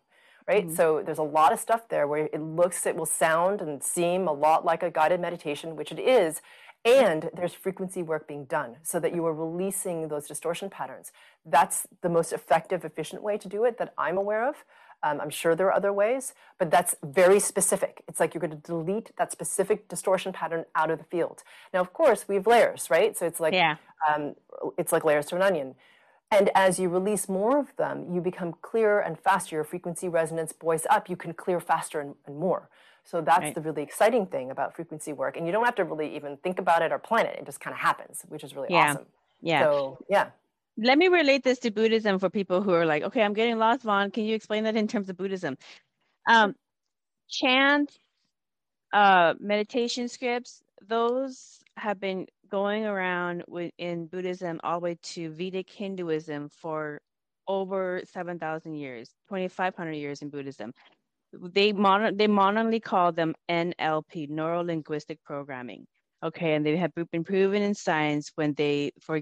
[0.47, 0.65] right?
[0.65, 0.75] Mm-hmm.
[0.75, 4.27] So there's a lot of stuff there where it looks, it will sound and seem
[4.27, 6.41] a lot like a guided meditation, which it is.
[6.85, 11.11] And there's frequency work being done so that you are releasing those distortion patterns.
[11.45, 14.63] That's the most effective, efficient way to do it that I'm aware of.
[15.03, 18.03] Um, I'm sure there are other ways, but that's very specific.
[18.07, 21.43] It's like you're going to delete that specific distortion pattern out of the field.
[21.73, 23.15] Now, of course, we have layers, right?
[23.15, 23.75] So it's like yeah.
[24.07, 24.35] um,
[24.77, 25.75] it's like layers to an onion.
[26.29, 29.55] And as you release more of them, you become clearer and faster.
[29.55, 31.09] Your frequency resonance buoys up.
[31.09, 32.69] You can clear faster and, and more.
[33.05, 33.55] So that's right.
[33.55, 35.37] the really exciting thing about frequency work.
[35.37, 37.39] And you don't have to really even think about it or plan it.
[37.39, 38.91] It just kind of happens, which is really yeah.
[38.91, 39.05] awesome.
[39.41, 39.61] Yeah.
[39.61, 40.29] So, yeah.
[40.77, 43.83] Let me relate this to Buddhism for people who are like, okay, I'm getting lost,
[43.83, 44.11] Vaughn.
[44.11, 45.57] Can you explain that in terms of Buddhism?
[46.27, 46.55] Um,
[47.29, 47.97] chant,
[48.93, 53.43] uh, meditation scripts, those have been going around
[53.77, 56.99] in Buddhism all the way to Vedic Hinduism for
[57.47, 60.73] over 7,000 years, 2,500 years in Buddhism.
[61.33, 65.85] They, mon- they modernly call them NLP, Neuro Linguistic Programming.
[66.23, 69.21] Okay, and they have been proven in science when they, for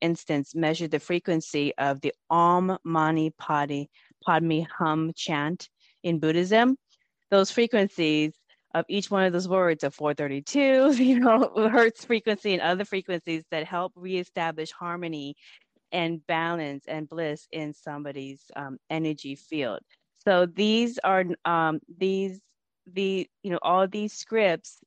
[0.00, 5.68] instance, measured the frequency of the Om Mani Padme Hum chant
[6.04, 6.76] in Buddhism.
[7.32, 8.32] Those frequencies
[8.76, 13.42] of each one of those words of 432, you know, hertz frequency and other frequencies
[13.50, 15.34] that help reestablish harmony
[15.92, 19.80] and balance and bliss in somebody's um, energy field.
[20.24, 22.40] So these are um, these
[22.92, 24.78] the you know all these scripts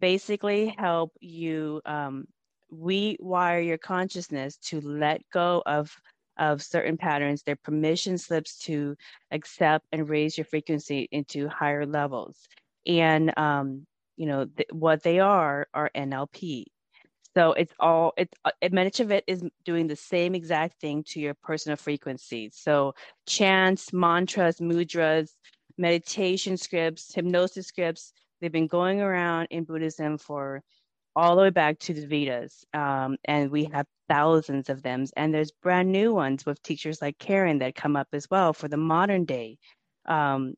[0.00, 2.26] basically help you um,
[2.72, 5.94] rewire your consciousness to let go of
[6.38, 7.42] of certain patterns.
[7.42, 8.96] They're permission slips to
[9.32, 12.48] accept and raise your frequency into higher levels
[12.86, 13.86] and um,
[14.16, 16.64] you know th- what they are are NLP.
[17.34, 18.32] So it's all it's
[18.72, 22.50] much of it is doing the same exact thing to your personal frequency.
[22.52, 22.94] So
[23.26, 25.30] chants, mantras, mudras,
[25.76, 28.12] meditation scripts, hypnosis scripts.
[28.40, 30.62] They've been going around in Buddhism for
[31.16, 35.04] all the way back to the Vedas, um, and we have thousands of them.
[35.16, 38.68] And there's brand new ones with teachers like Karen that come up as well for
[38.68, 39.58] the modern day
[40.06, 40.54] um,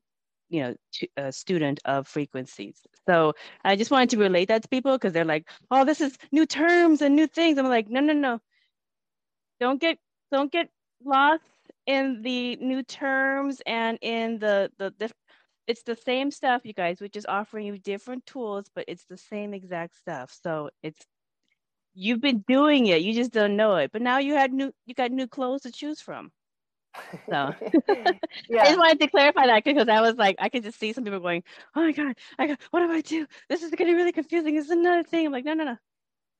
[0.49, 0.75] you know
[1.17, 2.81] a student of frequencies.
[3.07, 3.33] So
[3.63, 6.45] i just wanted to relate that to people because they're like oh this is new
[6.45, 7.57] terms and new things.
[7.57, 8.39] I'm like no no no.
[9.59, 9.97] Don't get
[10.31, 10.69] don't get
[11.03, 11.43] lost
[11.85, 15.11] in the new terms and in the the, the
[15.67, 17.01] it's the same stuff you guys.
[17.01, 20.37] We're just offering you different tools but it's the same exact stuff.
[20.43, 21.05] So it's
[21.93, 23.01] you've been doing it.
[23.01, 23.91] You just don't know it.
[23.91, 26.31] But now you had new you got new clothes to choose from
[27.29, 28.11] so yeah.
[28.61, 31.03] I just wanted to clarify that because I was like, I could just see some
[31.03, 31.43] people going,
[31.75, 33.25] "Oh my god, I got, what do I do?
[33.49, 34.55] This is getting really confusing.
[34.55, 35.77] This is another thing." I'm like, no, no, no,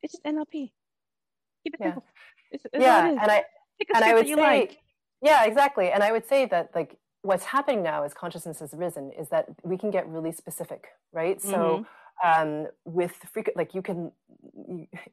[0.02, 0.52] it's just NLP.
[0.52, 0.74] Keep
[1.66, 1.86] it yeah.
[1.86, 2.06] simple.
[2.52, 3.44] It's, it's yeah, and I
[3.94, 4.78] and I would say, like.
[5.22, 5.90] yeah, exactly.
[5.92, 9.48] And I would say that like what's happening now as consciousness has risen is that
[9.64, 11.38] we can get really specific, right?
[11.40, 11.50] Mm-hmm.
[11.50, 11.86] So
[12.24, 14.12] um, with frequent, like you can,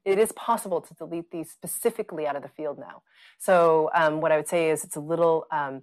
[0.05, 3.03] it is possible to delete these specifically out of the field now.
[3.39, 5.83] So um, what I would say is it's a little, um,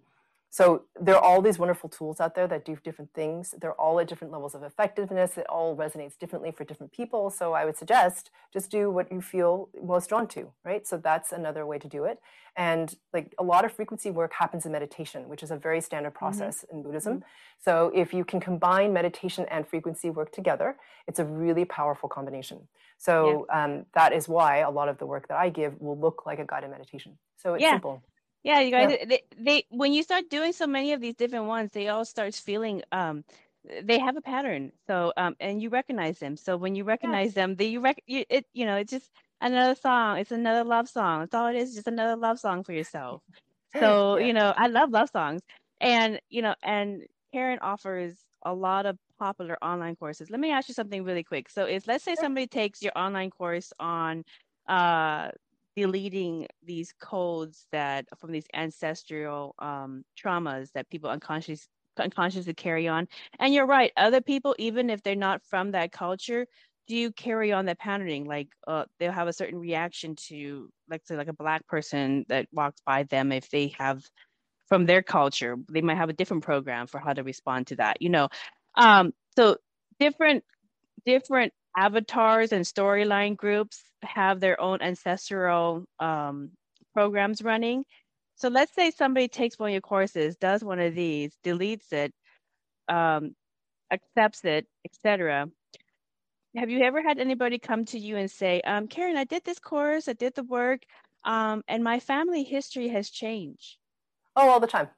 [0.53, 3.55] so there are all these wonderful tools out there that do different things.
[3.61, 5.37] They're all at different levels of effectiveness.
[5.37, 7.29] It all resonates differently for different people.
[7.29, 10.85] So I would suggest just do what you feel most drawn to, right?
[10.85, 12.19] So that's another way to do it.
[12.57, 16.09] And like a lot of frequency work happens in meditation, which is a very standard
[16.09, 16.17] mm-hmm.
[16.17, 16.75] process mm-hmm.
[16.75, 17.13] in Buddhism.
[17.13, 17.25] Mm-hmm.
[17.63, 20.75] So if you can combine meditation and frequency work together,
[21.07, 22.67] it's a really powerful combination.
[22.97, 23.63] So yeah.
[23.63, 26.39] um, that is why a lot of the work that I give will look like
[26.39, 27.17] a guided meditation.
[27.37, 27.71] So it's yeah.
[27.71, 28.03] simple.
[28.43, 29.05] Yeah, you guys, yeah.
[29.05, 32.39] They, they when you start doing so many of these different ones, they all starts
[32.39, 33.23] feeling um
[33.83, 34.71] they have a pattern.
[34.87, 36.37] So um and you recognize them.
[36.37, 39.11] So when you recognize them, they you rec you, it you know it's just
[39.41, 40.17] another song.
[40.17, 41.23] It's another love song.
[41.23, 41.75] it's all it is.
[41.75, 43.21] Just another love song for yourself.
[43.79, 44.25] So yeah.
[44.25, 45.41] you know I love love songs,
[45.79, 47.03] and you know and
[47.33, 50.29] Karen offers a lot of popular online courses.
[50.29, 51.49] Let me ask you something really quick.
[51.49, 54.23] So if let's say somebody takes your online course on
[54.67, 55.29] uh
[55.75, 61.67] deleting these codes that from these ancestral um, traumas that people unconsciously
[61.99, 63.07] unconsciously carry on.
[63.39, 66.47] And you're right, other people, even if they're not from that culture,
[66.87, 68.25] do carry on that patterning.
[68.25, 72.47] Like uh, they'll have a certain reaction to, like, say, like a black person that
[72.51, 74.03] walks by them if they have
[74.67, 78.01] from their culture, they might have a different program for how to respond to that.
[78.01, 78.29] You know,
[78.75, 79.57] um, so
[79.99, 80.45] different
[81.05, 86.51] different avatars and storyline groups have their own ancestral um,
[86.93, 87.85] programs running.
[88.35, 92.11] So let's say somebody takes one of your courses, does one of these, deletes it,
[92.89, 93.35] um,
[93.91, 95.47] accepts it, etc.
[96.55, 99.59] Have you ever had anybody come to you and say, um, Karen, I did this
[99.59, 100.81] course, I did the work,
[101.23, 103.77] um, and my family history has changed?
[104.35, 104.89] Oh, all the time.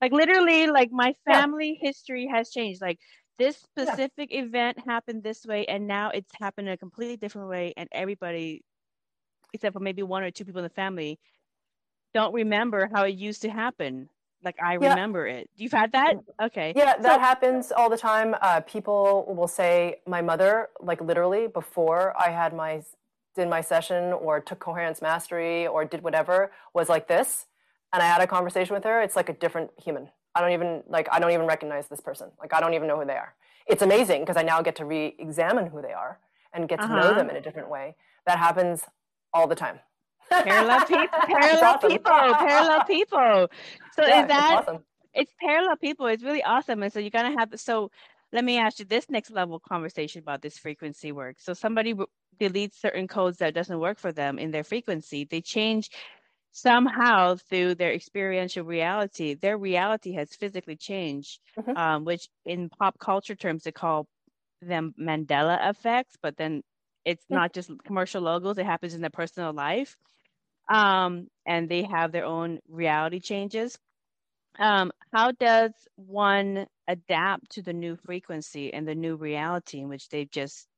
[0.00, 1.88] Like literally, like my family yeah.
[1.88, 2.80] history has changed.
[2.80, 2.98] Like
[3.38, 4.42] this specific yeah.
[4.42, 8.62] event happened this way and now it's happened in a completely different way and everybody
[9.52, 11.18] except for maybe one or two people in the family
[12.12, 14.08] don't remember how it used to happen.
[14.44, 14.90] Like i yeah.
[14.90, 15.48] remember it.
[15.56, 16.16] You've had that?
[16.40, 16.72] Okay.
[16.76, 18.36] Yeah that so, happens all the time.
[18.40, 22.82] Uh, people will say my mother like literally before i had my
[23.34, 27.46] did my session or took coherence mastery or did whatever was like this
[27.92, 29.00] and i had a conversation with her.
[29.00, 32.30] It's like a different human I don't even like I don't even recognize this person.
[32.40, 33.34] Like I don't even know who they are.
[33.66, 36.18] It's amazing because I now get to re-examine who they are
[36.52, 37.00] and get to uh-huh.
[37.00, 37.96] know them in a different way.
[38.26, 38.82] That happens
[39.32, 39.78] all the time.
[40.30, 41.90] parallel people, parallel awesome.
[41.90, 43.48] people, parallel people.
[43.92, 44.82] So yeah, is that it's, awesome.
[45.14, 46.06] it's parallel people?
[46.06, 46.82] It's really awesome.
[46.82, 47.90] And so you're gonna have so.
[48.32, 51.36] Let me ask you this next level conversation about this frequency work.
[51.38, 51.94] So somebody
[52.40, 55.24] deletes certain codes that doesn't work for them in their frequency.
[55.24, 55.90] They change
[56.54, 61.76] somehow through their experiential reality, their reality has physically changed, mm-hmm.
[61.76, 64.06] um, which in pop culture terms they call
[64.62, 66.62] them Mandela effects, but then
[67.04, 67.34] it's mm-hmm.
[67.34, 69.96] not just commercial logos, it happens in their personal life.
[70.72, 73.76] Um, and they have their own reality changes.
[74.56, 80.08] Um, how does one adapt to the new frequency and the new reality in which
[80.08, 80.68] they've just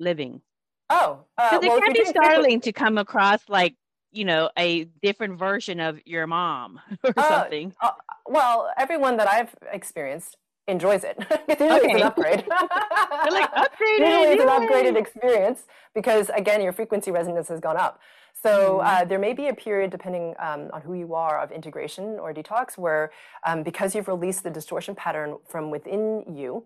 [0.00, 0.42] living?
[0.90, 3.76] Oh, uh, well, it can be startling to come across like
[4.14, 7.90] you know a different version of your mom or uh, something uh,
[8.26, 10.36] well everyone that i've experienced
[10.66, 11.16] enjoys it
[11.48, 11.92] it's okay.
[11.94, 15.64] an upgrade like upgraded usually it's an upgraded experience
[15.94, 18.00] because again your frequency resonance has gone up
[18.42, 18.86] so mm-hmm.
[18.86, 22.34] uh, there may be a period, depending um, on who you are, of integration or
[22.34, 23.10] detox, where
[23.46, 26.64] um, because you've released the distortion pattern from within you,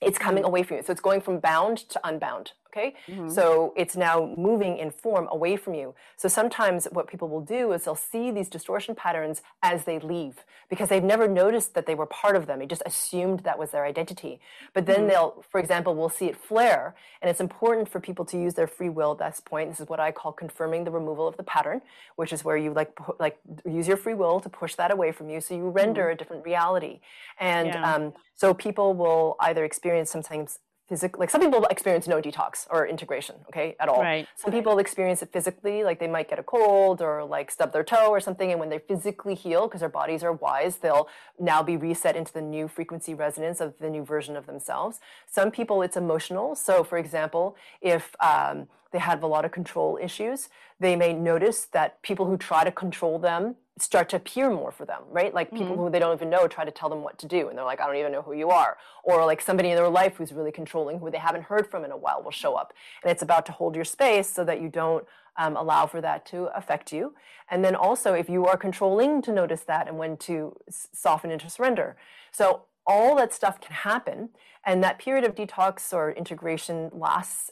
[0.00, 0.48] it's coming mm-hmm.
[0.48, 0.82] away from you.
[0.82, 2.52] So it's going from bound to unbound.
[2.70, 2.94] Okay.
[3.08, 3.28] Mm-hmm.
[3.30, 5.94] So it's now moving in form away from you.
[6.16, 10.44] So sometimes what people will do is they'll see these distortion patterns as they leave
[10.68, 12.60] because they've never noticed that they were part of them.
[12.60, 14.40] They just assumed that was their identity.
[14.72, 15.08] But then mm-hmm.
[15.08, 16.94] they'll, for example, we'll see it flare.
[17.20, 19.70] And it's important for people to use their free will at this point.
[19.70, 21.82] This is what I call confirming the removal of the pattern,
[22.14, 25.28] which is where you like, like use your free will to push that away from
[25.28, 25.40] you.
[25.40, 26.12] So you render mm-hmm.
[26.12, 27.00] a different reality.
[27.40, 27.94] And yeah.
[27.94, 30.60] um, so people will either experience sometimes
[30.90, 34.00] physically like some people experience no detox or integration okay at all.
[34.02, 34.26] Right.
[34.34, 37.84] some people experience it physically like they might get a cold or like stub their
[37.84, 41.08] toe or something and when they physically heal because their bodies are wise they'll
[41.38, 44.98] now be reset into the new frequency resonance of the new version of themselves.
[45.30, 46.56] Some people it's emotional.
[46.56, 50.48] So for example if um, they have a lot of control issues
[50.80, 54.84] they may notice that people who try to control them start to appear more for
[54.84, 55.32] them, right?
[55.32, 55.82] Like people mm-hmm.
[55.82, 57.80] who they don't even know try to tell them what to do, and they're like,
[57.80, 58.76] I don't even know who you are.
[59.04, 61.90] Or like somebody in their life who's really controlling, who they haven't heard from in
[61.90, 62.72] a while, will show up.
[63.02, 65.04] And it's about to hold your space so that you don't
[65.36, 67.14] um, allow for that to affect you.
[67.50, 71.50] And then also, if you are controlling, to notice that and when to soften into
[71.50, 71.96] surrender.
[72.30, 74.30] So all that stuff can happen.
[74.64, 77.50] And that period of detox or integration lasts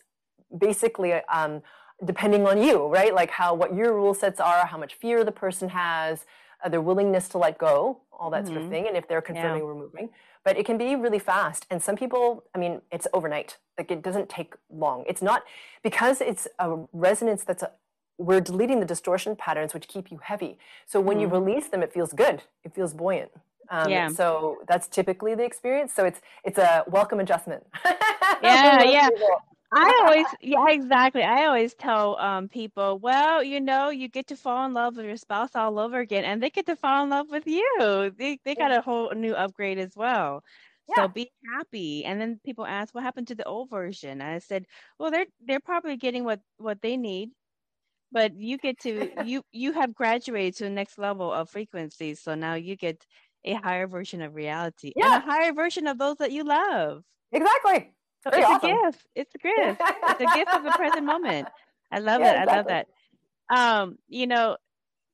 [0.57, 1.63] basically um,
[2.05, 3.15] depending on you, right?
[3.15, 6.25] Like how what your rule sets are, how much fear the person has,
[6.65, 8.47] uh, their willingness to let go, all that mm-hmm.
[8.47, 8.73] sort of mm-hmm.
[8.73, 9.69] thing, and if they're confirming yeah.
[9.69, 10.11] removing.
[10.45, 13.59] But it can be really fast, and some people, I mean, it's overnight.
[13.77, 15.05] Like it doesn't take long.
[15.07, 15.43] It's not
[15.83, 17.71] because it's a resonance that's a,
[18.17, 20.59] we're deleting the distortion patterns which keep you heavy.
[20.87, 21.35] So when mm-hmm.
[21.35, 22.43] you release them, it feels good.
[22.65, 23.31] It feels buoyant.
[23.71, 24.09] Um, yeah.
[24.09, 25.93] So that's typically the experience.
[25.93, 27.67] So it's it's a welcome adjustment.
[28.43, 29.09] yeah, yeah.
[29.73, 31.23] I always, yeah, exactly.
[31.23, 35.05] I always tell um, people, well, you know, you get to fall in love with
[35.05, 38.13] your spouse all over again, and they get to fall in love with you.
[38.17, 40.43] They they got a whole new upgrade as well.
[40.89, 41.05] Yeah.
[41.05, 42.05] So be happy.
[42.05, 44.23] And then people ask, what happened to the old version?
[44.23, 44.65] And I said,
[44.99, 47.31] well, they're they're probably getting what what they need,
[48.11, 52.15] but you get to you you have graduated to the next level of frequency.
[52.15, 53.05] So now you get
[53.45, 55.17] a higher version of reality yeah.
[55.17, 57.03] and a higher version of those that you love.
[57.33, 57.93] Exactly.
[58.23, 58.71] So it's awesome.
[58.71, 59.07] a gift.
[59.15, 59.81] It's a gift.
[59.81, 61.49] it's a gift of the present moment.
[61.91, 62.43] I love yeah, it.
[62.43, 62.53] Exactly.
[62.53, 62.87] I love that.
[63.51, 64.57] Um, you know,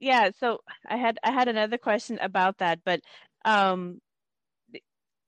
[0.00, 3.00] yeah, so I had I had another question about that, but
[3.44, 4.00] um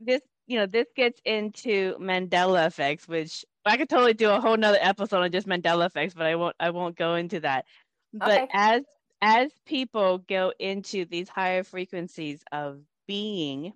[0.00, 4.56] this you know, this gets into Mandela effects, which I could totally do a whole
[4.56, 7.64] nother episode on just Mandela effects, but I won't I won't go into that.
[8.12, 8.48] But okay.
[8.52, 8.82] as
[9.20, 13.72] as people go into these higher frequencies of being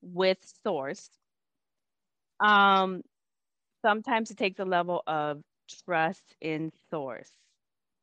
[0.00, 1.10] with source,
[2.40, 3.02] um,
[3.82, 5.42] sometimes it takes a level of
[5.84, 7.30] trust in source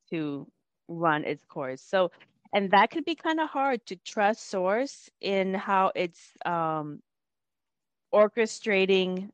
[0.10, 0.48] to
[0.88, 1.82] run its course.
[1.82, 2.12] So,
[2.54, 7.02] and that can be kind of hard to trust source in how it's um,
[8.14, 9.30] orchestrating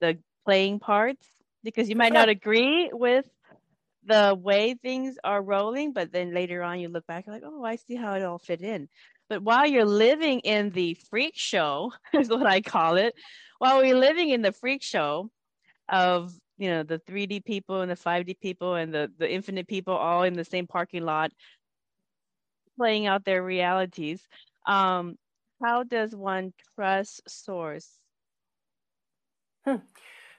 [0.00, 1.26] the playing parts
[1.62, 3.26] because you might not agree with
[4.04, 7.76] the way things are rolling, but then later on you look back like, oh, I
[7.76, 8.88] see how it all fit in.
[9.28, 13.14] But while you're living in the freak show, is what I call it,
[13.60, 15.30] while we're living in the freak show
[15.88, 19.94] of you know the 3D people and the 5D people and the the infinite people
[19.94, 21.30] all in the same parking lot
[22.76, 24.26] playing out their realities,
[24.66, 25.16] um,
[25.62, 27.90] how does one trust source?
[29.66, 29.76] Hmm.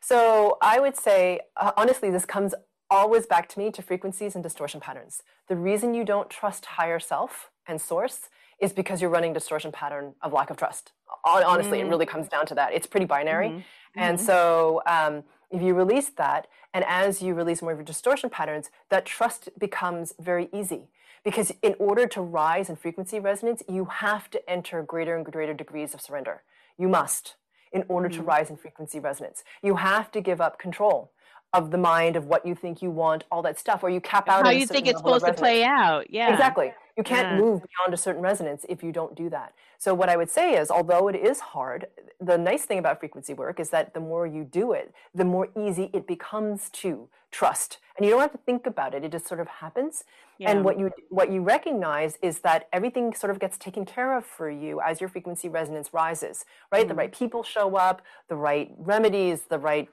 [0.01, 2.55] So I would say, uh, honestly, this comes
[2.89, 5.21] always back to me to frequencies and distortion patterns.
[5.49, 8.21] The reason you don't trust higher self and source
[8.59, 10.93] is because you're running distortion pattern of lack of trust
[11.23, 11.81] honestly, mm.
[11.81, 12.73] it really comes down to that.
[12.73, 13.49] It's pretty binary.
[13.49, 13.59] Mm-hmm.
[13.99, 14.25] And mm-hmm.
[14.25, 18.69] so um, if you release that, and as you release more of your distortion patterns,
[18.89, 20.87] that trust becomes very easy.
[21.23, 25.53] Because in order to rise in frequency resonance, you have to enter greater and greater
[25.53, 26.41] degrees of surrender.
[26.77, 27.35] You must
[27.71, 28.21] in order mm-hmm.
[28.21, 29.43] to rise in frequency resonance.
[29.61, 31.11] You have to give up control
[31.53, 34.29] of the mind of what you think you want, all that stuff, or you cap
[34.29, 34.45] out.
[34.45, 36.09] How you think it's supposed to play out?
[36.09, 36.73] Yeah, exactly.
[36.97, 37.37] You can't yeah.
[37.37, 39.53] move beyond a certain resonance if you don't do that.
[39.77, 41.87] So what I would say is, although it is hard,
[42.19, 45.49] the nice thing about frequency work is that the more you do it, the more
[45.57, 47.79] easy it becomes to trust.
[47.97, 50.03] And you don't have to think about it; it just sort of happens.
[50.41, 50.49] Yeah.
[50.49, 54.25] And what you what you recognize is that everything sort of gets taken care of
[54.25, 56.45] for you as your frequency resonance rises.
[56.71, 56.89] Right, mm-hmm.
[56.89, 59.87] the right people show up, the right remedies, the right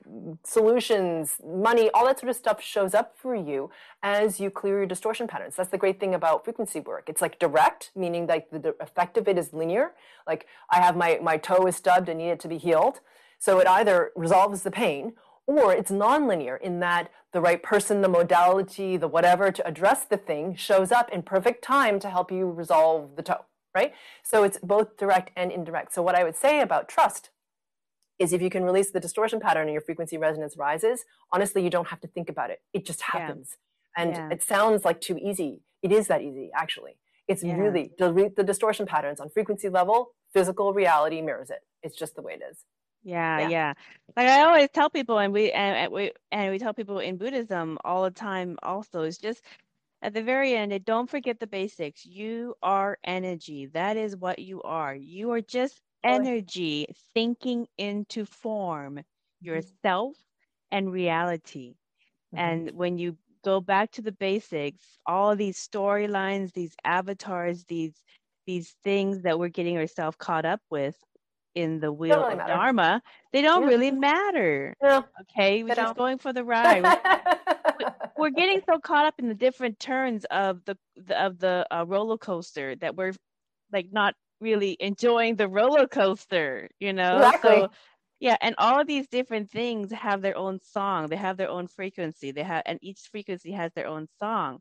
[0.45, 3.71] solutions, money, all that sort of stuff shows up for you
[4.03, 5.55] as you clear your distortion patterns.
[5.55, 7.11] That's the great thing about frequency work.
[7.11, 9.93] It's like direct, meaning like the effect of it is linear.
[10.27, 13.01] Like I have my my toe is stubbed and need it to be healed.
[13.39, 15.13] So it either resolves the pain
[15.49, 20.19] or it's nonlinear in that the right person, the modality, the whatever to address the
[20.19, 23.95] thing shows up in perfect time to help you resolve the toe, right?
[24.23, 25.95] So it's both direct and indirect.
[25.95, 27.31] So what I would say about trust
[28.19, 31.71] is if you can release the distortion pattern and your frequency resonance rises, honestly, you
[31.71, 32.61] don't have to think about it.
[32.75, 33.57] It just happens.
[33.97, 34.03] Yeah.
[34.03, 34.29] And yeah.
[34.31, 35.63] it sounds like too easy.
[35.83, 36.99] It is that easy, actually.
[37.27, 37.57] It's yeah.
[37.57, 41.61] really the, the distortion patterns on frequency level, physical reality mirrors it.
[41.83, 42.65] It's just the way it is.
[43.03, 43.73] Yeah, yeah, yeah.
[44.17, 47.17] Like I always tell people, and we and, and we and we tell people in
[47.17, 48.59] Buddhism all the time.
[48.63, 49.43] Also, is just
[50.03, 52.05] at the very end, don't forget the basics.
[52.05, 53.67] You are energy.
[53.67, 54.95] That is what you are.
[54.95, 59.47] You are just energy thinking into form, mm-hmm.
[59.47, 60.17] yourself
[60.71, 61.75] and reality.
[62.35, 62.39] Mm-hmm.
[62.39, 67.95] And when you go back to the basics, all these storylines, these avatars, these
[68.47, 70.97] these things that we're getting ourselves caught up with
[71.59, 72.53] in the wheel really of matter.
[72.53, 73.03] dharma
[73.33, 73.69] they don't yeah.
[73.69, 75.03] really matter yeah.
[75.23, 76.85] okay we're just going for the ride
[78.17, 81.85] we're getting so caught up in the different turns of the, the of the uh,
[81.85, 83.13] roller coaster that we're
[83.73, 87.51] like not really enjoying the roller coaster you know exactly.
[87.51, 87.71] so
[88.21, 91.67] yeah and all of these different things have their own song they have their own
[91.67, 94.61] frequency they have and each frequency has their own song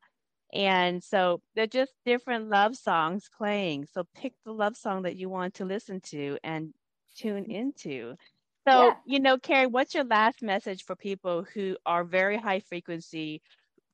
[0.54, 5.30] and so they're just different love songs playing so pick the love song that you
[5.30, 6.74] want to listen to and
[7.18, 8.16] tune into.
[8.68, 8.94] So, yeah.
[9.06, 13.42] you know, Karen, what's your last message for people who are very high frequency,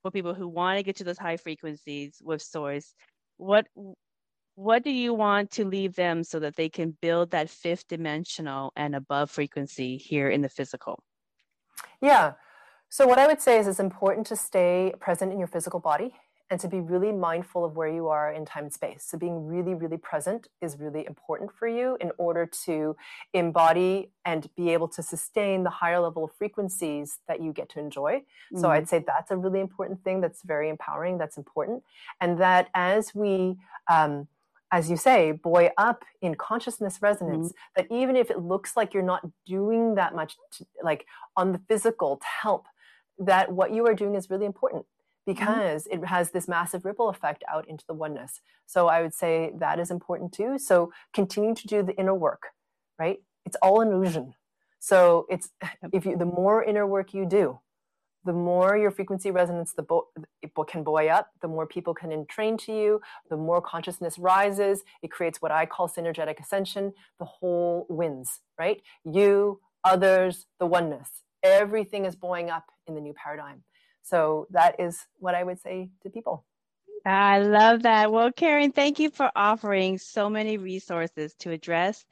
[0.01, 2.93] for people who want to get to those high frequencies with source?
[3.37, 3.67] What
[4.55, 8.71] what do you want to leave them so that they can build that fifth dimensional
[8.75, 11.03] and above frequency here in the physical?
[12.01, 12.33] Yeah.
[12.89, 16.13] So what I would say is it's important to stay present in your physical body
[16.53, 19.03] and to be really mindful of where you are in time and space.
[19.07, 22.95] So, being really, really present is really important for you in order to
[23.33, 27.79] embody and be able to sustain the higher level of frequencies that you get to
[27.79, 28.17] enjoy.
[28.17, 28.61] Mm-hmm.
[28.61, 31.81] So, I'd say that's a really important thing that's very empowering, that's important.
[32.21, 33.57] And that as we,
[33.91, 34.27] um,
[34.71, 37.81] as you say, buoy up in consciousness resonance, mm-hmm.
[37.81, 41.61] that even if it looks like you're not doing that much, to, like on the
[41.67, 42.67] physical to help,
[43.17, 44.85] that what you are doing is really important.
[45.25, 46.03] Because mm-hmm.
[46.03, 48.41] it has this massive ripple effect out into the oneness.
[48.65, 50.57] So I would say that is important too.
[50.57, 52.47] So continue to do the inner work,
[52.99, 53.19] right?
[53.45, 54.33] It's all an illusion.
[54.79, 55.49] So it's
[55.93, 57.59] if you the more inner work you do,
[58.25, 60.07] the more your frequency resonance the bo-
[60.67, 64.83] can buoy up, the more people can entrain to you, the more consciousness rises.
[65.01, 66.93] It creates what I call synergetic ascension.
[67.19, 68.81] The whole wins, right?
[69.03, 71.09] You, others, the oneness.
[71.43, 73.63] Everything is buoying up in the new paradigm.
[74.03, 76.45] So that is what I would say to people.
[77.05, 78.11] I love that.
[78.11, 82.05] Well, Karen, thank you for offering so many resources to address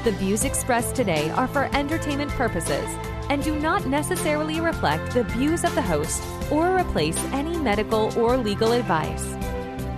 [0.03, 2.89] The views expressed today are for entertainment purposes
[3.29, 8.35] and do not necessarily reflect the views of the host or replace any medical or
[8.35, 9.42] legal advice.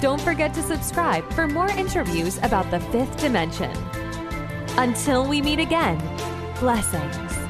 [0.01, 3.71] Don't forget to subscribe for more interviews about the fifth dimension.
[4.77, 5.97] Until we meet again,
[6.59, 7.44] blessings.